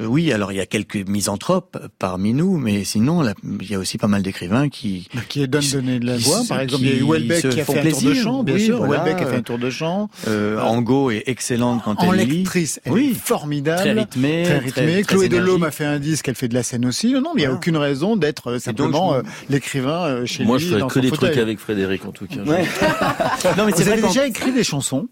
Euh, 0.00 0.06
oui, 0.06 0.32
alors 0.32 0.50
il 0.52 0.56
y 0.56 0.60
a 0.60 0.66
quelques 0.66 0.96
misanthropes 1.08 1.78
parmi 1.98 2.34
nous, 2.34 2.56
mais 2.58 2.84
sinon 2.84 3.22
là, 3.22 3.32
il 3.60 3.70
y 3.70 3.74
a 3.74 3.78
aussi 3.78 3.96
pas 3.98 4.08
mal 4.08 4.22
d'écrivains 4.22 4.68
qui 4.68 5.08
Qui 5.28 5.46
donne 5.46 5.62
donner 5.72 5.98
de 6.00 6.06
la 6.06 6.16
qui 6.16 6.24
voix. 6.24 6.40
Par 6.48 6.60
exemple, 6.60 6.82
il 6.84 6.88
y 6.88 6.92
a 6.92 6.96
eu 6.96 6.98
qui 7.04 7.10
Welbeck 7.10 7.48
qui 7.50 7.60
a 7.60 7.64
fait 7.64 7.78
un 7.78 7.90
tour 7.90 8.02
de 8.02 8.14
chant, 8.14 8.42
bien 8.42 8.54
Oui, 8.56 8.64
sûr. 8.64 8.84
voilà. 8.84 9.04
Welbeck 9.04 9.22
a 9.22 9.30
fait 9.30 9.36
un 9.36 9.42
tour 9.42 9.58
de 9.58 9.70
chant. 9.70 10.10
euh, 10.26 10.60
Angot 10.60 11.10
est 11.12 11.24
excellente 11.26 11.82
quand 11.84 11.94
En 12.02 12.12
elle 12.12 12.26
lit. 12.28 12.38
lectrice, 12.38 12.80
elle 12.84 12.92
Oui. 12.92 13.10
est 13.12 13.18
formidable. 13.18 13.80
Très 13.80 13.92
rythmée, 13.92 14.42
Très 14.44 14.58
rythmée. 14.58 15.02
très 15.02 15.14
Chloé 15.14 15.28
Delhomme 15.28 15.62
a 15.62 15.70
fait 15.70 15.84
un 15.84 15.98
disque, 15.98 16.26
elle 16.28 16.34
fait 16.34 16.48
de 16.48 16.54
la 16.54 16.62
scène 16.62 16.86
aussi. 16.86 17.12
Non, 17.12 17.20
non, 17.20 17.30
mais 17.34 17.42
il 17.42 17.46
n'y 17.46 17.52
a 17.52 17.54
aucune 17.54 17.76
raison 17.76 18.16
d'être 18.16 18.52
euh, 18.52 18.58
simplement 18.58 19.14
euh, 19.14 19.22
l'écrivain 19.48 20.04
euh, 20.06 20.26
chez 20.26 20.44
Moi 20.44 20.58
lui 20.58 20.64
je 20.66 20.76
ferais 20.76 20.88
que 20.88 20.98
des 21.00 21.08
fauteuil. 21.08 21.30
trucs 21.30 21.42
avec 21.42 21.58
Frédéric 21.58 22.04
en 22.04 22.12
tout 22.12 22.26
cas. 22.26 22.40
Ouais. 22.46 22.64
non, 23.56 23.66
mais 23.66 23.72
c'est 23.76 23.84
Vous 23.84 23.90
vrai 23.90 24.02
déjà 24.02 24.26
écrit 24.26 24.52
des 24.52 24.64
chansons 24.64 25.08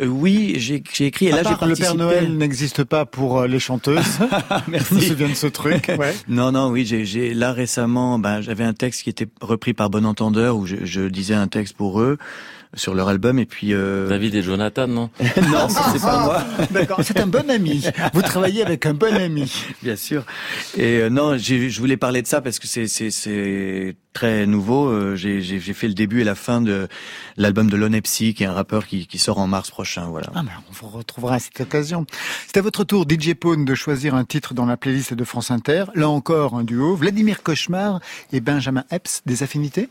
Euh, 0.00 0.06
oui, 0.06 0.54
j'ai 0.56 0.76
écrit. 0.76 1.26
Et 1.26 1.32
À 1.32 1.36
là, 1.36 1.42
j'ai 1.42 1.54
part, 1.54 1.68
le 1.68 1.74
Père 1.74 1.94
participé. 1.94 1.98
Noël 1.98 2.36
n'existe 2.36 2.84
pas 2.84 3.04
pour 3.04 3.40
euh, 3.40 3.46
les 3.46 3.58
chanteuses. 3.58 4.18
Merci. 4.68 4.88
Je 4.90 4.94
me 4.94 5.00
souviens 5.00 5.28
de 5.28 5.34
ce 5.34 5.46
truc. 5.46 5.90
Ouais. 5.98 6.14
Non, 6.26 6.52
non, 6.52 6.70
oui, 6.70 6.86
j'ai, 6.86 7.04
j'ai 7.04 7.34
là 7.34 7.52
récemment, 7.52 8.18
ben, 8.18 8.40
j'avais 8.40 8.64
un 8.64 8.72
texte 8.72 9.02
qui 9.02 9.10
était 9.10 9.28
repris 9.40 9.74
par 9.74 9.90
Bon 9.90 10.06
Entendeur 10.06 10.56
où 10.56 10.66
je, 10.66 10.76
je 10.84 11.02
disais 11.02 11.34
un 11.34 11.48
texte 11.48 11.76
pour 11.76 12.00
eux 12.00 12.16
sur 12.74 12.94
leur 12.94 13.08
album 13.08 13.38
et 13.38 13.46
puis. 13.46 13.72
Euh... 13.74 14.08
David 14.08 14.34
et 14.34 14.42
Jonathan, 14.42 14.86
non 14.86 15.10
Non, 15.20 15.68
c'est 15.68 16.00
pas 16.00 16.24
moi. 16.24 16.44
D'accord, 16.70 17.00
c'est 17.02 17.20
un 17.20 17.26
bon 17.26 17.48
ami. 17.50 17.84
Vous 18.14 18.22
travaillez 18.22 18.64
avec 18.64 18.86
un 18.86 18.94
bon 18.94 19.14
ami. 19.14 19.52
Bien 19.82 19.96
sûr. 19.96 20.24
Et 20.76 20.98
euh, 20.98 21.10
non, 21.10 21.36
j'ai- 21.36 21.70
je 21.70 21.80
voulais 21.80 21.96
parler 21.96 22.22
de 22.22 22.26
ça 22.26 22.40
parce 22.40 22.58
que 22.58 22.66
c'est 22.66 22.86
c'est 22.88 23.10
c'est 23.10 23.96
très 24.12 24.46
nouveau. 24.46 24.86
Euh, 24.88 25.16
J'ai 25.16 25.40
j'ai 25.42 25.58
j'ai 25.60 25.72
fait 25.74 25.88
le 25.88 25.94
début 25.94 26.20
et 26.20 26.24
la 26.24 26.34
fin 26.34 26.60
de 26.60 26.88
l'album 27.36 27.68
de 27.70 27.76
Lonepsy, 27.76 28.34
qui 28.34 28.42
est 28.44 28.46
un 28.46 28.52
rappeur 28.52 28.86
qui 28.86 29.06
qui 29.06 29.18
sort 29.18 29.38
en 29.38 29.46
mars 29.46 29.70
prochain. 29.70 30.06
Voilà. 30.06 30.28
Ah, 30.34 30.42
on 30.70 30.72
vous 30.72 30.88
retrouvera 30.88 31.34
à 31.36 31.38
cette 31.38 31.60
occasion. 31.60 32.06
C'est 32.46 32.56
à 32.58 32.62
votre 32.62 32.84
tour, 32.84 33.04
DJ 33.08 33.34
Pone, 33.34 33.64
de 33.64 33.74
choisir 33.74 34.14
un 34.14 34.24
titre 34.24 34.54
dans 34.54 34.66
la 34.66 34.76
playlist 34.76 35.14
de 35.14 35.24
France 35.24 35.50
Inter. 35.50 35.84
Là 35.94 36.08
encore, 36.08 36.54
un 36.54 36.64
duo. 36.64 36.96
Vladimir 36.96 37.42
Cauchemar 37.42 38.00
et 38.32 38.40
Benjamin 38.40 38.84
Epps, 38.90 39.22
des 39.26 39.42
affinités? 39.42 39.88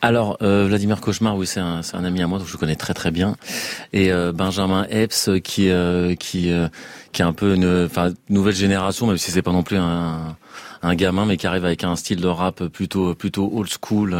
Alors, 0.00 0.36
euh, 0.42 0.66
Vladimir 0.68 1.00
Cauchemar, 1.00 1.36
oui, 1.36 1.46
c'est 1.46 1.58
un, 1.60 1.80
un 1.92 2.04
ami 2.04 2.22
à 2.22 2.28
moi, 2.28 2.38
donc 2.38 2.46
je 2.46 2.52
le 2.52 2.58
connais 2.58 2.76
très 2.76 2.94
très 2.94 3.10
bien. 3.10 3.36
Et 3.92 4.12
euh, 4.12 4.32
Benjamin 4.32 4.86
Epps, 4.90 5.28
euh, 5.28 5.38
qui 5.40 5.70
euh, 5.70 6.14
qui 6.14 6.52
euh, 6.52 6.68
qui 7.12 7.22
est 7.22 7.24
un 7.24 7.32
peu 7.32 7.54
une 7.54 7.88
nouvelle 8.28 8.54
génération, 8.54 9.08
même 9.08 9.18
si 9.18 9.32
c'est 9.32 9.42
pas 9.42 9.50
non 9.50 9.64
plus 9.64 9.76
un, 9.76 10.36
un 10.82 10.94
gamin, 10.94 11.24
mais 11.26 11.36
qui 11.36 11.48
arrive 11.48 11.64
avec 11.64 11.82
un 11.82 11.96
style 11.96 12.20
de 12.20 12.28
rap 12.28 12.64
plutôt 12.66 13.14
plutôt 13.14 13.50
old 13.52 13.68
school. 13.68 14.14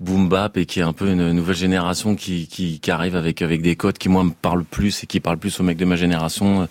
Boom 0.00 0.30
bap 0.30 0.56
et 0.56 0.64
qui 0.64 0.80
est 0.80 0.82
un 0.82 0.94
peu 0.94 1.10
une 1.10 1.32
nouvelle 1.32 1.54
génération 1.56 2.14
qui, 2.16 2.46
qui, 2.46 2.80
qui 2.80 2.90
arrive 2.90 3.16
avec 3.16 3.42
avec 3.42 3.60
des 3.60 3.76
codes 3.76 3.98
qui 3.98 4.08
moi 4.08 4.24
me 4.24 4.30
parlent 4.30 4.64
plus 4.64 5.04
et 5.04 5.06
qui 5.06 5.20
parlent 5.20 5.36
plus 5.36 5.60
aux 5.60 5.62
mecs 5.62 5.76
de 5.76 5.84
ma 5.84 5.96
génération. 5.96 6.66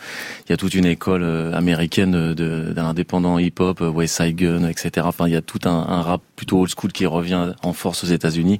Il 0.47 0.51
y 0.51 0.53
a 0.53 0.57
toute 0.57 0.73
une 0.73 0.85
école 0.85 1.21
euh, 1.21 1.53
américaine 1.53 2.33
de- 2.33 2.73
d'un 2.75 2.85
indépendant 2.85 3.37
hip-hop, 3.37 3.81
euh, 3.81 3.89
West 3.89 4.17
Side 4.17 4.35
Gun, 4.35 4.67
etc. 4.67 5.05
Enfin, 5.07 5.27
il 5.27 5.33
y 5.33 5.35
a 5.35 5.43
tout 5.43 5.59
un, 5.65 5.69
un 5.69 6.01
rap 6.01 6.23
plutôt 6.35 6.59
old 6.61 6.71
school 6.75 6.91
qui 6.91 7.05
revient 7.05 7.53
en 7.61 7.73
force 7.73 8.03
aux 8.03 8.07
États-Unis. 8.07 8.59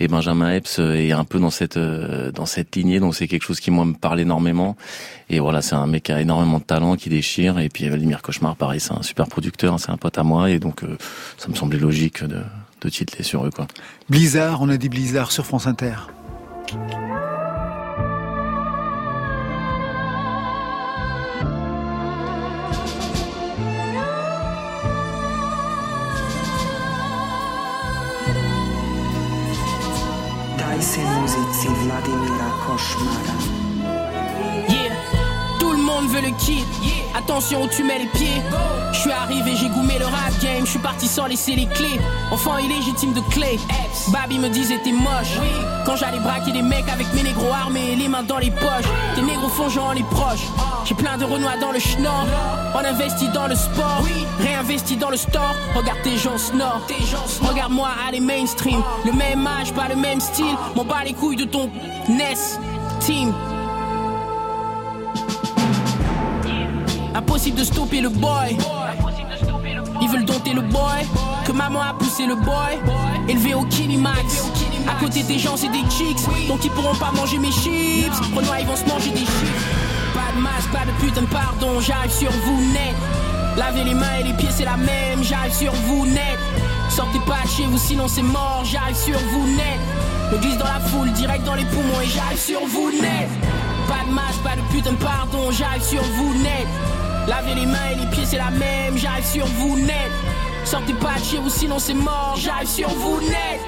Et 0.00 0.08
Benjamin 0.08 0.50
Epps 0.50 0.78
euh, 0.78 0.94
est 0.94 1.12
un 1.12 1.24
peu 1.24 1.38
dans 1.38 1.50
cette 1.50 1.78
dans 1.78 2.46
cette 2.46 2.74
lignée, 2.74 3.00
donc 3.00 3.14
c'est 3.14 3.28
quelque 3.28 3.44
chose 3.44 3.60
qui 3.60 3.70
moi 3.70 3.84
me 3.84 3.92
parle 3.92 4.20
énormément. 4.20 4.78
Et 5.28 5.40
voilà, 5.40 5.60
c'est 5.60 5.74
un 5.74 5.86
mec 5.86 6.04
qui 6.04 6.12
a 6.12 6.22
énormément 6.22 6.58
de 6.58 6.64
talent, 6.64 6.96
qui 6.96 7.10
déchire. 7.10 7.58
Et 7.58 7.68
puis 7.68 7.86
Vladimir 7.86 8.22
Cauchemar, 8.22 8.56
pareil, 8.56 8.80
c'est 8.80 8.94
un 8.94 9.02
super 9.02 9.26
producteur, 9.26 9.74
hein, 9.74 9.78
c'est 9.78 9.90
un 9.90 9.98
pote 9.98 10.16
à 10.16 10.22
moi, 10.22 10.48
et 10.50 10.58
donc 10.58 10.80
ça 11.36 11.48
me 11.48 11.54
semblait 11.54 11.78
logique 11.78 12.24
de 12.24 12.38
de 12.80 12.88
titler 12.88 13.24
sur 13.24 13.46
eux, 13.46 13.50
quoi. 13.50 13.66
Blizzard, 14.08 14.62
on 14.62 14.68
a 14.68 14.76
dit 14.76 14.88
Blizzard 14.88 15.32
sur 15.32 15.46
France 15.46 15.66
Inter. 15.66 15.94
Daj 30.58 30.80
se 30.80 31.00
muzici 31.00 31.68
Vladimira 31.84 32.50
Košmara. 32.66 33.75
Monde 35.96 36.10
veut 36.10 36.20
le 36.20 36.36
kit. 36.36 36.62
Attention 37.16 37.62
où 37.62 37.68
tu 37.68 37.82
mets 37.82 37.98
les 37.98 38.06
pieds. 38.06 38.42
Je 38.92 38.98
suis 38.98 39.10
arrivé, 39.10 39.52
j'ai 39.56 39.70
goumé 39.70 39.98
le 39.98 40.04
rap 40.04 40.30
game. 40.42 40.66
Je 40.66 40.72
suis 40.72 40.78
parti 40.78 41.08
sans 41.08 41.24
laisser 41.24 41.54
les 41.54 41.64
clés. 41.64 41.98
Enfant 42.30 42.58
illégitime 42.58 43.14
de 43.14 43.20
clé. 43.30 43.58
Baby 44.08 44.38
me 44.38 44.50
disait 44.50 44.78
t'es 44.84 44.92
moche. 44.92 45.38
Quand 45.86 45.96
j'allais 45.96 46.18
braquer 46.18 46.52
des 46.52 46.60
mecs 46.60 46.86
avec 46.92 47.06
mes 47.14 47.22
négros 47.22 47.50
armés 47.50 47.96
les 47.96 48.08
mains 48.08 48.24
dans 48.24 48.36
les 48.36 48.50
poches. 48.50 48.90
Tes 49.14 49.22
négros 49.22 49.48
font 49.48 49.70
genre 49.70 49.94
les 49.94 50.02
proches. 50.02 50.46
J'ai 50.84 50.94
plein 50.94 51.16
de 51.16 51.24
renois 51.24 51.56
dans 51.62 51.72
le 51.72 51.78
schnorr. 51.78 52.26
On 52.74 52.84
investit 52.84 53.28
dans 53.28 53.46
le 53.46 53.54
sport. 53.54 54.02
Réinvesti 54.38 54.96
dans 54.96 55.10
le 55.10 55.16
store. 55.16 55.54
Regarde 55.74 56.02
tes 56.02 56.18
gens 56.18 56.36
snore. 56.36 56.82
Regarde-moi 57.40 57.88
aller 58.06 58.20
mainstream. 58.20 58.82
Le 59.06 59.12
même 59.12 59.46
âge, 59.46 59.72
pas 59.72 59.88
le 59.88 59.96
même 59.96 60.20
style. 60.20 60.56
M'en 60.74 60.84
bats 60.84 61.04
les 61.06 61.14
couilles 61.14 61.36
de 61.36 61.44
ton 61.44 61.70
NES. 62.06 62.36
Team. 63.00 63.32
Impossible 67.36 67.58
de 67.58 67.64
stopper 67.64 68.00
le 68.00 68.08
boy. 68.08 68.56
Ils 70.00 70.08
veulent 70.08 70.24
dompter 70.24 70.54
le 70.54 70.62
boy. 70.62 71.04
Que 71.44 71.52
maman 71.52 71.82
a 71.82 71.92
poussé 71.92 72.24
le 72.24 72.34
boy. 72.34 72.78
Élevé 73.28 73.52
au 73.52 73.62
Kinimax. 73.64 74.46
À 74.88 74.98
côté 74.98 75.22
des 75.22 75.38
gens, 75.38 75.54
c'est 75.54 75.68
des 75.68 75.84
chicks. 75.90 76.16
Donc 76.48 76.64
ils 76.64 76.70
pourront 76.70 76.94
pas 76.94 77.12
manger 77.12 77.36
mes 77.36 77.50
chips. 77.50 78.08
Renoir, 78.34 78.58
ils 78.58 78.66
vont 78.66 78.74
se 78.74 78.86
manger 78.86 79.10
des 79.10 79.18
chips. 79.18 79.52
Pas 80.14 80.34
de 80.34 80.40
masque, 80.40 80.70
pas 80.72 80.86
de 80.86 80.92
putain 80.98 81.26
pardon. 81.30 81.78
J'arrive 81.78 82.10
sur 82.10 82.30
vous 82.30 82.72
net. 82.72 82.96
Lavez 83.58 83.84
les 83.84 83.92
mains 83.92 84.16
et 84.18 84.22
les 84.22 84.32
pieds, 84.32 84.48
c'est 84.50 84.64
la 84.64 84.78
même. 84.78 85.22
J'arrive 85.22 85.52
sur 85.52 85.72
vous 85.74 86.06
net. 86.06 86.38
Sortez 86.88 87.20
pas 87.26 87.46
chez 87.54 87.66
vous, 87.66 87.76
sinon 87.76 88.08
c'est 88.08 88.22
mort. 88.22 88.62
J'arrive 88.64 88.96
sur 88.96 89.18
vous 89.18 89.46
net. 89.48 89.78
Me 90.32 90.38
glisse 90.38 90.56
dans 90.56 90.64
la 90.64 90.80
foule, 90.80 91.12
direct 91.12 91.44
dans 91.44 91.54
les 91.54 91.66
poumons 91.66 92.00
et 92.02 92.06
j'arrive 92.06 92.40
sur 92.40 92.60
vous 92.66 92.90
net. 92.92 93.28
Pas 93.88 94.08
de 94.08 94.14
masque, 94.14 94.40
pas 94.42 94.56
de 94.56 94.62
putain 94.72 94.94
pardon. 94.94 95.50
J'arrive 95.50 95.82
sur 95.82 96.02
vous 96.02 96.32
net. 96.42 96.66
Lavez 97.28 97.54
les 97.54 97.66
mains 97.66 97.90
et 97.92 97.96
les 97.96 98.06
pieds, 98.06 98.24
c'est 98.24 98.38
la 98.38 98.50
même. 98.50 98.96
J'arrive 98.96 99.24
sur 99.24 99.46
vous 99.46 99.76
net. 99.78 100.10
Sortez 100.64 100.94
pas 100.94 101.18
de 101.18 101.24
chez 101.24 101.38
vous, 101.38 101.50
sinon 101.50 101.78
c'est 101.78 101.94
mort. 101.94 102.36
J'arrive 102.36 102.68
sur 102.68 102.88
vous 102.88 103.20
net. 103.20 103.60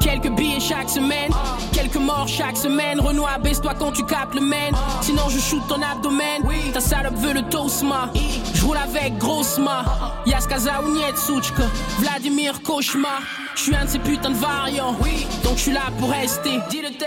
Quelques 0.00 0.30
billets 0.30 0.60
chaque 0.60 0.90
semaine, 0.90 1.30
quelques 1.72 1.96
morts 1.96 2.26
chaque 2.26 2.56
semaine. 2.56 3.00
Renoir, 3.00 3.38
baisse-toi 3.38 3.74
quand 3.78 3.92
tu 3.92 4.04
captes 4.04 4.34
le 4.34 4.40
main. 4.40 4.70
Sinon, 5.02 5.28
je 5.28 5.38
shoot 5.38 5.62
ton 5.68 5.80
abdomen. 5.80 6.42
Ta 6.72 6.80
salope 6.80 7.14
veut 7.14 7.32
le 7.32 7.42
tosma. 7.42 8.10
Je 8.14 8.49
roule 8.70 8.78
avec 8.78 9.18
Grossma. 9.18 9.84
Yaskaza 10.26 10.82
ou 10.82 10.92
Nietsuchka. 10.92 11.64
Vladimir 11.98 12.62
Cauchemar. 12.62 13.22
Je 13.56 13.62
suis 13.62 13.74
un 13.74 13.84
de 13.84 13.90
ces 13.90 13.98
putains 13.98 14.30
de 14.30 14.36
variants. 14.36 14.94
Donc 15.42 15.56
je 15.56 15.62
suis 15.62 15.72
là 15.72 15.82
pour 15.98 16.10
rester. 16.10 16.58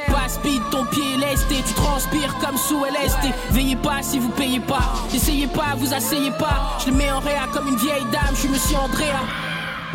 Pas 0.08 0.28
speed, 0.28 0.62
ton 0.72 0.86
pied 0.86 1.04
est 1.14 1.32
lesté. 1.32 1.56
Tu 1.68 1.74
transpires 1.74 2.36
comme 2.40 2.58
sous 2.58 2.84
LSD. 2.86 3.34
Veillez 3.52 3.76
pas 3.78 4.02
si 4.02 4.20
vous 4.20 4.30
payez 4.30 4.60
pas. 4.60 4.94
Essayez 5.14 5.48
pas, 5.48 5.76
vous 5.78 5.94
asseyez 5.94 6.32
pas. 6.32 6.78
Je 6.84 6.92
le 6.92 6.98
mets 6.98 7.12
en 7.12 7.20
réa 7.20 7.48
comme 7.54 7.68
une 7.68 7.78
vieille 7.78 8.06
dame. 8.12 8.34
Je 8.34 8.40
suis 8.40 8.50
monsieur 8.50 8.78
Andrea. 8.78 9.24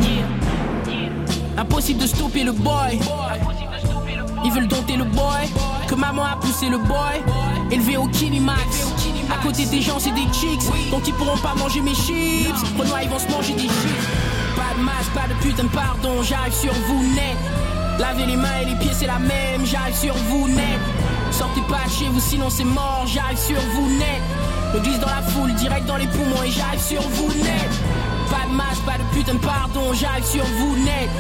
Yeah. 0.01 1.61
Impossible 1.61 2.01
de 2.01 2.07
stopper 2.07 2.45
le 2.45 2.53
boy. 2.53 2.99
Ils 4.45 4.53
veulent 4.53 4.69
dompter 4.69 4.97
le 4.97 5.05
boy. 5.05 5.49
Que 5.87 5.95
maman 5.95 6.25
a 6.25 6.37
poussé 6.37 6.69
le 6.69 6.79
boy. 6.79 7.23
Élevé 7.71 7.97
au 7.97 8.07
Kinimax. 8.09 8.95
À 9.31 9.43
côté 9.43 9.67
des 9.67 9.81
gens, 9.81 9.99
c'est 9.99 10.13
des 10.13 10.27
chicks. 10.33 10.91
Donc 10.91 11.07
ils 11.07 11.15
pourront 11.15 11.37
pas 11.39 11.55
manger 11.55 11.81
mes 11.81 11.95
chips. 11.95 12.55
Renoir, 12.79 13.03
ils 13.03 13.09
vont 13.09 13.19
se 13.19 13.29
manger 13.29 13.53
des 13.53 13.63
chips. 13.63 14.09
Pas 14.57 14.77
de 14.77 14.83
masque, 14.83 15.13
pas 15.15 15.29
de 15.29 15.35
putain 15.43 15.65
de 15.65 15.69
pardon. 15.69 16.23
J'arrive 16.23 16.55
sur 16.55 16.73
vous 16.73 17.03
net. 17.15 17.37
Lavez 17.99 18.27
les 18.27 18.37
mains 18.37 18.61
et 18.63 18.65
les 18.67 18.77
pieds, 18.77 18.93
c'est 18.93 19.07
la 19.07 19.19
même. 19.19 19.65
J'arrive 19.65 19.95
sur 19.95 20.15
vous 20.15 20.49
net. 20.49 20.81
Sortez 21.31 21.61
pas 21.69 21.85
de 21.87 21.91
chez 21.91 22.09
vous, 22.09 22.21
sinon 22.21 22.49
c'est 22.49 22.65
mort. 22.65 23.05
J'arrive 23.07 23.39
sur 23.39 23.61
vous 23.75 23.89
net. 23.99 24.23
Me 24.75 24.81
glisse 24.81 25.01
dans 25.01 25.09
la 25.09 25.23
foule, 25.23 25.53
direct 25.55 25.87
dans 25.87 25.97
les 25.97 26.07
poumons 26.07 26.43
et 26.45 26.51
j'arrive 26.51 26.81
sur 26.81 27.03
vous 27.03 27.33
net. 27.43 27.71
Pas 28.31 28.47
de 28.49 28.55
masque, 28.55 28.83
pas 28.85 28.99
de 28.99 29.17
putain 29.17 29.35
de 29.35 29.39
pardon. 29.39 29.93
J'arrive 29.95 30.25
sur 30.25 30.45
vous 30.45 30.77
net. 30.77 31.11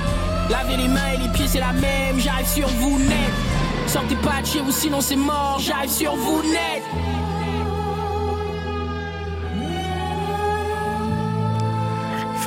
Lavez 0.51 0.77
les 0.77 0.88
mains 0.88 1.12
et 1.14 1.16
les 1.18 1.29
pieds, 1.29 1.49
c'est 1.49 1.61
la 1.61 1.73
même. 1.73 2.18
J'arrive 2.18 2.47
sur 2.47 2.68
vous 2.68 2.99
net. 2.99 3.33
Sortez 3.87 4.16
pas 4.16 4.40
de 4.42 4.47
chez 4.47 4.61
vous, 4.61 4.73
sinon 4.73 5.01
c'est 5.01 5.16
mort. 5.16 5.59
J'arrive 5.61 5.90
sur 5.90 6.14
vous 6.14 6.42
net. 6.42 6.83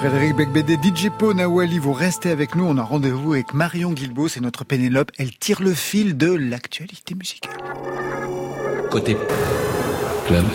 Frédéric 0.02 0.36
Becbédé, 0.36 0.80
DJ 0.82 1.10
Po, 1.16 1.32
Nawali, 1.32 1.78
vous 1.78 1.94
restez 1.94 2.32
avec 2.32 2.56
nous. 2.56 2.66
On 2.66 2.76
a 2.80 2.82
rendez-vous 2.82 3.34
avec 3.34 3.54
Marion 3.54 3.92
Guilbault, 3.92 4.30
c'est 4.30 4.42
notre 4.42 4.66
Pénélope. 4.66 5.12
Elle 5.20 5.38
tire 5.38 5.62
le 5.62 5.76
fil 5.76 6.18
de 6.18 6.34
l'actualité 6.34 7.14
musicale. 7.14 7.52
Côté 8.90 9.16
club, 10.26 10.46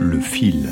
le 0.00 0.20
fil. 0.20 0.70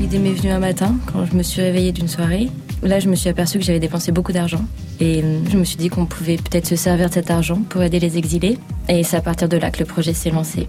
L'idée 0.00 0.18
m'est 0.18 0.32
venue 0.32 0.50
un 0.50 0.58
matin 0.58 0.96
quand 1.06 1.24
je 1.24 1.36
me 1.36 1.44
suis 1.44 1.62
réveillée 1.62 1.92
d'une 1.92 2.08
soirée. 2.08 2.48
Là, 2.82 2.98
je 2.98 3.08
me 3.08 3.14
suis 3.14 3.28
aperçue 3.28 3.60
que 3.60 3.64
j'avais 3.64 3.78
dépensé 3.78 4.10
beaucoup 4.10 4.32
d'argent. 4.32 4.64
Et 4.98 5.22
euh, 5.22 5.38
je 5.48 5.56
me 5.56 5.62
suis 5.62 5.76
dit 5.76 5.88
qu'on 5.88 6.06
pouvait 6.06 6.36
peut-être 6.36 6.66
se 6.66 6.74
servir 6.74 7.10
de 7.10 7.14
cet 7.14 7.30
argent 7.30 7.62
pour 7.68 7.80
aider 7.84 8.00
les 8.00 8.18
exilés. 8.18 8.58
Et 8.88 9.04
c'est 9.04 9.16
à 9.16 9.20
partir 9.20 9.48
de 9.48 9.56
là 9.56 9.70
que 9.70 9.78
le 9.78 9.84
projet 9.84 10.14
s'est 10.14 10.30
lancé. 10.30 10.68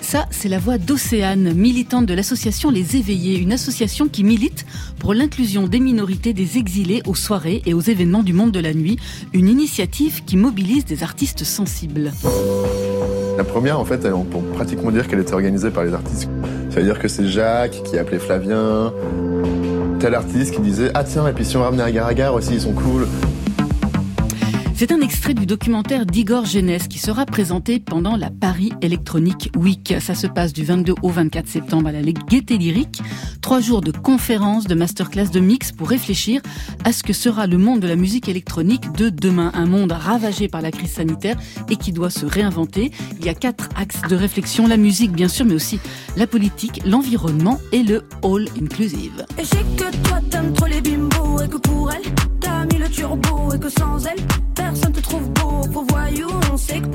Ça, 0.00 0.26
c'est 0.30 0.48
la 0.48 0.58
voix 0.58 0.78
d'Océane, 0.78 1.52
militante 1.54 2.06
de 2.06 2.14
l'association 2.14 2.70
Les 2.70 2.96
Éveillés, 2.96 3.38
une 3.38 3.52
association 3.52 4.08
qui 4.08 4.24
milite 4.24 4.66
pour 4.98 5.14
l'inclusion 5.14 5.66
des 5.66 5.80
minorités 5.80 6.32
des 6.32 6.58
exilés 6.58 7.02
aux 7.06 7.14
soirées 7.14 7.62
et 7.66 7.74
aux 7.74 7.80
événements 7.80 8.22
du 8.22 8.32
monde 8.32 8.52
de 8.52 8.60
la 8.60 8.74
nuit, 8.74 8.98
une 9.32 9.48
initiative 9.48 10.24
qui 10.24 10.36
mobilise 10.36 10.84
des 10.84 11.02
artistes 11.02 11.44
sensibles. 11.44 12.12
La 13.36 13.44
première, 13.44 13.80
en 13.80 13.84
fait, 13.84 14.06
on 14.06 14.24
peut 14.24 14.38
pratiquement 14.54 14.90
dire 14.90 15.08
qu'elle 15.08 15.20
était 15.20 15.34
organisée 15.34 15.70
par 15.70 15.84
les 15.84 15.92
artistes. 15.92 16.28
Ça 16.70 16.80
veut 16.80 16.86
dire 16.86 16.98
que 16.98 17.08
c'est 17.08 17.28
Jacques 17.28 17.82
qui 17.84 17.98
a 17.98 18.02
appelé 18.02 18.18
Flavien, 18.18 18.92
tel 20.00 20.14
artiste 20.14 20.54
qui 20.54 20.60
disait 20.60 20.90
ah 20.94 21.04
tiens 21.04 21.26
et 21.26 21.32
puis 21.32 21.44
si 21.44 21.56
on 21.56 21.62
ramenait 21.62 21.82
Agar 21.82 22.06
Agar 22.06 22.34
aussi 22.34 22.54
ils 22.54 22.60
sont 22.60 22.72
cool. 22.72 23.06
C'est 24.76 24.90
un 24.90 25.00
extrait 25.00 25.34
du 25.34 25.46
documentaire 25.46 26.04
d'Igor 26.04 26.46
Genès 26.46 26.88
qui 26.88 26.98
sera 26.98 27.26
présenté 27.26 27.78
pendant 27.78 28.16
la 28.16 28.30
Paris 28.30 28.72
Electronic 28.82 29.52
Week. 29.56 29.94
Ça 30.00 30.16
se 30.16 30.26
passe 30.26 30.52
du 30.52 30.64
22 30.64 30.94
au 31.00 31.10
24 31.10 31.46
septembre 31.46 31.90
à 31.90 31.92
la 31.92 32.02
Gaieté 32.02 32.58
Lyrique. 32.58 33.00
Trois 33.40 33.60
jours 33.60 33.82
de 33.82 33.92
conférences, 33.92 34.66
de 34.66 34.74
masterclass, 34.74 35.28
de 35.28 35.38
mix 35.38 35.70
pour 35.70 35.88
réfléchir 35.88 36.42
à 36.82 36.92
ce 36.92 37.04
que 37.04 37.12
sera 37.12 37.46
le 37.46 37.56
monde 37.56 37.80
de 37.80 37.86
la 37.86 37.94
musique 37.94 38.28
électronique 38.28 38.90
de 38.92 39.10
demain. 39.10 39.52
Un 39.54 39.66
monde 39.66 39.92
ravagé 39.92 40.48
par 40.48 40.60
la 40.60 40.72
crise 40.72 40.94
sanitaire 40.94 41.36
et 41.70 41.76
qui 41.76 41.92
doit 41.92 42.10
se 42.10 42.26
réinventer. 42.26 42.90
Il 43.20 43.24
y 43.24 43.28
a 43.28 43.34
quatre 43.34 43.68
axes 43.76 44.02
de 44.08 44.16
réflexion. 44.16 44.66
La 44.66 44.76
musique, 44.76 45.12
bien 45.12 45.28
sûr, 45.28 45.46
mais 45.46 45.54
aussi 45.54 45.78
la 46.16 46.26
politique, 46.26 46.82
l'environnement 46.84 47.60
et 47.70 47.84
le 47.84 48.02
all 48.24 48.48
inclusive. 48.60 49.24
Et 49.38 49.42
que 49.76 49.96
toi 50.08 50.20
trop 50.56 50.66
les 50.66 50.78
et 50.78 51.48
que 51.48 51.58
pour 51.58 51.92
elle 51.92 52.02
t'as 52.40 52.64
mis 52.66 52.78
le 52.78 52.88
turbo 52.88 53.54
et 53.54 53.58
que 53.58 53.68
sans 53.68 54.04
elle 54.06 54.43
sick 56.66 56.93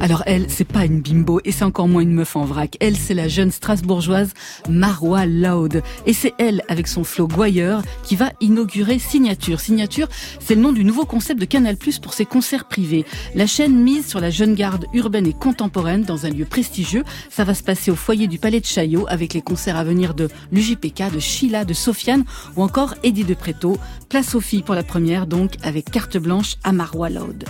Alors 0.00 0.22
elle, 0.24 0.46
c'est 0.48 0.64
pas 0.64 0.86
une 0.86 1.02
bimbo 1.02 1.40
et 1.44 1.52
c'est 1.52 1.64
encore 1.64 1.86
moins 1.86 2.00
une 2.00 2.14
meuf 2.14 2.34
en 2.34 2.46
vrac. 2.46 2.76
Elle, 2.80 2.96
c'est 2.96 3.12
la 3.12 3.28
jeune 3.28 3.50
strasbourgeoise 3.50 4.32
Marwa 4.68 5.26
Loud. 5.26 5.82
Et 6.06 6.14
c'est 6.14 6.32
elle, 6.38 6.62
avec 6.68 6.88
son 6.88 7.04
flow 7.04 7.28
gouailleur, 7.28 7.82
qui 8.02 8.16
va 8.16 8.32
inaugurer 8.40 8.98
Signature. 8.98 9.60
Signature, 9.60 10.08
c'est 10.40 10.54
le 10.54 10.62
nom 10.62 10.72
du 10.72 10.84
nouveau 10.84 11.04
concept 11.04 11.38
de 11.38 11.44
Canal 11.44 11.76
Plus 11.76 11.98
pour 11.98 12.14
ses 12.14 12.24
concerts 12.24 12.66
privés. 12.66 13.04
La 13.34 13.46
chaîne 13.46 13.76
mise 13.76 14.06
sur 14.06 14.20
la 14.20 14.30
jeune 14.30 14.54
garde 14.54 14.86
urbaine 14.94 15.26
et 15.26 15.34
contemporaine 15.34 16.02
dans 16.02 16.24
un 16.24 16.30
lieu 16.30 16.46
prestigieux. 16.46 17.04
Ça 17.28 17.44
va 17.44 17.52
se 17.52 17.62
passer 17.62 17.90
au 17.90 17.96
foyer 17.96 18.26
du 18.26 18.38
Palais 18.38 18.60
de 18.60 18.66
Chaillot 18.66 19.04
avec 19.08 19.34
les 19.34 19.42
concerts 19.42 19.76
à 19.76 19.84
venir 19.84 20.14
de 20.14 20.28
l'UJPK, 20.50 21.12
de 21.12 21.20
Sheila, 21.20 21.66
de 21.66 21.74
Sofiane 21.74 22.24
ou 22.56 22.62
encore 22.62 22.94
Eddie 23.02 23.24
de 23.24 23.34
Préto. 23.34 23.76
Place 24.08 24.34
aux 24.34 24.40
filles 24.40 24.62
pour 24.62 24.74
la 24.74 24.82
première 24.82 25.26
donc 25.26 25.52
avec 25.62 25.90
carte 25.90 26.16
blanche 26.16 26.56
à 26.64 26.72
Marwa 26.72 27.10
Loud. 27.10 27.44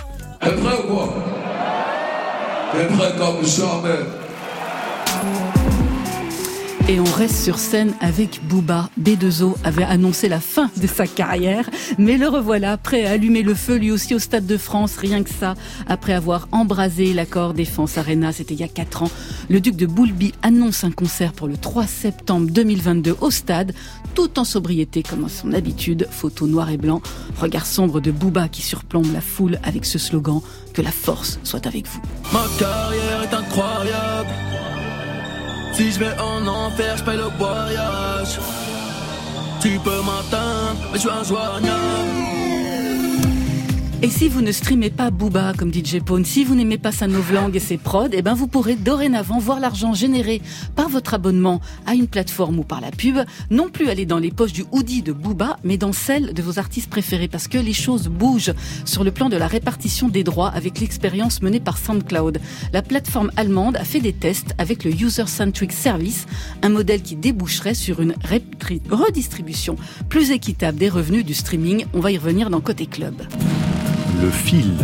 Prêt 2.71 2.89
comme 3.19 3.45
jamais 3.45 4.20
Et 6.91 6.99
on 6.99 7.05
reste 7.05 7.45
sur 7.45 7.61
scène 7.61 7.95
avec 8.01 8.41
Booba. 8.49 8.91
B2O 9.01 9.55
avait 9.63 9.85
annoncé 9.85 10.29
la 10.29 10.41
fin 10.41 10.73
de 10.77 10.89
sa 10.89 11.07
carrière, 11.07 11.71
mais 11.99 12.17
le 12.17 12.27
revoilà, 12.27 12.77
prêt 12.79 13.07
à 13.07 13.13
allumer 13.13 13.43
le 13.43 13.55
feu 13.55 13.77
lui 13.77 13.93
aussi 13.93 14.13
au 14.13 14.19
Stade 14.19 14.45
de 14.45 14.57
France, 14.57 14.97
rien 14.97 15.23
que 15.23 15.31
ça, 15.31 15.55
après 15.87 16.15
avoir 16.15 16.49
embrasé 16.51 17.15
l'accord 17.15 17.55
Défense 17.55 17.97
Arena, 17.97 18.33
c'était 18.33 18.55
il 18.55 18.61
y 18.61 18.65
a 18.65 18.69
4 18.69 19.05
ans. 19.05 19.11
Le 19.49 19.61
duc 19.61 19.77
de 19.77 19.87
Boulby 19.87 20.33
annonce 20.43 20.83
un 20.83 20.91
concert 20.91 21.33
pour 21.33 21.47
le 21.47 21.57
3 21.57 21.87
septembre 21.87 22.51
2022 22.51 23.19
au 23.21 23.31
Stade, 23.31 23.73
tout 24.17 24.41
en 24.41 24.45
sobriété 24.45 25.05
comme 25.05 25.27
à 25.27 25.29
son 25.29 25.53
habitude, 25.53 26.09
photo 26.11 26.49
noir 26.49 26.71
et 26.71 26.77
blanc, 26.77 27.03
regard 27.41 27.67
sombre 27.67 28.01
de 28.01 28.11
Booba 28.11 28.49
qui 28.49 28.63
surplombe 28.63 29.13
la 29.13 29.21
foule 29.21 29.61
avec 29.63 29.85
ce 29.85 30.01
slogan 30.01 30.41
«Que 30.75 30.83
la 30.83 30.91
force 30.91 31.39
soit 31.45 31.69
avec 31.69 31.87
vous». 31.87 32.03
Ma 32.33 32.47
carrière 32.59 33.23
est 33.23 33.35
incroyable. 33.35 34.50
Si 35.81 35.93
je 35.93 35.99
vais 35.99 36.21
en 36.21 36.47
enfer, 36.47 36.95
je 36.99 37.05
le 37.11 37.31
voyage. 37.39 38.39
Tu 39.63 39.79
peux 39.79 40.03
m'atteindre, 40.03 40.77
mais 40.93 40.99
je 40.99 40.99
suis 40.99 41.09
injoignable. 41.09 42.40
Et 44.03 44.09
si 44.09 44.31
vous 44.31 44.41
ne 44.41 44.51
streamez 44.51 44.89
pas 44.89 45.11
Booba 45.11 45.53
comme 45.53 45.71
DJ 45.75 46.01
Pone, 46.01 46.25
si 46.25 46.43
vous 46.43 46.55
n'aimez 46.55 46.79
pas 46.79 46.91
sa 46.91 47.07
novlangue 47.07 47.55
et 47.57 47.61
ses 47.61 47.77
prods, 47.77 48.09
eh 48.13 48.23
ben 48.23 48.33
vous 48.33 48.47
pourrez 48.47 48.75
dorénavant 48.75 49.39
voir 49.39 49.61
l'argent 49.61 49.93
généré 49.93 50.41
par 50.75 50.89
votre 50.89 51.13
abonnement 51.13 51.61
à 51.85 51.93
une 51.93 52.09
plateforme 52.09 52.59
ou 52.61 52.65
par 52.65 52.81
la 52.81 52.93
pub, 52.93 53.19
non 53.51 53.69
plus 53.69 53.91
aller 53.91 54.07
dans 54.07 54.19
les 54.19 54.31
poches 54.31 54.55
du 54.55 54.65
hoodie 54.73 55.03
de 55.03 55.13
Booba, 55.13 55.59
mais 55.65 55.77
dans 55.77 55.93
celles 55.93 56.33
de 56.33 56.41
vos 56.41 56.59
artistes 56.59 56.89
préférés, 56.89 57.29
parce 57.29 57.47
que 57.47 57.59
les 57.59 57.75
choses 57.75 58.09
bougent 58.09 58.55
sur 58.87 59.05
le 59.05 59.11
plan 59.11 59.29
de 59.29 59.37
la 59.37 59.47
répartition 59.47 60.09
des 60.09 60.25
droits 60.25 60.49
avec 60.49 60.81
l'expérience 60.81 61.43
menée 61.43 61.61
par 61.61 61.77
SoundCloud. 61.77 62.41
La 62.73 62.81
plateforme 62.81 63.31
allemande 63.37 63.77
a 63.77 63.85
fait 63.85 64.01
des 64.01 64.15
tests 64.15 64.55
avec 64.57 64.83
le 64.83 64.93
User 64.93 65.27
Centric 65.27 65.73
Service, 65.73 66.27
un 66.63 66.71
modèle 66.71 67.03
qui 67.03 67.17
déboucherait 67.17 67.75
sur 67.75 68.01
une 68.01 68.15
redistribution 68.91 69.77
plus 70.09 70.31
équitable 70.31 70.79
des 70.79 70.89
revenus 70.89 71.27
du 71.27 71.35
streaming. 71.35 71.85
On 71.93 72.01
va 72.01 72.13
y 72.13 72.17
revenir 72.17 72.49
dans 72.49 72.63
Côté 72.63 72.87
Club. 72.87 73.15
Le 74.19 74.31
fil. 74.31 74.75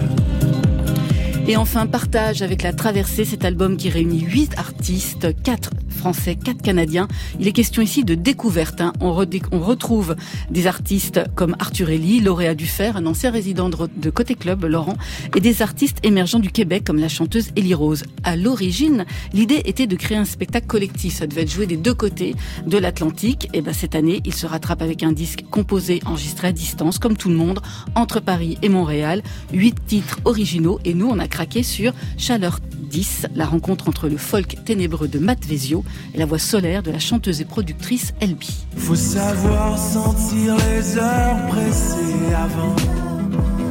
Et 1.49 1.57
enfin, 1.57 1.87
partage 1.87 2.43
avec 2.43 2.63
La 2.63 2.73
Traversée, 2.73 3.25
cet 3.25 3.45
album 3.45 3.77
qui 3.77 3.89
réunit 3.91 4.21
huit 4.21 4.57
artistes, 4.57 5.29
quatre 5.43 5.71
français, 6.07 6.37
canadiens. 6.63 7.09
Il 7.41 7.49
est 7.49 7.53
question 7.53 7.83
ici 7.83 8.05
de 8.05 8.15
découverte. 8.15 8.81
hein. 8.81 8.93
On, 9.01 9.11
retrouve 9.11 10.15
des 10.53 10.69
artistes 10.69 11.21
comme 11.35 11.57
Arthur 11.59 11.91
Ellie, 11.91 12.21
lauréat 12.21 12.55
du 12.55 12.67
Fer, 12.67 12.97
un 12.97 13.07
ancien 13.07 13.33
résident 13.33 13.69
de, 13.69 13.77
de 13.97 14.11
Côté 14.11 14.37
Club, 14.37 14.65
Laurent, 14.67 14.97
et 15.35 15.41
des 15.41 15.63
artistes 15.63 15.99
émergents 16.05 16.39
du 16.39 16.53
Québec 16.53 16.85
comme 16.87 17.01
la 17.01 17.09
chanteuse 17.09 17.49
Ellie 17.57 17.75
Rose. 17.75 18.05
À 18.23 18.37
l'origine, 18.37 19.05
l'idée 19.33 19.63
était 19.65 19.89
de 19.89 19.97
créer 19.97 20.17
un 20.17 20.25
spectacle 20.25 20.69
collectif. 20.69 21.15
Ça 21.17 21.27
devait 21.27 21.43
être 21.43 21.51
joué 21.51 21.67
des 21.67 21.77
deux 21.77 21.95
côtés 21.95 22.37
de 22.65 22.79
l'Atlantique. 22.79 23.49
Et 23.53 23.61
ben 23.61 23.75
cette 23.75 23.97
année, 23.97 24.21
il 24.25 24.33
se 24.33 24.47
rattrape 24.47 24.83
avec 24.83 25.03
un 25.03 25.11
disque 25.11 25.45
composé, 25.51 26.01
enregistré 26.07 26.47
à 26.47 26.53
distance, 26.53 27.01
comme 27.01 27.17
tout 27.17 27.31
le 27.31 27.37
monde, 27.37 27.61
entre 27.97 28.21
Paris 28.21 28.59
et 28.63 28.69
Montréal. 28.69 29.25
Huit 29.53 29.75
titres 29.89 30.21
originaux. 30.25 30.79
Et 30.85 30.95
nous, 30.95 31.09
on 31.09 31.19
a 31.19 31.27
craqué 31.27 31.65
sur 31.65 31.93
Chaleur 32.17 32.61
10, 32.91 33.27
la 33.35 33.45
rencontre 33.45 33.89
entre 33.89 34.09
le 34.09 34.17
folk 34.17 34.65
ténébreux 34.65 35.09
de 35.09 35.19
Matt 35.19 35.45
Vezio 35.45 35.85
la 36.15 36.27
voix 36.27 36.39
solaire 36.39 36.83
de 36.83 36.91
la 36.91 36.99
chanteuse 36.99 37.41
et 37.41 37.45
productrice 37.45 38.15
Elbi. 38.21 38.67
Faut 38.77 38.95
savoir 38.95 39.79
sentir 39.79 40.57
les 40.57 40.99
heures 40.99 41.47
pressées 41.49 42.35
avant 42.35 42.77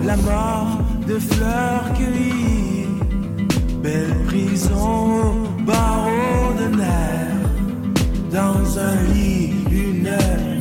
la 0.06 0.18
mort 0.18 0.80
de 1.08 1.18
fleurs 1.20 1.94
cueillies. 1.94 2.88
Belle 3.82 4.16
prison, 4.26 5.36
au 5.58 5.64
barreau 5.64 6.54
de 6.60 6.76
nerfs, 6.78 7.52
dans 8.32 8.80
un 8.80 9.14
lit, 9.14 9.52
une 9.70 9.70
lumière, 9.70 10.55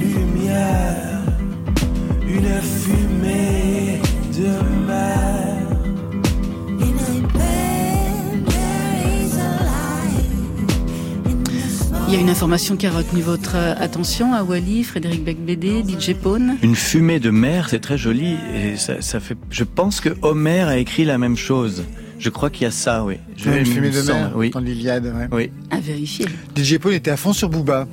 information 12.38 12.76
qui 12.76 12.84
a 12.88 12.90
retenu 12.90 13.20
votre 13.22 13.52
euh, 13.54 13.74
attention, 13.78 14.34
Awali, 14.34 14.82
Frédéric 14.82 15.22
Becbédé, 15.22 15.84
DJ 15.86 16.14
Pone. 16.14 16.56
Une 16.64 16.74
fumée 16.74 17.20
de 17.20 17.30
mer, 17.30 17.68
c'est 17.70 17.78
très 17.78 17.96
joli 17.96 18.36
et 18.52 18.76
ça, 18.76 19.00
ça 19.00 19.20
fait. 19.20 19.36
Je 19.50 19.62
pense 19.62 20.00
que 20.00 20.08
Homer 20.20 20.62
a 20.62 20.76
écrit 20.78 21.04
la 21.04 21.16
même 21.16 21.36
chose. 21.36 21.84
Je 22.18 22.30
crois 22.30 22.50
qu'il 22.50 22.62
y 22.64 22.66
a 22.66 22.72
ça, 22.72 23.04
oui. 23.04 23.18
Je, 23.36 23.50
une 23.50 23.64
fumée 23.64 23.90
de 23.90 24.02
mer 24.02 24.32
oui. 24.34 24.50
dans 24.50 24.58
l'Iliade. 24.58 25.04
Ouais. 25.16 25.28
Oui. 25.30 25.52
À 25.70 25.78
vérifier. 25.78 26.26
DJ 26.56 26.78
Paul 26.78 26.94
était 26.94 27.12
à 27.12 27.16
fond 27.16 27.32
sur 27.32 27.48
Booba. 27.48 27.86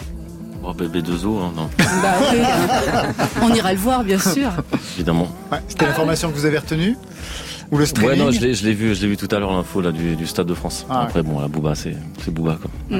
Oh, 0.63 0.73
BB2O, 0.73 1.37
hein, 1.43 1.51
non, 1.55 1.69
Bah 1.77 2.13
oui, 2.33 2.39
hein. 2.41 3.13
on 3.43 3.53
ira 3.53 3.73
le 3.73 3.79
voir, 3.79 4.03
bien 4.03 4.17
sûr. 4.19 4.49
évidemment. 4.95 5.27
Ouais, 5.51 5.59
C'était 5.67 5.85
l'information 5.85 6.31
que 6.31 6.35
vous 6.35 6.45
avez 6.45 6.57
retenue 6.57 6.95
Ou 7.71 7.75
le 7.77 7.81
Ouais, 7.81 7.85
streaming 7.85 8.17
non, 8.17 8.31
je 8.31 8.39
l'ai, 8.41 8.73
vu, 8.73 8.95
je 8.95 9.01
l'ai 9.01 9.07
vu 9.07 9.17
tout 9.17 9.27
à 9.31 9.37
l'heure 9.39 9.51
l'info 9.53 9.81
là 9.81 9.91
du, 9.91 10.15
du 10.15 10.25
Stade 10.25 10.47
de 10.47 10.53
France. 10.55 10.85
Ah, 10.89 11.03
Après, 11.03 11.21
bon, 11.21 11.39
la 11.39 11.47
Booba, 11.47 11.75
c'est, 11.75 11.95
c'est 12.23 12.33
Booba 12.33 12.57
quoi. 12.61 12.99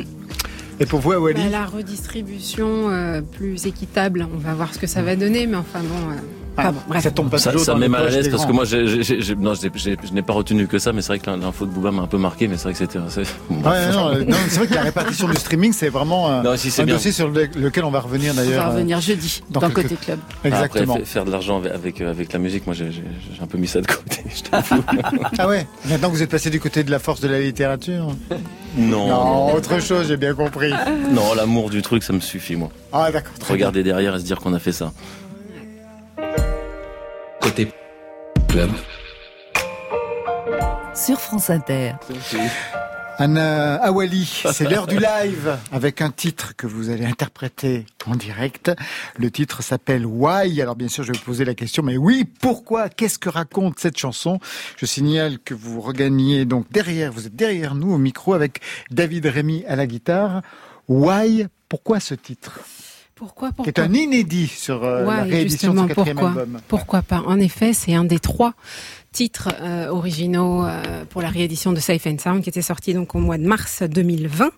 Et 0.82 0.86
pour 0.88 1.00
vous, 1.00 1.12
Awali 1.12 1.39
Bah, 1.44 1.50
la 1.52 1.65
redistribution 1.67 2.89
euh, 2.89 3.22
plus 3.22 3.67
équitable, 3.67 4.28
on 4.34 4.38
va 4.39 4.56
voir 4.56 4.74
ce 4.74 4.80
que 4.80 4.88
ça 4.88 5.04
va 5.04 5.15
donner, 5.15 5.46
mais 5.46 5.58
enfin 5.58 5.80
bon. 5.80 6.10
euh, 6.12 6.15
bon, 6.58 6.74
bref. 6.88 7.04
Ça 7.04 7.12
tombe 7.12 7.30
pas 7.30 7.38
Ça, 7.38 7.58
ça 7.58 7.66
dans 7.72 7.76
me 7.76 7.82
met 7.82 7.88
mal 7.88 8.06
à 8.08 8.10
l'aise 8.10 8.30
parce 8.30 8.46
que 8.46 8.52
moi, 8.52 8.66
j'ai, 8.66 8.86
j'ai- 8.88 9.04
j'ai- 9.04 9.22
j'ai- 9.22 9.36
non, 9.36 9.54
j'ai- 9.54 9.72
j'ai- 9.76 9.98
je 10.04 10.14
n'ai 10.14 10.22
pas 10.22 10.34
retenu 10.34 10.68
que 10.68 10.80
ça, 10.80 10.92
mais 10.94 11.02
c'est 11.02 11.08
vrai 11.08 11.20
que 11.20 11.30
l'info 11.30 11.66
de 11.66 11.72
Booba 11.72 11.92
m'a 11.92 12.02
un 12.04 12.08
peu 12.08 12.18
marqué, 12.18 12.48
mais 12.48 12.58
c'est 12.58 12.64
vrai 12.64 12.74
que 12.74 12.80
c'était. 12.80 13.00
c'est- 13.10 13.24
bon, 13.50 13.70
Ouais, 13.70 13.92
non, 13.92 14.08
euh, 14.10 14.24
non, 14.26 14.36
c'est 14.50 14.58
vrai 14.58 14.68
que 14.68 14.74
la 14.74 14.82
répartition 14.82 15.28
du 15.28 15.36
streaming, 15.38 15.72
c'est 15.74 15.90
vraiment 15.90 16.30
euh, 16.30 16.42
Non, 16.44 16.58
si, 16.58 16.70
c'est 16.72 16.82
un 16.82 16.86
bien. 16.86 16.96
dossier 16.96 17.12
sur 17.12 17.30
le- 17.30 17.50
lequel 17.56 17.84
on 17.86 17.92
va 17.92 18.00
revenir 18.02 18.34
On 18.34 18.36
va 18.38 18.44
d'ailleurs. 18.44 18.68
euh, 18.68 18.70
revenir 18.72 19.00
jeudi 19.02 19.42
dans, 19.50 19.60
quelques- 19.62 19.84
Côté 19.84 19.96
Club. 19.96 20.20
Exactement. 20.44 20.94
Après, 20.94 21.06
fa- 21.06 21.12
faire 21.12 21.26
de 21.26 21.32
l'argent 21.32 21.58
avec, 21.60 21.72
avec, 21.74 22.02
avec 22.02 22.34
la 22.34 22.40
musique, 22.40 22.66
moi, 22.66 22.76
j'ai, 22.76 22.92
un 23.42 23.48
peu 23.48 23.58
mis 23.58 23.68
ça 23.68 23.82
de 23.82 23.88
côté. 23.88 24.24
je. 24.30 24.42
Ah 25.40 25.48
ouais 25.48 25.66
Maintenant 25.90 26.10
que 26.10 26.16
vous 26.16 26.22
êtes 26.24 26.30
passé 26.30 26.50
du 26.50 26.60
côté 26.60 26.84
de 26.84 26.92
la 26.92 27.00
force 27.00 27.22
de 27.22 27.28
la 27.28 27.40
littérature 27.40 28.08
non, 28.78 29.08
Non, 29.08 29.54
autre 29.56 29.80
chose, 29.82 30.08
j'ai 30.08 30.18
bien 30.18 30.34
compris. 30.34 30.72
non, 31.12 31.34
l'amour 31.36 31.70
du 31.70 31.82
truc, 31.82 32.04
ça 32.04 32.14
me 32.14 32.20
suffit, 32.20 32.56
moi. 32.56 32.70
Ah 32.94 33.10
d'accord. 33.12 33.34
Regarder 33.50 33.84
derrière 33.84 34.16
et 34.16 34.20
se 34.20 34.24
dire 34.26 34.40
qu'on 34.40 34.54
a 34.54 34.60
fait 34.60 34.72
ça. 34.72 34.92
Côté 37.42 37.71
club. 38.48 38.69
Sur 40.96 41.19
France 41.19 41.50
Inter. 41.50 41.94
Anna 43.17 43.75
Awali, 43.83 44.44
c'est 44.52 44.69
l'heure 44.69 44.87
du 44.87 44.98
live 44.98 45.58
avec 45.71 46.02
un 46.02 46.12
titre 46.12 46.56
que 46.56 46.67
vous 46.67 46.89
allez 46.89 47.06
interpréter 47.06 47.85
en 48.06 48.15
direct. 48.15 48.71
Le 49.17 49.29
titre 49.29 49.62
s'appelle 49.63 50.06
Why. 50.06 50.62
Alors 50.62 50.75
bien 50.75 50.87
sûr, 50.87 51.04
je 51.04 51.12
vais 51.12 51.17
vous 51.17 51.25
poser 51.25 51.46
la 51.46 51.54
question, 51.54 51.83
mais 51.83 51.98
oui, 51.98 52.25
pourquoi? 52.39 52.89
Qu'est-ce 52.89 53.19
que 53.19 53.29
raconte 53.29 53.79
cette 53.79 53.98
chanson? 53.98 54.39
Je 54.77 54.85
signale 54.85 55.39
que 55.39 55.54
vous 55.54 55.81
regagnez 55.81 56.46
donc 56.46 56.71
derrière, 56.71 57.12
vous 57.12 57.27
êtes 57.27 57.35
derrière 57.35 57.75
nous 57.75 57.92
au 57.92 57.98
micro 57.98 58.33
avec 58.33 58.62
David 58.89 59.25
Rémy 59.25 59.65
à 59.67 59.75
la 59.75 59.87
guitare. 59.87 60.42
Why? 60.87 61.48
Pourquoi 61.69 62.00
ce 62.00 62.15
titre? 62.15 62.60
Pourquoi, 63.22 63.50
qui 63.50 63.56
pourquoi 63.58 63.72
est 63.72 63.80
un 63.80 63.94
inédit 63.94 64.48
sur 64.48 64.84
euh, 64.84 65.06
la 65.06 65.22
réédition 65.22 65.74
de 65.74 65.78
son 65.78 65.84
justement, 65.84 65.88
quatrième 65.88 66.17
pourquoi 66.17 66.42
album. 66.42 66.62
Pourquoi 66.67 67.02
pas 67.04 67.22
En 67.28 67.40
effet, 67.40 67.72
c'est 67.72 67.94
un 67.94 68.04
des 68.04 68.17
trois 68.17 68.56
titres 69.12 69.50
euh, 69.62 69.90
originaux 69.90 70.65
euh, 70.65 71.06
pour 71.08 71.22
la 71.22 71.30
réédition 71.30 71.72
de 71.72 71.80
Safe 71.80 72.08
and 72.08 72.17
Sound 72.17 72.42
qui 72.42 72.50
était 72.50 72.63
sorti 72.63 72.96
donc 72.96 73.13
au 73.13 73.19
mois 73.19 73.38
de 73.38 73.46
mars 73.46 73.84
2020, 73.84 74.50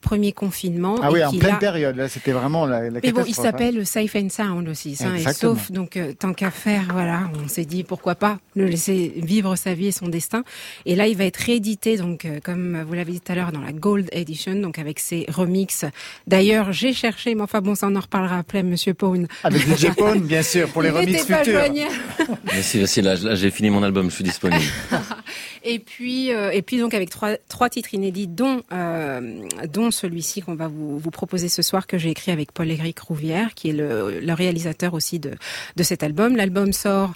premier 0.00 0.32
confinement. 0.32 0.96
Ah 1.02 1.08
et 1.08 1.12
oui, 1.12 1.24
en 1.24 1.32
pleine 1.32 1.58
période, 1.58 1.96
là, 1.96 2.08
c'était 2.08 2.32
vraiment 2.32 2.66
la, 2.66 2.90
la 2.90 3.00
mais 3.02 3.12
bon, 3.12 3.22
il 3.22 3.34
catastrophe, 3.34 3.38
hein. 3.38 3.42
s'appelle 3.42 3.86
Safe 3.86 4.16
and 4.16 4.28
Sound 4.30 4.68
aussi, 4.68 4.96
ça, 4.96 5.08
et 5.10 5.16
Exactement. 5.18 5.54
sauf 5.54 5.70
donc 5.70 5.96
euh, 5.96 6.12
tant 6.18 6.32
qu'à 6.32 6.50
faire, 6.50 6.84
voilà, 6.92 7.30
on 7.44 7.48
s'est 7.48 7.64
dit 7.64 7.84
pourquoi 7.84 8.14
pas 8.14 8.38
le 8.56 8.66
laisser 8.66 9.12
vivre 9.16 9.56
sa 9.56 9.74
vie 9.74 9.88
et 9.88 9.92
son 9.92 10.08
destin. 10.08 10.42
Et 10.86 10.96
là, 10.96 11.06
il 11.06 11.16
va 11.16 11.24
être 11.24 11.36
réédité 11.36 11.96
donc 11.96 12.24
euh, 12.24 12.40
comme 12.42 12.82
vous 12.82 12.94
l'avez 12.94 13.12
dit 13.12 13.20
tout 13.20 13.32
à 13.32 13.34
l'heure 13.34 13.52
dans 13.52 13.60
la 13.60 13.72
Gold 13.72 14.08
Edition, 14.12 14.54
donc 14.54 14.78
avec 14.78 14.98
ses 14.98 15.26
remixes. 15.28 15.84
D'ailleurs, 16.26 16.72
j'ai 16.72 16.92
cherché, 16.92 17.34
mais 17.34 17.42
enfin 17.42 17.60
bon, 17.60 17.74
ça 17.74 17.88
on 17.88 17.96
en 17.96 18.00
reparlera 18.00 18.38
après, 18.38 18.62
Monsieur 18.62 18.94
Pone. 18.94 19.28
Avec 19.44 19.62
DJ 19.62 19.90
Pone, 19.96 20.20
bien 20.20 20.42
sûr, 20.42 20.68
pour 20.68 20.82
les 20.82 20.90
remixes 20.90 21.24
futurs. 21.26 21.44
joignable. 21.44 21.94
Merci, 22.44 22.78
merci. 22.78 23.02
Là, 23.02 23.14
là, 23.16 23.34
j'ai 23.34 23.50
fini 23.50 23.70
mon 23.70 23.82
album, 23.82 24.10
je 24.10 24.16
suis 24.16 24.24
disponible. 24.24 24.62
Et 25.62 25.78
puis, 25.78 26.32
euh, 26.32 26.50
et 26.52 26.62
puis 26.62 26.78
donc 26.78 26.94
avec 26.94 27.10
trois, 27.10 27.36
trois 27.48 27.68
titres 27.68 27.92
inédits, 27.92 28.26
dont, 28.26 28.62
euh, 28.72 29.42
dont 29.90 29.96
celui-ci 29.96 30.40
qu'on 30.40 30.54
va 30.54 30.68
vous, 30.68 30.98
vous 30.98 31.10
proposer 31.10 31.48
ce 31.48 31.62
soir, 31.62 31.86
que 31.86 31.98
j'ai 31.98 32.10
écrit 32.10 32.30
avec 32.30 32.52
Paul-Éric 32.52 33.00
Rouvière, 33.00 33.54
qui 33.54 33.70
est 33.70 33.72
le, 33.72 34.20
le 34.20 34.32
réalisateur 34.32 34.94
aussi 34.94 35.18
de, 35.18 35.32
de 35.76 35.82
cet 35.82 36.02
album. 36.04 36.36
L'album 36.36 36.72
sort 36.72 37.12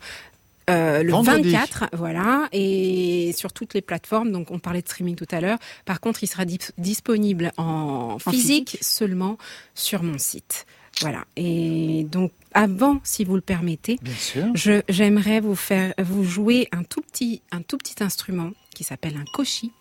euh, 0.71 1.03
le 1.03 1.13
Vendredi. 1.13 1.51
24, 1.53 1.91
voilà, 1.93 2.49
et 2.53 3.33
sur 3.37 3.53
toutes 3.53 3.75
les 3.75 3.83
plateformes. 3.83 4.33
Donc, 4.33 4.51
on 4.51 4.59
parlait 4.59 4.83
de 4.83 4.89
streaming 4.89 5.15
tout 5.15 5.27
à 5.31 5.41
l'heure. 5.41 5.59
Par 5.85 6.01
contre, 6.01 6.25
il 6.25 6.27
sera 6.27 6.45
dip- 6.45 6.73
disponible 6.79 7.53
en, 7.59 8.19
physique, 8.19 8.79
seulement 8.81 9.39
sur 9.75 10.03
mon 10.03 10.19
site. 10.19 10.67
Voilà. 11.01 11.25
Et 11.37 12.07
donc, 12.11 12.33
avant, 12.55 13.01
si 13.05 13.25
vous 13.25 13.35
le 13.37 13.41
permettez, 13.41 13.99
Bien 14.03 14.15
sûr. 14.15 14.47
je 14.55 14.81
j'aimerais 14.89 15.41
vous 15.41 15.57
faire 15.57 15.93
vous 15.99 16.25
jouer 16.25 16.69
un 16.73 16.83
tout 16.85 17.01
petit 17.03 17.43
un 17.51 17.63
tout 17.63 17.77
petit 17.79 18.03
instrument 18.03 18.51
qui 18.75 18.85
s'appelle 18.85 19.17
un 19.17 19.25
koshi. 19.35 19.73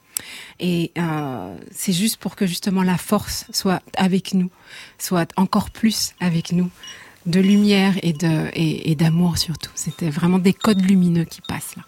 Et 0.60 0.92
euh, 0.98 1.56
c'est 1.72 1.94
juste 1.94 2.18
pour 2.18 2.36
que 2.36 2.46
justement 2.46 2.84
la 2.84 2.98
force 2.98 3.46
soit 3.52 3.82
avec 3.98 4.34
nous, 4.34 4.50
soit 4.98 5.32
encore 5.38 5.70
plus 5.72 6.14
avec 6.20 6.52
nous, 6.52 6.70
de 7.26 7.40
lumière 7.40 7.94
et 8.04 8.96
d'amour 8.96 9.38
surtout. 9.38 9.72
C'était 9.76 10.10
vraiment 10.10 10.40
des 10.40 10.54
codes 10.54 10.82
lumineux 10.82 11.26
qui 11.26 11.42
passent 11.42 11.76
là. 11.76 11.84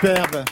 Superbe. 0.00 0.49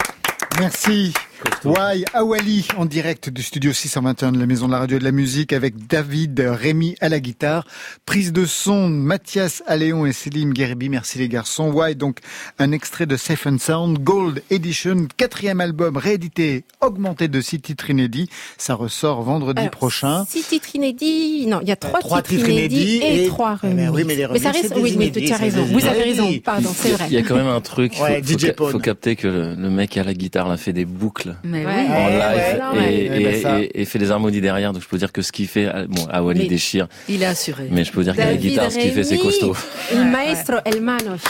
Why 1.89 2.05
Awali 2.13 2.67
en 2.77 2.85
direct 2.85 3.31
du 3.31 3.43
studio 3.43 3.73
621 3.73 4.33
de 4.33 4.39
la 4.39 4.45
Maison 4.47 4.67
de 4.67 4.73
la 4.73 4.79
Radio 4.81 4.97
et 4.97 5.01
de 5.01 5.05
la 5.05 5.13
Musique 5.13 5.55
avec 5.55 5.87
David 5.87 6.39
Rémy 6.41 6.97
à 7.01 7.09
la 7.09 7.19
guitare. 7.19 7.65
Prise 8.05 8.33
de 8.33 8.45
son 8.45 8.89
Mathias 8.91 9.63
Aléon 9.67 10.05
et 10.05 10.13
Céline 10.13 10.53
Guerbi. 10.53 10.91
Merci 10.91 11.19
les 11.19 11.29
garçons. 11.29 11.71
Why 11.73 11.95
donc 11.97 12.19
un 12.59 12.73
extrait 12.73 13.07
de 13.07 13.17
Safe 13.17 13.47
and 13.47 13.57
Sound 13.59 14.01
Gold 14.01 14.43
Edition, 14.51 15.07
quatrième 15.17 15.63
album 15.63 15.97
réédité, 15.97 16.65
augmenté 16.83 17.27
de 17.29 17.41
six 17.41 17.61
titres 17.61 17.89
inédits. 17.89 18.29
Ça 18.59 18.75
ressort 18.75 19.23
vendredi 19.23 19.61
Alors, 19.61 19.71
prochain. 19.71 20.27
Six 20.29 20.43
titres 20.43 20.75
inédits. 20.75 21.47
Non, 21.47 21.61
il 21.63 21.69
y 21.69 21.73
a 21.73 21.77
trois, 21.77 22.01
trois 22.01 22.21
titres, 22.21 22.37
titres 22.45 22.51
inédits 22.51 22.97
et, 23.03 23.25
et- 23.25 23.29
trois 23.29 23.59
Eh 23.63 23.69
ben 23.69 23.89
remixes. 23.89 23.95
oui, 23.95 24.05
mais 24.07 24.15
les 24.17 24.23
ça 24.23 24.29
remixes, 24.29 24.45
reste, 24.47 24.69
c'est 24.69 24.75
des 24.75 24.81
oui, 24.83 24.95
mais 24.99 25.11
tu 25.11 25.33
as 25.33 25.37
raison. 25.39 25.65
Vous 25.65 25.87
avez 25.87 26.03
raison. 26.03 26.31
Pardon, 26.45 26.71
c'est 26.77 26.91
vrai. 26.91 27.07
Il 27.09 27.15
y 27.15 27.19
a 27.19 27.23
quand 27.23 27.37
même 27.37 27.47
un 27.47 27.61
truc, 27.63 27.95
faut, 27.95 28.03
Ouais, 28.05 28.23
faut, 28.23 28.37
DJ 28.39 28.41
ca- 28.47 28.53
Pone. 28.53 28.73
faut 28.73 28.79
capter 28.79 29.17
que 29.17 29.27
le, 29.29 29.55
le 29.55 29.71
mec 29.71 29.97
à 29.97 30.05
la 30.05 30.13
guitare 30.13 30.49
l'a 30.49 30.57
fait 30.59 30.73
des 30.75 30.85
boucles 30.85 31.37
Mais 31.45 31.65
Ouais. 31.65 31.78
Oui. 31.87 31.97
en 31.97 32.09
live 32.09 32.61
ouais, 32.73 32.79
ouais. 32.79 32.95
et, 32.95 33.09
ben, 33.25 33.35
et- 33.35 33.41
ça. 33.43 33.61
et- 33.61 33.71
et 33.75 33.85
fait 33.85 33.99
les 33.99 34.11
harmonies 34.11 34.41
derrière. 34.41 34.73
Donc 34.73 34.83
je 34.83 34.89
peux 34.89 34.99
dire 34.99 35.13
que 35.13 35.23
ce 35.23 35.33
qu'il 35.33 35.49
fait, 35.49 35.67
ah, 35.67 35.85
bon, 35.89 36.07
Awali 36.11 36.41
Mais- 36.41 36.47
déchire, 36.49 36.89
Il 37.09 37.23
est 37.23 37.27
assuré. 37.27 37.69
mais 37.71 37.85
je 37.85 37.93
peux 37.93 38.03
dire 38.05 38.15
qu'à 38.17 38.27
la 38.27 38.37
guitare, 38.37 38.71
ce 38.73 38.79
qu'il 38.79 38.93
fait, 38.93 39.05
c'est 39.05 39.19
costaud. 39.19 39.55
Il 39.93 40.05
maestro 40.07 40.57
el 40.65 40.81
manos. 40.83 41.21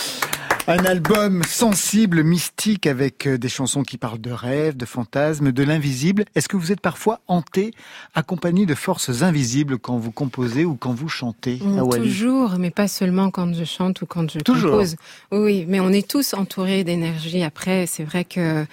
Un 0.70 0.84
album 0.84 1.42
sensible, 1.48 2.22
mystique, 2.22 2.86
avec 2.86 3.26
euh, 3.26 3.38
des 3.38 3.48
chansons 3.48 3.82
qui 3.82 3.96
parlent 3.96 4.20
de 4.20 4.30
rêves, 4.30 4.76
de 4.76 4.84
fantasmes, 4.84 5.50
de 5.50 5.62
l'invisible. 5.62 6.26
Est-ce 6.34 6.46
que 6.46 6.58
vous 6.58 6.72
êtes 6.72 6.82
parfois 6.82 7.20
hanté, 7.26 7.70
accompagné 8.14 8.66
de 8.66 8.74
forces 8.74 9.22
invisibles 9.22 9.78
quand 9.78 9.96
vous 9.96 10.10
composez 10.10 10.66
ou 10.66 10.74
quand 10.74 10.92
vous 10.92 11.08
chantez 11.08 11.58
Mm, 11.64 11.78
Awali 11.78 12.02
Toujours, 12.02 12.56
mais 12.58 12.70
pas 12.70 12.86
seulement 12.86 13.30
quand 13.30 13.54
je 13.54 13.64
chante 13.64 14.02
ou 14.02 14.06
quand 14.06 14.30
je 14.30 14.40
Toujours. 14.40 14.72
compose. 14.72 14.96
Oui, 15.32 15.64
mais 15.66 15.80
on 15.80 15.88
est 15.90 16.06
tous 16.06 16.34
entourés 16.34 16.84
d'énergie. 16.84 17.42
Après, 17.42 17.86
c'est 17.86 18.04
vrai 18.04 18.24
que 18.24 18.66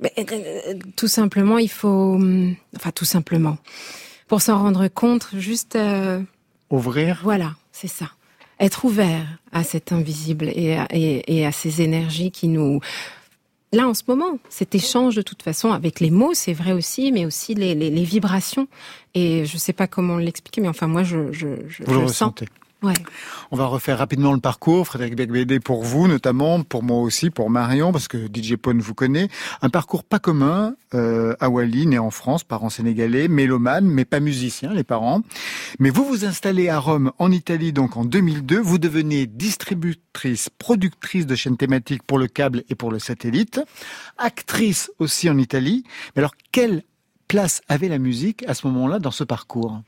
mais, 0.00 0.12
euh, 0.18 0.74
tout 0.96 1.08
simplement, 1.08 1.58
il 1.58 1.70
faut, 1.70 2.14
hum, 2.14 2.54
enfin 2.76 2.90
tout 2.90 3.04
simplement, 3.04 3.58
pour 4.28 4.40
s'en 4.42 4.58
rendre 4.58 4.88
compte, 4.88 5.28
juste 5.34 5.76
euh, 5.76 6.20
Ouvrir 6.70 7.20
voilà, 7.22 7.54
c'est 7.72 7.88
ça. 7.88 8.10
Être 8.60 8.84
ouvert 8.84 9.26
à 9.52 9.64
cet 9.64 9.92
invisible 9.92 10.48
et 10.54 10.76
à, 10.76 10.86
et, 10.90 11.36
et 11.36 11.46
à 11.46 11.52
ces 11.52 11.82
énergies 11.82 12.30
qui 12.30 12.48
nous... 12.48 12.80
Là, 13.72 13.88
en 13.88 13.94
ce 13.94 14.02
moment, 14.06 14.38
cet 14.48 14.76
échange 14.76 15.16
de 15.16 15.22
toute 15.22 15.42
façon 15.42 15.72
avec 15.72 15.98
les 15.98 16.10
mots, 16.10 16.32
c'est 16.34 16.52
vrai 16.52 16.70
aussi, 16.72 17.10
mais 17.10 17.26
aussi 17.26 17.54
les, 17.54 17.74
les, 17.74 17.90
les 17.90 18.04
vibrations. 18.04 18.68
Et 19.14 19.44
je 19.46 19.56
sais 19.58 19.72
pas 19.72 19.88
comment 19.88 20.16
l'expliquer, 20.16 20.60
mais 20.60 20.68
enfin, 20.68 20.86
moi, 20.86 21.02
je, 21.02 21.32
je, 21.32 21.48
je, 21.68 21.82
Vous 21.84 21.94
je 21.94 21.98
le 21.98 22.06
sens. 22.06 22.34
ressentez 22.34 22.46
Ouais. 22.84 22.92
On 23.50 23.56
va 23.56 23.64
refaire 23.64 23.96
rapidement 23.96 24.34
le 24.34 24.40
parcours. 24.40 24.86
Frédéric 24.86 25.16
Becbédé 25.16 25.58
pour 25.58 25.82
vous 25.84 26.06
notamment, 26.06 26.62
pour 26.62 26.82
moi 26.82 26.98
aussi, 26.98 27.30
pour 27.30 27.48
Marion, 27.48 27.92
parce 27.92 28.08
que 28.08 28.18
DJ 28.18 28.56
Pone 28.56 28.80
vous 28.80 28.92
connaît. 28.92 29.28
Un 29.62 29.70
parcours 29.70 30.04
pas 30.04 30.18
commun. 30.18 30.74
Euh, 30.92 31.34
Awali, 31.40 31.86
né 31.86 31.98
en 31.98 32.10
France, 32.10 32.44
parents 32.44 32.68
sénégalais, 32.68 33.26
mélomane, 33.26 33.86
mais 33.86 34.04
pas 34.04 34.20
musicien, 34.20 34.74
les 34.74 34.84
parents. 34.84 35.22
Mais 35.78 35.88
vous 35.88 36.04
vous 36.04 36.26
installez 36.26 36.68
à 36.68 36.78
Rome, 36.78 37.10
en 37.18 37.32
Italie, 37.32 37.72
donc 37.72 37.96
en 37.96 38.04
2002. 38.04 38.60
Vous 38.60 38.76
devenez 38.76 39.26
distributrice, 39.26 40.50
productrice 40.50 41.24
de 41.24 41.34
chaînes 41.34 41.56
thématiques 41.56 42.02
pour 42.02 42.18
le 42.18 42.26
câble 42.26 42.64
et 42.68 42.74
pour 42.74 42.90
le 42.90 42.98
satellite. 42.98 43.60
Actrice 44.18 44.90
aussi 44.98 45.30
en 45.30 45.38
Italie. 45.38 45.84
Mais 46.14 46.20
alors, 46.20 46.34
quelle 46.52 46.82
place 47.28 47.62
avait 47.68 47.88
la 47.88 47.98
musique 47.98 48.44
à 48.46 48.52
ce 48.52 48.66
moment-là 48.66 48.98
dans 48.98 49.10
ce 49.10 49.24
parcours? 49.24 49.80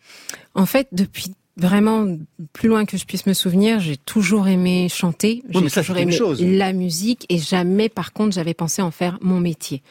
En 0.55 0.64
fait, 0.64 0.88
depuis 0.92 1.34
vraiment 1.57 2.07
plus 2.52 2.68
loin 2.68 2.84
que 2.84 2.96
je 2.98 3.04
puisse 3.07 3.24
me 3.26 3.32
souvenir, 3.32 3.80
j'ai 3.80 3.96
toujours 3.96 4.46
aimé 4.46 4.88
chanter. 4.90 5.42
Oui, 5.54 5.62
j'ai 5.68 5.80
toujours 5.80 5.96
aimé 5.96 6.12
chose. 6.12 6.42
la 6.44 6.72
musique 6.74 7.24
et 7.30 7.38
jamais, 7.38 7.88
par 7.88 8.12
contre, 8.12 8.34
j'avais 8.34 8.52
pensé 8.54 8.82
en 8.82 8.90
faire 8.90 9.18
mon 9.22 9.40
métier. 9.40 9.82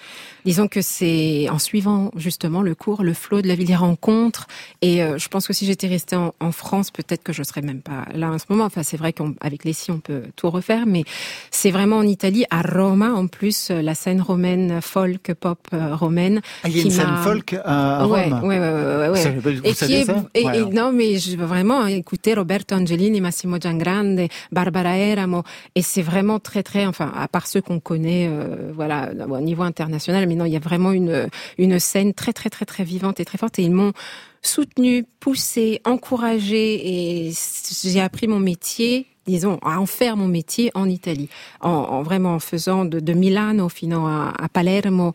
Disons 0.45 0.67
que 0.67 0.81
c'est 0.83 1.47
en 1.49 1.57
suivant 1.57 2.11
justement 2.15 2.61
le 2.61 2.75
cours, 2.75 3.01
le 3.03 3.13
flot 3.15 3.41
de 3.41 3.47
la 3.47 3.55
vie 3.55 3.65
des 3.65 3.75
rencontres. 3.75 4.45
Et 4.83 5.01
euh, 5.01 5.17
je 5.17 5.27
pense 5.27 5.47
que 5.47 5.53
si 5.53 5.65
j'étais 5.65 5.87
restée 5.87 6.15
en, 6.15 6.33
en 6.39 6.51
France, 6.51 6.91
peut-être 6.91 7.23
que 7.23 7.33
je 7.33 7.41
serais 7.41 7.61
même 7.63 7.81
pas 7.81 8.05
là 8.13 8.29
en 8.31 8.37
ce 8.37 8.45
moment. 8.49 8.65
Enfin, 8.65 8.83
c'est 8.83 8.97
vrai 8.97 9.11
qu'avec 9.11 9.63
les 9.65 9.73
si 9.73 9.89
on 9.89 9.99
peut 9.99 10.21
tout 10.35 10.51
refaire, 10.51 10.85
mais 10.85 11.03
c'est 11.49 11.71
vraiment 11.71 11.97
en 11.97 12.03
Italie, 12.07 12.45
à 12.51 12.61
Roma, 12.61 13.11
en 13.13 13.25
plus, 13.25 13.69
euh, 13.71 13.81
la 13.81 13.95
scène 13.95 14.21
romaine, 14.21 14.81
folk, 14.81 15.33
pop 15.33 15.57
euh, 15.73 15.95
romaine. 15.95 16.41
Ah, 16.63 16.69
il 16.69 16.77
y 16.77 16.79
a 16.81 16.83
une 16.83 16.91
scène 16.91 17.15
folk 17.23 17.55
à, 17.65 18.03
Rome 18.03 18.11
ouais, 18.13 18.31
ouais, 18.31 18.59
ouais, 18.59 18.59
ouais, 18.59 18.97
ouais. 18.97 19.09
Vous 19.09 19.15
savez 19.15 19.41
pas- 19.41 19.49
vous 19.51 19.61
et 19.63 19.73
savez 19.73 20.03
qui 20.03 20.11
est, 20.11 20.15
et, 20.41 20.45
Ouais, 20.45 20.55
et- 20.57 20.59
alors. 20.59 20.73
non, 20.73 20.91
mais 20.91 21.17
je 21.17 21.35
vraiment 21.55 21.87
écouter 21.87 22.33
Roberto 22.33 22.75
Angelini, 22.75 23.21
Massimo 23.21 23.57
Giangrande, 23.57 24.27
Barbara 24.51 24.97
Eramo, 24.97 25.43
et 25.73 25.81
c'est 25.81 26.01
vraiment 26.01 26.39
très, 26.39 26.63
très, 26.63 26.85
enfin, 26.85 27.11
à 27.15 27.27
part 27.27 27.47
ceux 27.47 27.61
qu'on 27.61 27.79
connaît, 27.79 28.27
euh, 28.29 28.71
voilà, 28.75 29.11
au 29.29 29.39
niveau 29.39 29.63
international, 29.63 30.27
mais 30.27 30.35
non, 30.35 30.45
il 30.45 30.53
y 30.53 30.57
a 30.57 30.59
vraiment 30.59 30.91
une 30.91 31.29
une 31.57 31.79
scène 31.79 32.13
très, 32.13 32.33
très, 32.33 32.49
très, 32.49 32.65
très 32.65 32.83
vivante 32.83 33.19
et 33.21 33.25
très 33.25 33.37
forte, 33.37 33.57
et 33.59 33.63
ils 33.63 33.71
m'ont 33.71 33.93
soutenu, 34.41 35.05
poussé, 35.19 35.81
encouragé, 35.85 37.27
et 37.27 37.31
j'ai 37.83 38.01
appris 38.01 38.27
mon 38.27 38.39
métier 38.39 39.07
disons, 39.27 39.57
à 39.63 39.79
en 39.79 39.87
faire 39.87 40.17
mon 40.17 40.27
métier 40.27 40.69
en 40.75 40.87
Italie, 40.87 41.29
en, 41.59 41.69
en 41.69 42.03
vraiment 42.03 42.35
en 42.35 42.39
faisant 42.39 42.85
de, 42.85 42.99
de 42.99 43.13
Milano 43.13 43.69
fino 43.69 44.05
à, 44.05 44.33
à 44.37 44.49
Palermo 44.49 45.13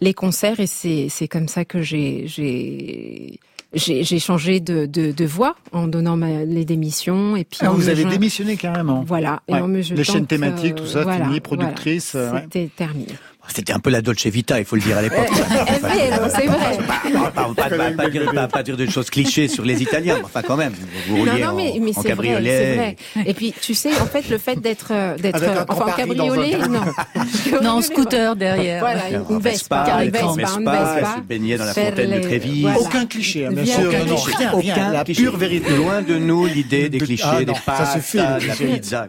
les 0.00 0.14
concerts, 0.14 0.60
et 0.60 0.66
c'est 0.66 1.28
comme 1.28 1.48
ça 1.48 1.66
que 1.66 1.82
j'ai 1.82 3.38
j'ai 3.72 4.18
changé 4.18 4.58
de, 4.60 4.86
de, 4.86 5.12
de 5.12 5.24
voix 5.24 5.54
en 5.72 5.86
donnant 5.86 6.16
ma, 6.16 6.44
les 6.44 6.64
démissions 6.64 7.36
et 7.36 7.44
puis 7.44 7.60
Ah, 7.62 7.70
vous 7.70 7.88
avez 7.88 8.04
démissionné 8.04 8.56
carrément. 8.56 9.02
Voilà, 9.06 9.42
et 9.48 9.52
Ouais. 9.54 9.60
en 9.60 9.68
me 9.68 9.80
Les 9.80 10.04
chaînes 10.04 10.22
que, 10.24 10.28
thématiques, 10.30 10.74
tout 10.74 10.86
ça, 10.86 11.02
voilà, 11.02 11.26
fini, 11.26 11.40
productrice. 11.40 12.12
voilà, 12.14 12.28
euh, 12.28 12.34
ouais. 12.34 12.40
C'était 12.44 12.70
terminé. 12.74 13.12
C'était 13.54 13.72
un 13.72 13.78
peu 13.80 13.90
la 13.90 14.00
Dolce 14.02 14.26
Vita, 14.26 14.58
il 14.58 14.64
faut 14.64 14.76
le 14.76 14.82
dire 14.82 14.98
à 14.98 15.02
l'époque. 15.02 15.18
Eh, 15.30 16.10
vero, 16.10 16.28
c'est 16.28 16.46
vrai. 16.46 16.78
On 17.14 17.20
va 17.20 17.30
pas, 17.30 17.90
pas- 17.96 18.08
dire, 18.08 18.32
pas- 18.32 18.48
pas 18.48 18.62
dire 18.62 18.76
de 18.76 18.86
choses 18.86 19.10
clichés 19.10 19.48
sur 19.48 19.64
les 19.64 19.82
Italiens, 19.82 20.16
mais 20.18 20.24
enfin 20.24 20.42
quand 20.42 20.56
même. 20.56 20.72
Vous 21.08 21.16
Non, 21.24 21.32
rouliez 21.32 21.44
non, 21.44 21.54
mais, 21.54 21.70
en, 21.72 21.80
mais 21.84 21.90
en 21.96 22.02
c'est 22.02 22.12
vrai, 22.12 22.28
cabriolet. 22.28 22.74
vrai. 22.76 22.96
Et 23.26 23.34
puis, 23.34 23.54
tu 23.60 23.74
sais, 23.74 23.90
en 24.00 24.06
fait, 24.06 24.28
le 24.28 24.38
fait 24.38 24.60
d'être, 24.60 24.88
euh, 24.92 25.16
d'être, 25.16 25.42
euh, 25.42 25.64
enfin, 25.68 25.86
en 25.86 25.92
cabriolet, 25.96 26.58
non. 26.68 26.80
Non, 27.62 27.70
en 27.70 27.80
scooter 27.82 28.36
derrière. 28.36 28.80
Voilà, 28.80 29.10
une 29.10 29.16
en 29.36 29.38
Vespa, 29.38 30.02
une 30.04 30.10
Vespa, 30.10 31.16
se 31.16 31.20
baigner 31.22 31.56
dans 31.58 31.64
la 31.64 31.74
fontaine 31.74 32.10
de 32.20 32.60
voilà. 32.60 32.78
Aucun 32.80 33.06
cliché, 33.06 33.46
hein, 33.46 33.52
bien 33.52 33.64
sûr. 33.64 33.88
aucun 33.88 33.98
Non, 34.04 34.16
non, 34.16 34.92
la 34.92 35.04
cliché. 35.04 35.22
pure 35.22 35.36
vérité. 35.36 35.76
Loin 35.76 36.02
de 36.02 36.16
nous 36.18 36.46
l'idée 36.46 36.88
des 36.88 36.98
De- 36.98 37.04
clichés, 37.04 37.24
Ah 37.26 37.40
non, 37.40 37.52
des 37.52 37.54
ça 37.54 37.60
pâtes, 37.66 37.92
suffit, 37.94 38.16
de 38.18 38.22
la 38.22 38.38
clichés. 38.38 38.66
pizza. 38.66 39.08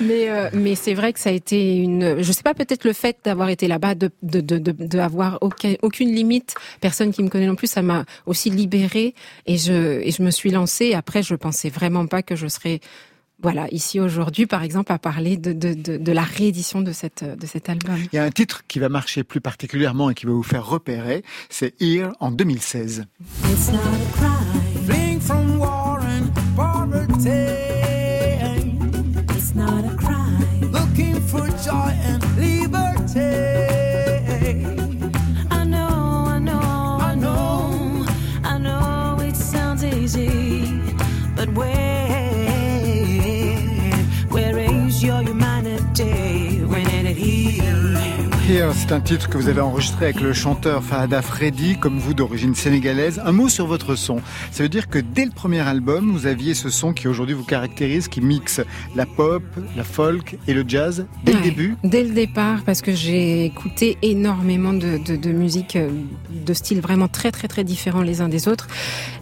Mais 0.00 0.28
euh, 0.28 0.48
mais 0.52 0.74
c'est 0.74 0.94
vrai 0.94 1.12
que 1.12 1.20
ça 1.20 1.30
a 1.30 1.32
été 1.32 1.76
une. 1.76 2.22
Je 2.22 2.32
sais 2.32 2.42
pas 2.42 2.54
peut-être 2.54 2.84
le 2.84 2.92
fait 2.92 3.16
d'avoir 3.24 3.48
été 3.48 3.61
là-bas, 3.68 3.94
de 3.94 4.10
de 4.22 4.40
de 4.40 4.58
de, 4.58 4.72
de 4.72 4.98
avoir 4.98 5.38
aucun, 5.40 5.74
aucune 5.82 6.12
limite, 6.14 6.54
personne 6.80 7.12
qui 7.12 7.22
me 7.22 7.28
connaît 7.28 7.46
non 7.46 7.56
plus, 7.56 7.68
ça 7.68 7.82
m'a 7.82 8.04
aussi 8.26 8.50
libérée 8.50 9.14
et 9.46 9.56
je 9.58 10.00
et 10.00 10.10
je 10.10 10.22
me 10.22 10.30
suis 10.30 10.50
lancée. 10.50 10.94
Après, 10.94 11.22
je 11.22 11.34
pensais 11.34 11.68
vraiment 11.68 12.06
pas 12.06 12.22
que 12.22 12.36
je 12.36 12.46
serais 12.46 12.80
voilà 13.42 13.66
ici 13.72 13.98
aujourd'hui, 13.98 14.46
par 14.46 14.62
exemple, 14.62 14.92
à 14.92 14.98
parler 14.98 15.36
de 15.36 15.52
de 15.52 15.74
de, 15.74 15.96
de 15.96 16.12
la 16.12 16.22
réédition 16.22 16.80
de 16.80 16.92
cette 16.92 17.24
de 17.24 17.46
cet 17.46 17.68
album. 17.68 17.96
Il 18.12 18.16
y 18.16 18.18
a 18.18 18.24
un 18.24 18.30
titre 18.30 18.62
qui 18.68 18.78
va 18.78 18.88
marcher 18.88 19.24
plus 19.24 19.40
particulièrement 19.40 20.10
et 20.10 20.14
qui 20.14 20.26
va 20.26 20.32
vous 20.32 20.42
faire 20.44 20.64
repérer, 20.66 21.24
c'est 21.50 21.74
Here 21.80 22.10
en 22.20 22.30
2016. 22.30 23.04
It's 23.50 23.72
not 23.72 23.78
a 23.78 24.16
crime. 24.16 24.86
Fleeing 24.86 25.20
from 25.20 25.58
war 25.58 25.98
and 26.00 26.30
poverty. 26.56 27.28
It's 29.36 29.54
not 29.54 29.84
a 29.84 29.96
crime. 29.96 30.70
Looking 30.72 31.20
for 31.26 31.46
joy 31.64 31.92
and 32.06 32.22
liberty. 32.38 33.51
C'est 48.52 48.92
un 48.92 49.00
titre 49.00 49.30
que 49.30 49.38
vous 49.38 49.48
avez 49.48 49.62
enregistré 49.62 50.04
avec 50.04 50.20
le 50.20 50.34
chanteur 50.34 50.84
Fahada 50.84 51.22
Freddy, 51.22 51.78
comme 51.78 51.98
vous 51.98 52.12
d'origine 52.12 52.54
sénégalaise. 52.54 53.18
Un 53.24 53.32
mot 53.32 53.48
sur 53.48 53.66
votre 53.66 53.94
son. 53.94 54.20
Ça 54.50 54.62
veut 54.62 54.68
dire 54.68 54.90
que 54.90 54.98
dès 54.98 55.24
le 55.24 55.30
premier 55.30 55.60
album, 55.60 56.10
vous 56.12 56.26
aviez 56.26 56.52
ce 56.52 56.68
son 56.68 56.92
qui 56.92 57.08
aujourd'hui 57.08 57.34
vous 57.34 57.44
caractérise, 57.44 58.08
qui 58.08 58.20
mixe 58.20 58.60
la 58.94 59.06
pop, 59.06 59.42
la 59.74 59.84
folk 59.84 60.36
et 60.46 60.52
le 60.52 60.64
jazz 60.68 61.06
dès 61.24 61.32
le 61.32 61.40
début. 61.40 61.76
Dès 61.82 62.02
le 62.04 62.10
départ, 62.10 62.60
parce 62.66 62.82
que 62.82 62.92
j'ai 62.92 63.46
écouté 63.46 63.96
énormément 64.02 64.74
de, 64.74 64.98
de, 65.02 65.16
de 65.16 65.32
musique 65.32 65.76
euh, 65.76 65.88
de 66.30 66.52
styles 66.52 66.80
vraiment 66.82 67.08
très 67.08 67.32
très 67.32 67.48
très 67.48 67.64
différents 67.64 68.02
les 68.02 68.20
uns 68.20 68.28
des 68.28 68.48
autres, 68.48 68.66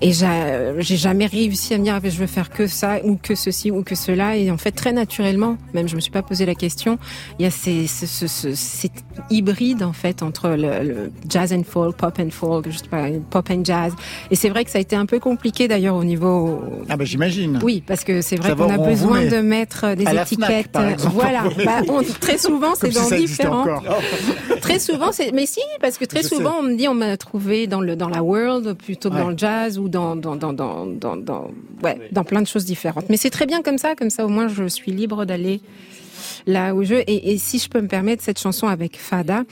et 0.00 0.12
j'a- 0.12 0.80
j'ai 0.80 0.96
jamais 0.96 1.26
réussi 1.26 1.72
à 1.74 1.78
me 1.78 1.84
dire 1.84 1.94
ah, 2.02 2.08
je 2.08 2.18
veux 2.18 2.26
faire 2.26 2.50
que 2.50 2.66
ça 2.66 2.98
ou 3.04 3.14
que 3.16 3.36
ceci 3.36 3.70
ou 3.70 3.84
que 3.84 3.94
cela, 3.94 4.36
et 4.36 4.50
en 4.50 4.56
fait 4.58 4.72
très 4.72 4.92
naturellement, 4.92 5.56
même 5.72 5.86
je 5.86 5.94
me 5.94 6.00
suis 6.00 6.10
pas 6.10 6.22
posé 6.22 6.46
la 6.46 6.56
question, 6.56 6.98
il 7.38 7.44
y 7.44 7.46
a 7.46 7.50
ces, 7.52 7.86
ce- 7.86 8.06
ce- 8.06 8.26
ce- 8.26 8.54
cette 8.56 9.04
hybride 9.30 9.82
en 9.82 9.92
fait 9.92 10.22
entre 10.22 10.48
le, 10.50 10.82
le 10.88 11.12
jazz 11.28 11.52
and 11.52 11.64
folk, 11.64 11.96
pop 11.96 12.18
and 12.18 12.30
folk, 12.30 12.66
je 12.70 12.78
sais 12.78 12.86
pas, 12.88 13.06
pop 13.30 13.48
and 13.50 13.64
jazz. 13.64 13.92
Et 14.30 14.36
c'est 14.36 14.48
vrai 14.48 14.64
que 14.64 14.70
ça 14.70 14.78
a 14.78 14.80
été 14.80 14.96
un 14.96 15.06
peu 15.06 15.18
compliqué 15.18 15.68
d'ailleurs 15.68 15.96
au 15.96 16.04
niveau. 16.04 16.62
Ah 16.88 16.96
bah 16.96 17.04
j'imagine. 17.04 17.58
Oui, 17.62 17.82
parce 17.86 18.04
que 18.04 18.20
c'est 18.22 18.36
vrai 18.36 18.54
qu'on 18.54 18.70
a 18.70 18.78
besoin 18.78 19.26
de 19.26 19.38
mettre 19.40 19.94
des 19.94 20.06
À 20.06 20.12
la 20.12 20.24
Fnac, 20.24 20.50
étiquettes. 20.50 20.76
exemple. 20.92 21.14
voilà. 21.14 21.42
Bah, 21.64 21.82
on- 21.88 22.02
très 22.02 22.38
souvent 22.38 22.74
c'est 22.74 22.88
si 22.90 22.94
dans 22.94 23.08
existait 23.10 23.42
différents. 23.44 23.64
Très 24.60 24.78
souvent, 24.78 25.10
c'est 25.12 25.32
mais 25.32 25.46
si 25.46 25.60
parce 25.80 25.96
que 25.98 26.04
très 26.04 26.22
Je 26.22 26.28
souvent 26.28 26.52
sais. 26.52 26.58
on 26.60 26.62
me 26.62 26.74
dit 26.76 26.86
on 26.88 26.94
m'a 26.94 27.16
trouvé 27.16 27.66
dans 27.66 27.80
le 27.80 27.96
dans 27.96 28.08
la 28.08 28.22
world 28.22 28.74
plutôt 28.74 29.08
que 29.10 29.14
Ouais. 29.14 29.20
dans 29.22 29.30
le 29.30 29.38
jazz 29.38 29.78
ou 29.78 29.88
dans 29.88 30.16
dans 30.16 30.36
dans 30.36 30.52
dans 30.52 30.86
dans, 30.86 31.16
dans 31.16 31.50
ouais 31.82 31.98
dans 32.12 32.24
plein 32.24 32.42
de 32.42 32.46
choses 32.46 32.64
différentes. 32.64 33.06
Mais 33.08 33.16
c'est 33.16 33.30
très 33.30 33.46
bien 33.46 33.62
comme 33.62 33.78
ça, 33.78 33.94
comme 33.96 34.10
ça 34.10 34.24
au 34.24 34.28
moins 34.28 34.48
je 34.48 34.68
suis 34.68 34.92
libre 34.92 35.24
d'aller 35.24 35.60
là 36.46 36.74
où 36.74 36.82
je 36.84 36.94
et, 36.94 37.32
et 37.32 37.38
si 37.38 37.58
je 37.58 37.68
peux 37.68 37.80
me 37.80 37.88
permettre 37.88 38.22
cette 38.22 38.38
chanson 38.38 38.66
avec 38.66 38.98
Fada 38.98 39.44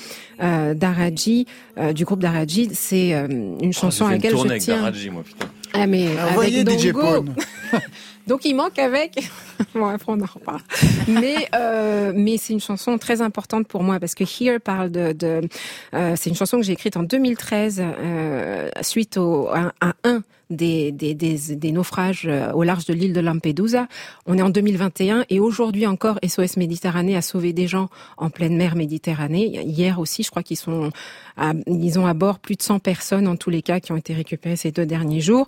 euh, 0.43 0.75
Daraji 0.75 1.47
euh, 1.79 1.93
du 1.93 2.05
groupe 2.05 2.21
Daraji, 2.21 2.71
c'est 2.75 3.15
euh, 3.15 3.27
une 3.29 3.73
chanson 3.73 4.05
Oh, 4.05 4.09
J'ai 4.09 4.15
à 4.15 4.17
laquelle 4.17 4.37
je 4.37 4.47
avec 4.47 4.63
tiens. 4.63 4.77
Daraji, 4.77 5.11
moi, 5.11 5.23
putain. 5.23 5.47
Ah 5.73 5.87
mais 5.87 6.07
Ah, 6.19 6.23
avec 6.25 6.35
voyez 6.35 6.61
DJ 6.63 6.93
Dongo. 6.93 7.25
Donc 8.27 8.45
il 8.45 8.55
manque 8.55 8.79
avec. 8.79 9.31
bon 9.75 9.87
après 9.87 10.13
on 10.13 10.21
en 10.21 10.27
reparle. 10.27 10.61
Mais 11.09 11.49
euh, 11.55 12.13
mais 12.15 12.37
c'est 12.37 12.53
une 12.53 12.61
chanson 12.61 12.99
très 12.99 13.23
importante 13.23 13.67
pour 13.67 13.83
moi 13.83 13.99
parce 13.99 14.15
que 14.15 14.25
Here 14.25 14.61
parle 14.61 14.91
de. 14.91 15.13
de 15.13 15.49
euh, 15.95 16.15
c'est 16.17 16.29
une 16.29 16.37
chanson 16.37 16.59
que 16.59 16.63
j'ai 16.63 16.75
écrite 16.75 16.97
en 16.99 17.03
2013 17.03 17.83
euh, 17.83 18.69
suite 18.83 19.17
au, 19.17 19.49
à, 19.49 19.73
à 19.81 19.95
un 20.05 20.23
des, 20.51 20.93
des, 20.93 21.15
des, 21.15 21.57
des 21.57 21.73
naufrages 21.73 22.27
euh, 22.27 22.53
au 22.53 22.63
large 22.63 22.87
de 22.87 22.95
l'île 22.95 23.13
de 23.13 23.21
Lampedusa. 23.21 23.87
On 24.27 24.39
est 24.39 24.43
en 24.43 24.51
2021 24.51 25.25
et 25.29 25.41
aujourd'hui 25.41 25.87
encore 25.87 26.19
SOS 26.27 26.57
Méditerranée 26.57 27.17
a 27.17 27.23
sauvé 27.23 27.53
des 27.53 27.67
gens 27.67 27.89
en 28.17 28.31
pleine 28.31 28.57
mer 28.57 28.75
Méditerranée. 28.75 29.63
Hier 29.65 29.99
aussi, 29.99 30.23
je 30.23 30.31
crois 30.31 30.43
qu'ils 30.43 30.57
sont 30.57 30.91
à, 31.37 31.53
ils 31.67 31.99
ont 31.99 32.07
à 32.07 32.15
bord 32.15 32.39
plus 32.39 32.57
de 32.57 32.63
100 32.63 32.79
personnes 32.79 33.29
en 33.29 33.37
tous 33.37 33.51
les 33.51 33.63
cas 33.63 33.81
qui 33.81 33.93
ont 33.93 33.97
été 33.97 34.15
récupérées 34.15 34.57
ces 34.57 34.73
deux 34.73 34.87
derniers 34.87 35.21
jours. 35.21 35.47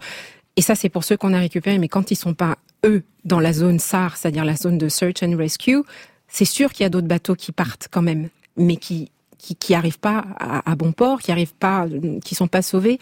Et 0.57 0.63
ça, 0.63 0.75
c'est 0.75 0.89
pour 0.89 1.05
ceux 1.05 1.17
qu'on 1.17 1.33
a 1.33 1.39
récupérés, 1.39 1.79
mais 1.79 1.89
quand 1.89 2.11
ils 2.11 2.17
sont 2.17 2.35
pas, 2.35 2.59
eux, 2.85 3.03
dans 3.25 3.41
la 3.41 3.53
zone 3.53 3.79
SAR, 3.79 4.17
c'est-à-dire 4.17 4.45
la 4.45 4.57
zone 4.57 4.79
de 4.79 4.89
Search 4.89 5.23
and 5.23 5.37
Rescue, 5.37 5.83
c'est 6.29 6.45
sûr 6.45 6.73
qu'il 6.73 6.85
y 6.85 6.87
a 6.87 6.91
d'autres 6.91 7.07
bateaux 7.07 7.35
qui 7.35 7.53
partent 7.53 7.89
quand 7.91 8.03
même, 8.03 8.29
mais 8.57 8.77
qui 8.77 9.11
qui, 9.41 9.57
qui 9.57 9.75
arrivent 9.75 9.99
pas 9.99 10.25
à, 10.39 10.75
bon 10.77 10.93
port, 10.93 11.21
qui 11.21 11.33
arrivent 11.33 11.55
pas, 11.55 11.87
qui 12.25 12.35
sont 12.35 12.49
pas 12.49 12.63
sauvés, 12.63 12.99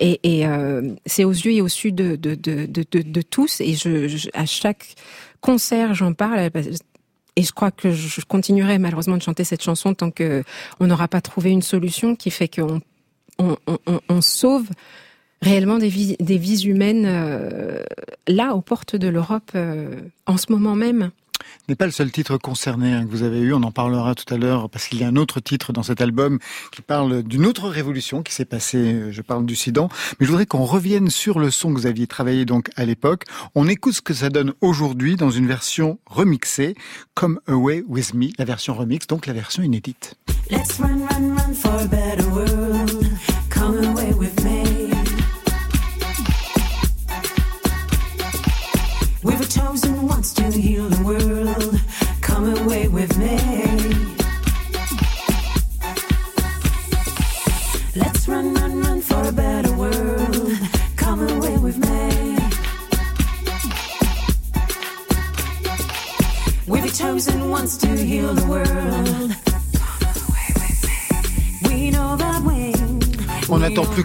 et, 0.00 0.20
et 0.22 0.46
euh, 0.46 0.94
c'est 1.06 1.24
aux 1.24 1.30
yeux 1.32 1.52
et 1.52 1.60
au 1.60 1.68
su 1.68 1.92
de 1.92 2.16
de, 2.16 2.34
de, 2.34 2.66
de, 2.66 2.84
de, 3.02 3.22
tous. 3.22 3.60
Et 3.60 3.74
je, 3.74 4.08
je- 4.08 4.28
à 4.34 4.46
chaque 4.46 4.94
concert, 5.40 5.94
j'en 5.94 6.12
parle. 6.14 6.50
Et 7.36 7.42
je 7.42 7.52
crois 7.52 7.70
que 7.70 7.92
je 7.92 8.20
continuerai 8.26 8.78
malheureusement 8.78 9.16
de 9.16 9.22
chanter 9.22 9.44
cette 9.44 9.62
chanson 9.62 9.94
tant 9.94 10.10
que 10.10 10.44
on 10.80 10.86
n'aura 10.86 11.08
pas 11.08 11.20
trouvé 11.22 11.50
une 11.50 11.62
solution 11.62 12.14
qui 12.14 12.30
fait 12.30 12.48
qu'on 12.48 12.80
on, 13.38 13.56
on, 13.66 13.78
on- 13.86 14.00
on 14.08 14.20
sauve 14.20 14.68
réellement 15.40 15.78
des 15.78 15.88
vies, 15.88 16.16
des 16.20 16.36
vies 16.38 16.62
humaines 16.66 17.04
euh, 17.06 17.82
là, 18.28 18.54
aux 18.54 18.60
portes 18.60 18.96
de 18.96 19.08
l'Europe, 19.08 19.50
euh, 19.54 19.96
en 20.26 20.36
ce 20.36 20.52
moment 20.52 20.74
même. 20.74 21.10
Ce 21.42 21.64
n'est 21.68 21.76
pas 21.76 21.86
le 21.86 21.92
seul 21.92 22.10
titre 22.10 22.36
concerné 22.36 22.92
hein, 22.92 23.04
que 23.04 23.10
vous 23.10 23.22
avez 23.22 23.40
eu, 23.40 23.52
on 23.52 23.62
en 23.62 23.70
parlera 23.72 24.14
tout 24.14 24.32
à 24.32 24.36
l'heure, 24.36 24.68
parce 24.68 24.86
qu'il 24.86 25.00
y 25.00 25.04
a 25.04 25.08
un 25.08 25.16
autre 25.16 25.40
titre 25.40 25.72
dans 25.72 25.82
cet 25.82 26.00
album 26.00 26.38
qui 26.70 26.82
parle 26.82 27.22
d'une 27.22 27.46
autre 27.46 27.68
révolution 27.68 28.22
qui 28.22 28.34
s'est 28.34 28.44
passée, 28.44 28.94
euh, 28.94 29.12
je 29.12 29.22
parle 29.22 29.46
du 29.46 29.56
Sidan, 29.56 29.88
mais 30.18 30.26
je 30.26 30.30
voudrais 30.30 30.46
qu'on 30.46 30.64
revienne 30.64 31.10
sur 31.10 31.38
le 31.38 31.50
son 31.50 31.72
que 31.72 31.78
vous 31.78 31.86
aviez 31.86 32.06
travaillé 32.06 32.44
donc 32.44 32.70
à 32.76 32.84
l'époque. 32.84 33.24
On 33.54 33.68
écoute 33.68 33.94
ce 33.94 34.02
que 34.02 34.14
ça 34.14 34.30
donne 34.30 34.52
aujourd'hui 34.60 35.16
dans 35.16 35.30
une 35.30 35.46
version 35.46 35.98
remixée, 36.06 36.74
Come 37.14 37.40
Away 37.46 37.84
With 37.86 38.14
Me, 38.14 38.28
la 38.38 38.44
version 38.44 38.74
remix, 38.74 39.06
donc 39.06 39.26
la 39.26 39.32
version 39.32 39.62
inédite. 39.62 40.14
Let's 40.50 40.78
run, 40.78 41.06
run, 41.10 41.34
run 41.36 41.54
for 41.54 41.72
a 41.80 41.86
better 41.86 42.28
world. 42.28 43.06
Come 43.48 43.78
away 43.84 44.12
with 44.12 44.41
chosen 49.52 50.08
once 50.08 50.32
to 50.32 50.50
heal 50.50 50.88
the 50.88 51.02
world. 51.04 51.78
Come 52.22 52.56
away 52.56 52.88
with 52.88 53.11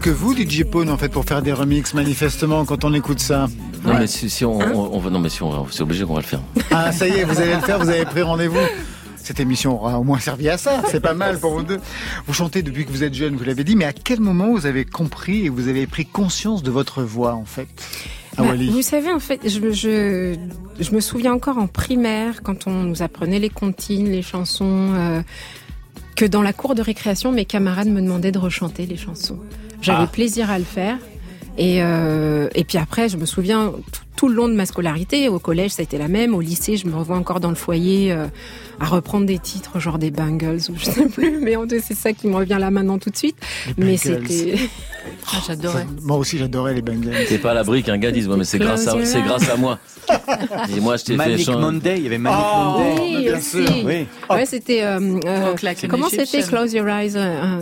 que 0.07 0.11
vous, 0.13 0.33
DJ 0.33 0.63
Pone, 0.63 0.89
en 0.89 0.97
fait, 0.97 1.09
pour 1.09 1.25
faire 1.25 1.41
des 1.41 1.51
remixes, 1.51 1.93
manifestement, 1.93 2.63
quand 2.63 2.85
on 2.85 2.93
écoute 2.93 3.19
ça. 3.19 3.47
Non, 3.83 3.95
mais 3.99 4.07
si, 4.07 4.29
si 4.29 4.45
on, 4.45 4.57
on, 4.57 4.95
on 4.95 4.99
va- 4.99 5.09
non, 5.09 5.19
mais 5.19 5.27
si 5.27 5.43
on, 5.43 5.67
c'est 5.69 5.81
obligé 5.81 6.05
qu'on 6.05 6.13
va 6.13 6.21
le 6.21 6.25
faire. 6.25 6.39
Ah, 6.71 6.93
ça 6.93 7.09
y 7.09 7.11
est, 7.11 7.25
vous 7.25 7.37
allez 7.41 7.55
le 7.55 7.59
faire, 7.59 7.77
vous 7.77 7.89
avez 7.89 8.05
pris 8.05 8.21
rendez-vous. 8.21 8.55
Cette 9.17 9.41
émission 9.41 9.75
aura 9.75 9.99
au 9.99 10.05
moins 10.05 10.19
servi 10.19 10.47
à 10.47 10.57
ça. 10.57 10.81
C'est 10.89 11.01
pas 11.01 11.13
mal 11.13 11.37
pour 11.41 11.55
vous 11.55 11.63
deux. 11.63 11.81
Vous 12.25 12.33
chantez 12.33 12.61
depuis 12.61 12.85
que 12.85 12.89
vous 12.91 13.03
êtes 13.03 13.13
jeune, 13.15 13.35
vous 13.35 13.43
l'avez 13.43 13.65
dit, 13.65 13.75
mais 13.75 13.83
à 13.83 13.91
quel 13.91 14.21
moment 14.21 14.49
vous 14.53 14.65
avez 14.65 14.85
compris 14.85 15.47
et 15.47 15.49
vous 15.49 15.67
avez 15.67 15.87
pris 15.87 16.05
conscience 16.05 16.63
de 16.63 16.71
votre 16.71 17.03
voix, 17.03 17.33
en 17.33 17.43
fait 17.43 17.67
Bah, 18.37 18.45
vous 18.57 18.81
savez, 18.83 19.11
en 19.11 19.19
fait, 19.19 19.41
je, 19.43 19.71
je, 19.73 20.35
je 20.79 20.91
me 20.95 21.01
souviens 21.01 21.33
encore 21.33 21.57
en 21.57 21.67
primaire, 21.67 22.43
quand 22.43 22.65
on 22.67 22.83
nous 22.83 23.01
apprenait 23.01 23.39
les 23.39 23.49
comptines, 23.49 24.09
les 24.09 24.21
chansons, 24.21 24.93
euh, 24.95 25.21
que 26.15 26.23
dans 26.23 26.41
la 26.43 26.53
cour 26.53 26.75
de 26.75 26.81
récréation, 26.81 27.33
mes 27.33 27.43
camarades 27.43 27.89
me 27.89 28.01
demandaient 28.01 28.31
de 28.31 28.39
rechanter 28.39 28.85
les 28.85 28.95
chansons. 28.95 29.39
J'avais 29.81 30.03
Ah. 30.03 30.07
plaisir 30.07 30.49
à 30.49 30.57
le 30.59 30.65
faire. 30.65 30.97
Et, 31.57 31.81
euh, 31.81 32.49
et 32.55 32.63
puis 32.63 32.77
après, 32.77 33.09
je 33.09 33.17
me 33.17 33.25
souviens 33.25 33.71
tout, 33.91 34.01
tout 34.17 34.27
le 34.27 34.33
long 34.35 34.49
de 34.49 34.53
ma 34.55 34.65
scolarité, 34.65 35.29
au 35.29 35.39
collège, 35.39 35.71
ça 35.71 35.81
a 35.81 35.83
été 35.83 35.97
la 35.97 36.07
même. 36.09 36.33
Au 36.35 36.41
lycée, 36.41 36.75
je 36.75 36.87
me 36.87 36.95
revois 36.95 37.15
encore 37.15 37.39
dans 37.39 37.49
le 37.49 37.55
foyer 37.55 38.11
euh, 38.11 38.25
à 38.79 38.85
reprendre 38.85 39.25
des 39.27 39.37
titres, 39.39 39.79
genre 39.79 39.99
des 39.99 40.11
Bangles 40.11 40.59
ou 40.69 40.73
je 40.77 40.85
sais 40.85 41.05
plus. 41.05 41.37
Mais 41.39 41.55
en 41.55 41.61
tout 41.67 41.75
cas, 41.75 41.81
c'est 41.87 41.93
ça 41.95 42.11
qui 42.13 42.27
me 42.27 42.35
revient 42.35 42.57
là 42.59 42.71
maintenant 42.71 42.97
tout 42.97 43.11
de 43.11 43.15
suite. 43.15 43.37
Mais 43.77 43.95
Bangles. 43.95 44.27
c'était. 44.27 44.55
Ah, 45.31 45.37
j'adorais. 45.47 45.85
Moi 46.01 46.17
aussi, 46.17 46.37
j'adorais 46.37 46.73
les 46.73 46.81
Bangles. 46.81 47.11
T'es 47.29 47.37
pas 47.37 47.51
à 47.51 47.53
l'abri 47.53 47.83
qu'un 47.83 47.97
gars 47.97 48.11
dise, 48.11 48.27
ouais, 48.27 48.35
mais 48.37 48.43
c'est 48.43 48.57
grâce 48.59 48.87
à, 48.87 49.05
c'est 49.05 49.21
grâce 49.21 49.47
à 49.49 49.55
moi. 49.55 49.77
Et 50.75 50.79
moi, 50.79 50.97
je 50.97 51.03
t'ai 51.03 51.11
fait 51.13 51.17
Manic 51.17 51.45
chanter. 51.45 51.59
Monday, 51.59 51.97
il 51.97 52.03
y 52.03 52.07
avait 52.07 52.17
Manic 52.17 52.39
Oh, 52.41 52.57
Monday. 52.57 52.95
Oui, 53.01 53.23
bien 53.23 53.37
aussi. 53.37 53.49
sûr, 53.49 53.85
oui. 53.85 54.07
Ouais, 54.29 54.45
c'était. 54.45 54.83
euh, 54.83 54.99
euh, 55.25 55.53
comment 55.89 56.09
c'était? 56.09 56.41
Close 56.41 56.73
your 56.73 56.87
eyes. 56.89 57.13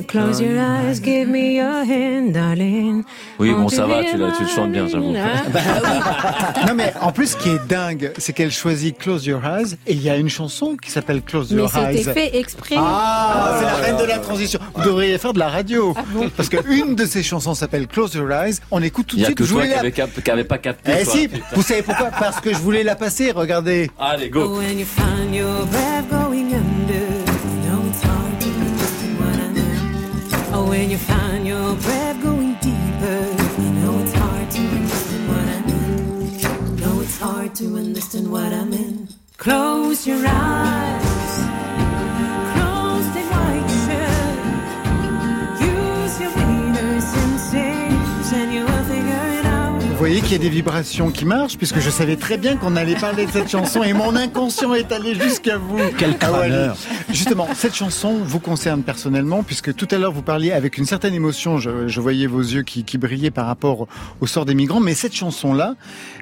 close 0.07 0.39
your 0.39 0.53
eyes, 0.57 1.01
give 1.03 1.27
me 1.27 1.55
your 1.57 1.83
hand, 1.83 2.31
darling. 2.31 3.03
Oui, 3.39 3.51
bon, 3.51 3.67
ça 3.67 3.85
va, 3.85 4.03
tu, 4.03 4.11
tu 4.11 4.17
le 4.43 4.47
chantes 4.47 4.71
bien, 4.71 4.87
j'avoue. 4.87 5.13
Ah, 6.55 6.65
Non, 6.67 6.75
mais 6.75 6.93
en 7.01 7.11
plus, 7.11 7.31
ce 7.31 7.37
qui 7.37 7.49
est 7.49 7.65
dingue, 7.67 8.11
c'est 8.17 8.33
qu'elle 8.33 8.51
choisit 8.51 8.97
Close 8.97 9.25
Your 9.25 9.41
Eyes 9.45 9.75
et 9.87 9.93
il 9.93 10.01
y 10.01 10.09
a 10.09 10.15
une 10.17 10.29
chanson 10.29 10.75
qui 10.81 10.91
s'appelle 10.91 11.21
Close 11.21 11.51
Mais 11.51 11.57
Your 11.57 11.71
Eyes. 11.75 11.97
c'était 12.03 12.13
fait 12.13 12.37
exprès. 12.37 12.75
Ah, 12.77 13.57
c'est 13.59 13.65
la 13.65 13.73
reine 13.75 13.97
de 13.97 14.03
la 14.03 14.19
transition. 14.19 14.59
Vous 14.75 14.83
devriez 14.83 15.17
faire 15.17 15.33
de 15.33 15.39
la 15.39 15.49
radio. 15.49 15.93
Ah 15.97 16.03
bon 16.13 16.29
Parce 16.35 16.49
qu'une 16.49 16.95
de 16.95 17.05
ces 17.05 17.23
chansons 17.23 17.53
s'appelle 17.55 17.87
Close 17.87 18.13
Your 18.15 18.31
Eyes. 18.31 18.55
On 18.71 18.81
écoute 18.81 19.07
tout 19.07 19.15
Il 19.15 19.19
de 19.19 19.23
y 19.23 19.25
a 19.25 19.27
suite. 19.27 19.37
que 19.39 19.43
toi 19.45 19.63
qui 19.63 19.69
la- 19.69 19.79
avait, 19.79 19.91
cap- 19.91 20.21
qui 20.23 20.31
avait 20.31 20.43
pas 20.43 20.57
capté. 20.57 20.91
Eh 20.99 21.03
toi. 21.03 21.13
si, 21.13 21.29
vous 21.53 21.61
savez 21.61 21.81
pourquoi? 21.81 22.07
Parce 22.11 22.39
que 22.41 22.51
je 22.53 22.59
voulais 22.59 22.83
la 22.83 22.95
passer, 22.95 23.31
regardez. 23.31 23.89
Allez, 23.99 24.29
go. 24.29 24.57
When 24.57 24.77
you 24.79 24.85
find 24.85 25.33
your 25.33 25.65
breath 25.65 26.09
going 26.11 26.53
under, 26.53 26.93
you 26.93 27.69
know 27.69 27.81
it's 27.89 28.03
hard 28.03 28.39
to 28.39 28.47
understand 28.47 29.19
what 29.19 29.35
I 29.35 29.53
meant. 29.53 30.53
Oh, 30.53 30.69
when 30.69 30.89
you 30.91 30.97
find 30.97 31.45
your 31.47 31.73
breath 31.75 32.04
it's 37.55 37.61
hard 37.61 37.73
to 37.73 37.77
understand 37.77 38.31
what 38.31 38.51
I 38.51 38.63
meant. 38.65 39.15
Close 39.37 40.05
your 40.07 40.23
eyes, 40.27 41.04
voyez 50.05 50.21
qu'il 50.21 50.33
y 50.33 50.35
a 50.35 50.37
des 50.37 50.49
vibrations 50.49 51.09
qui 51.09 51.25
marchent, 51.25 51.57
puisque 51.57 51.79
je 51.79 51.89
savais 51.89 52.15
très 52.15 52.37
bien 52.37 52.57
qu'on 52.57 52.75
allait 52.75 52.93
parler 52.93 53.25
de 53.25 53.31
cette 53.31 53.49
chanson 53.49 53.81
et 53.81 53.93
mon 53.93 54.15
inconscient 54.15 54.75
est 54.75 54.91
allé 54.91 55.15
jusqu'à 55.15 55.57
vous. 55.57 55.79
Quel 55.97 56.15
Ah 56.21 56.31
ouais, 56.31 56.37
crâneur. 56.47 56.77
Justement, 57.09 57.47
cette 57.55 57.73
chanson 57.73 58.19
vous 58.23 58.39
concerne 58.39 58.83
personnellement, 58.83 59.41
puisque 59.41 59.73
tout 59.73 59.87
à 59.89 59.97
l'heure 59.97 60.11
vous 60.11 60.21
parliez 60.21 60.51
avec 60.51 60.77
une 60.77 60.85
certaine 60.85 61.15
émotion, 61.15 61.57
je, 61.57 61.87
je 61.87 62.01
voyais 62.01 62.27
vos 62.27 62.41
yeux 62.41 62.61
qui, 62.61 62.83
qui 62.83 62.99
brillaient 62.99 63.31
par 63.31 63.47
rapport 63.47 63.87
au 64.21 64.27
sort 64.27 64.45
des 64.45 64.53
migrants, 64.53 64.79
mais 64.79 64.93
cette 64.93 65.15
chanson-là 65.15 65.73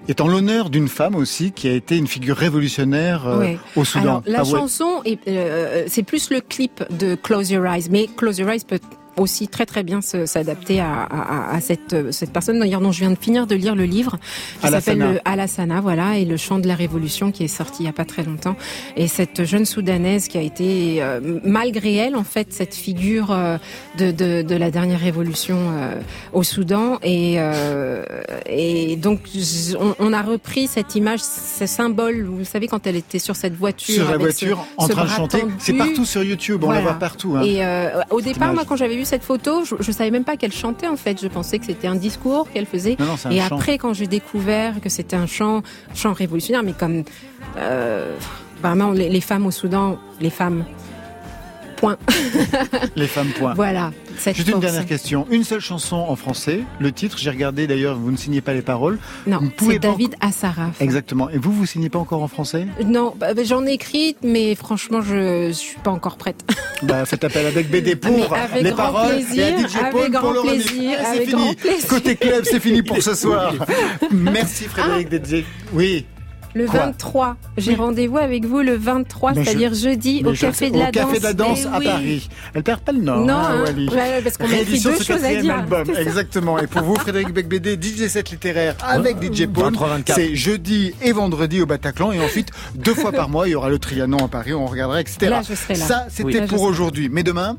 est 0.08 0.22
en 0.22 0.28
l'honneur 0.30 0.70
d'une 0.70 0.88
femme 0.88 1.16
aussi 1.16 1.52
qui 1.52 1.68
a 1.68 1.74
été 1.74 1.98
une 1.98 2.08
figure 2.08 2.38
révolutionnaire 2.38 3.28
euh, 3.28 3.40
Ouais. 3.40 3.58
au 3.76 3.84
Soudan. 3.84 4.02
Alors, 4.04 4.24
la 4.28 4.40
Ah 4.40 4.44
ouais. 4.44 4.50
chanson, 4.50 5.02
est, 5.04 5.20
euh, 5.28 5.84
c'est 5.88 6.04
plus 6.04 6.30
le 6.30 6.40
clip 6.40 6.84
de 6.98 7.16
Close 7.16 7.52
Your 7.52 7.66
Eyes, 7.66 7.88
mais 7.92 8.08
Close 8.16 8.40
Your 8.40 8.50
Eyes 8.50 8.64
peut 8.66 8.80
aussi 9.18 9.48
très 9.48 9.66
très 9.66 9.84
bien 9.84 10.02
s'adapter 10.02 10.80
à, 10.80 11.04
à, 11.04 11.56
à 11.56 11.62
cette, 11.62 12.12
cette 12.12 12.32
personne 12.32 12.60
d'ailleurs 12.60 12.82
dont 12.82 12.92
je 12.92 13.00
viens 13.02 13.12
de 13.12 13.18
finir 13.18 13.48
de 13.48 13.56
lire 13.56 13.76
le 13.76 13.84
livre 13.86 14.18
qui 14.62 14.68
s'appelle 14.68 15.02
Alassana. 15.02 15.12
le 15.14 15.20
Alassana, 15.26 15.82
voilà, 15.82 16.18
et 16.18 16.26
le 16.26 16.38
chant 16.38 16.60
de 16.60 16.68
la 16.68 16.76
révolution 16.76 17.32
qui 17.32 17.44
est 17.44 17.48
sorti 17.48 17.84
il 17.84 17.86
y 17.86 17.90
a 17.90 17.94
pas 17.94 18.06
très 18.06 18.24
longtemps. 18.24 18.56
Et 18.96 19.08
cette 19.08 19.44
jeune 19.44 19.66
soudanaise 19.66 20.28
qui 20.28 20.38
a 20.38 20.42
été, 20.42 20.98
euh, 21.02 21.40
malgré 21.44 21.96
elle, 21.96 22.16
en 22.16 22.24
fait, 22.24 22.54
cette 22.54 22.74
figure 22.76 23.32
euh, 23.32 23.58
de, 23.98 24.12
de, 24.12 24.42
de 24.42 24.56
la 24.56 24.72
dernière 24.72 25.00
révolution 25.00 25.58
euh, 25.60 26.00
au 26.34 26.44
Soudan. 26.44 27.00
Et, 27.04 27.36
euh, 27.38 28.04
et 28.46 28.96
donc, 28.96 29.20
on, 29.80 29.96
on 30.00 30.14
a 30.14 30.22
repris 30.22 30.68
cette 30.68 30.96
image, 30.96 31.20
ce 31.22 31.66
symbole, 31.66 32.24
vous 32.26 32.46
savez, 32.46 32.68
quand 32.68 32.86
elle 32.88 32.96
était 32.96 33.20
sur 33.20 33.36
cette 33.36 33.56
voiture. 33.56 33.94
Sur 33.96 34.06
la 34.08 34.14
ce- 34.14 34.18
voiture, 34.20 34.66
en 34.78 34.88
train 34.88 35.04
de 35.06 35.10
chanter. 35.10 35.44
C'est 35.60 35.74
partout 35.74 36.06
sur 36.06 36.24
YouTube, 36.24 36.64
on 36.64 36.72
la 36.72 36.82
voit 36.82 36.94
partout. 36.94 37.36
hein. 37.38 37.42
Et 37.44 37.64
euh, 37.66 37.90
au 38.10 38.22
départ, 38.22 38.44
image. 38.50 38.56
moi, 38.56 38.64
quand 38.68 38.76
j'avais 38.76 38.96
vu 38.96 39.03
cette 39.06 39.24
photo, 39.24 39.64
je, 39.66 39.76
je 39.80 39.92
savais 39.92 40.12
même 40.12 40.24
pas 40.24 40.38
qu'elle 40.38 40.52
chantait 40.54 40.88
en 40.88 40.96
fait. 40.98 41.22
Je 41.22 41.28
pensais 41.28 41.60
que 41.60 41.66
c'était 41.66 41.88
un 41.88 41.96
discours 41.96 42.50
qu'elle 42.52 42.66
faisait. 42.66 42.96
Non, 43.00 43.06
non, 43.06 43.32
Et 43.32 43.40
chant. 43.40 43.56
après, 43.56 43.78
quand 43.78 43.94
j'ai 43.94 44.08
découvert 44.08 44.80
que 44.82 44.90
c'était 44.90 45.16
un 45.16 45.28
chant, 45.28 45.62
chant 45.96 46.14
révolutionnaire, 46.14 46.64
mais 46.64 46.74
comme 46.74 47.04
euh, 47.58 48.16
vraiment 48.62 48.92
les, 48.92 49.10
les 49.10 49.22
femmes 49.22 49.46
au 49.46 49.52
Soudan, 49.52 49.98
les 50.22 50.30
femmes. 50.30 50.66
Point. 51.84 51.98
Les 52.96 53.08
femmes, 53.08 53.28
point. 53.38 53.54
Voilà. 53.56 53.92
Juste 54.26 54.48
une 54.48 54.62
dernière 54.62 54.86
question. 54.86 55.28
Une 55.30 55.44
seule 55.44 55.60
chanson 55.60 55.98
en 55.98 56.16
français. 56.16 56.62
Le 56.80 56.94
titre, 56.94 57.18
j'ai 57.18 57.30
regardé 57.30 57.68
d'ailleurs, 57.68 57.98
vous 57.98 58.10
ne 58.10 58.16
signez 58.16 58.40
pas 58.40 58.54
les 58.54 58.62
paroles. 58.62 59.00
Non, 59.28 59.42
c'est 59.60 59.80
David 59.80 60.16
Assaraf. 60.22 60.80
Exactement. 60.82 61.30
Et 61.30 61.38
vous, 61.38 61.52
vous 61.52 61.66
signez 61.66 61.90
pas 61.90 62.00
encore 62.00 62.24
en 62.24 62.30
français? 62.30 62.68
Non, 62.86 63.14
bah, 63.20 63.34
bah, 63.34 63.44
j'en 63.44 63.66
ai 63.66 63.74
écrit, 63.74 64.16
mais 64.24 64.56
franchement, 64.56 65.02
je, 65.02 65.48
je 65.50 65.52
suis 65.52 65.78
pas 65.80 65.92
encore 65.92 66.16
prête. 66.16 66.42
Bah, 66.84 67.06
faites 67.06 67.24
appel 67.24 67.46
avec 67.46 67.70
BD 67.72 67.96
pour 67.96 68.34
avec 68.34 68.62
les 68.62 68.72
paroles 68.74 69.14
et 69.14 69.14
à 69.14 69.16
plaisir, 69.16 69.70
DJ 69.70 69.76
avec 69.78 69.92
Paul 69.94 70.12
pour 70.12 70.34
le 70.34 70.42
plaisir, 70.42 70.98
Ah, 71.02 71.12
avec 71.12 71.30
fini. 71.30 71.42
grand 71.42 71.54
plaisir. 71.54 71.88
Côté 71.88 72.16
club, 72.18 72.44
c'est 72.44 72.60
fini 72.60 72.82
pour 72.82 73.02
ce 73.02 73.16
soir. 73.16 73.54
Merci 74.12 74.66
Frédéric 74.66 75.10
DJ. 75.10 75.44
Oui. 75.72 76.06
Le 76.56 76.68
Quoi 76.68 76.80
23, 76.82 77.36
j'ai 77.58 77.74
rendez-vous 77.74 78.20
avec 78.20 78.46
vous 78.46 78.60
le 78.60 78.76
23, 78.76 79.34
Mais 79.34 79.40
je- 79.42 79.46
c'est-à-dire 79.50 79.74
jeudi 79.74 80.22
Mais 80.24 80.30
au 80.30 80.34
je 80.36 80.42
Café 80.42 80.70
de 80.70 80.78
la 80.78 80.90
au 80.90 80.92
Danse. 80.92 81.06
Café 81.06 81.20
de 81.20 81.24
la 81.24 81.34
Danse 81.34 81.66
à 81.66 81.80
oui. 81.80 81.86
Paris. 81.86 82.30
Elle 82.54 82.64
perd 82.64 82.82
pas 82.82 82.92
le 82.92 83.02
nord. 83.02 83.26
Non, 83.26 83.34
hein, 83.34 83.48
hein. 83.58 83.64
Wally. 83.66 83.90
Ouais, 83.90 84.22
parce 84.24 84.38
qu'on 84.38 84.46
a 84.46 84.64
deux 84.64 85.04
choses 85.04 85.24
à 85.24 85.36
dire. 85.42 85.56
album. 85.56 85.88
Exactement. 85.98 86.60
Et 86.60 86.68
pour 86.68 86.84
vous, 86.84 86.96
Frédéric 86.96 87.30
Becbédé, 87.34 87.76
DJ 87.82 88.08
7 88.08 88.30
littéraire 88.30 88.76
avec 88.84 89.18
DJ 89.22 89.48
Paul. 89.48 89.74
23-24. 89.74 90.14
C'est 90.16 90.36
jeudi 90.36 90.94
et 91.02 91.12
vendredi 91.12 91.60
au 91.62 91.66
Bataclan. 91.66 92.12
Et 92.12 92.20
ensuite, 92.24 92.50
deux 92.76 92.94
fois 92.94 93.12
par 93.12 93.30
mois, 93.30 93.48
il 93.48 93.52
y 93.52 93.56
aura 93.56 93.70
le 93.70 93.80
Trianon 93.80 94.18
à 94.24 94.28
Paris. 94.28 94.54
On 94.54 94.68
regardera, 94.68 95.02
etc. 95.02 95.18
Là, 95.32 95.42
je 95.48 95.56
serai 95.56 95.74
là. 95.76 95.86
Ça, 95.86 96.06
c'était 96.10 96.42
Oui. 96.42 96.48
Pour 96.48 96.62
aujourd'hui. 96.62 97.10
Mais 97.12 97.24
demain, 97.24 97.58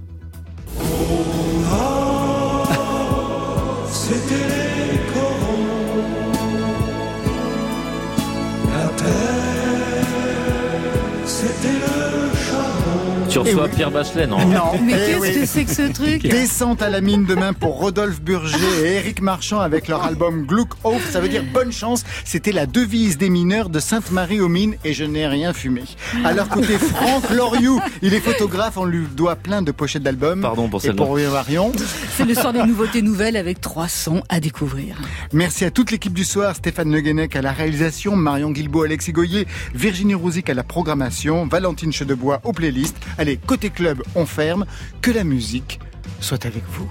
oui. 13.44 13.68
Pierre 13.74 13.90
Bachelet, 13.90 14.26
non 14.26 14.38
Non. 14.46 14.72
Mais 14.82 14.92
Eh 14.94 15.06
qu'est-ce 15.12 15.20
oui. 15.20 15.34
que 15.40 15.46
c'est 15.46 15.64
que 15.64 15.70
ce 15.74 15.92
truc 15.92 16.22
Descente 16.22 16.82
à 16.82 16.90
la 16.90 17.00
mine 17.00 17.24
demain 17.24 17.52
pour 17.52 17.78
Rodolphe 17.78 18.20
Burger 18.22 18.56
et 18.84 18.92
Eric 18.96 19.20
Marchand 19.20 19.60
avec 19.60 19.88
leur 19.88 20.02
album 20.04 20.46
Gluck 20.46 20.70
Off. 20.84 21.10
Ça 21.10 21.20
veut 21.20 21.28
dire 21.28 21.42
bonne 21.52 21.72
chance. 21.72 22.04
C'était 22.24 22.52
la 22.52 22.66
devise 22.66 23.18
des 23.18 23.30
mineurs 23.30 23.68
de 23.68 23.80
Sainte-Marie 23.80 24.40
aux 24.40 24.48
Mines 24.48 24.76
et 24.84 24.92
je 24.94 25.04
n'ai 25.04 25.26
rien 25.26 25.52
fumé. 25.52 25.82
Alors 26.24 26.48
côté 26.48 26.78
Franck 26.78 27.30
Loriou, 27.30 27.80
il 28.02 28.14
est 28.14 28.20
photographe. 28.20 28.76
On 28.76 28.84
lui 28.84 29.06
doit 29.14 29.36
plein 29.36 29.62
de 29.62 29.72
pochettes 29.72 30.02
d'albums. 30.02 30.40
Pardon 30.40 30.68
pour 30.68 30.80
Et 30.80 30.86
celle-là. 30.88 31.04
pour 31.04 31.16
Marion. 31.16 31.72
C'est 32.16 32.24
le 32.24 32.34
soir 32.34 32.52
des 32.52 32.62
nouveautés 32.62 33.02
nouvelles 33.02 33.36
avec 33.36 33.60
trois 33.60 33.88
sons 33.88 34.22
à 34.28 34.40
découvrir. 34.40 34.96
Merci 35.32 35.64
à 35.64 35.70
toute 35.70 35.90
l'équipe 35.90 36.12
du 36.14 36.24
soir. 36.24 36.54
Stéphane 36.56 36.90
Le 36.92 37.00
Guenec 37.00 37.34
à 37.36 37.42
la 37.42 37.52
réalisation, 37.52 38.16
Marion 38.16 38.50
Guilbault, 38.50 38.84
Alexis 38.84 39.12
Goyer, 39.12 39.46
Virginie 39.74 40.14
Rouzic 40.14 40.48
à 40.50 40.54
la 40.54 40.62
programmation, 40.62 41.46
Valentine 41.46 41.92
Chedebois 41.92 42.40
aux 42.44 42.52
playlists. 42.52 42.96
Allez, 43.18 43.33
côté 43.36 43.70
club, 43.70 44.02
on 44.14 44.26
ferme. 44.26 44.66
Que 45.00 45.10
la 45.10 45.24
musique 45.24 45.80
soit 46.20 46.46
avec 46.46 46.64
vous. 46.68 46.90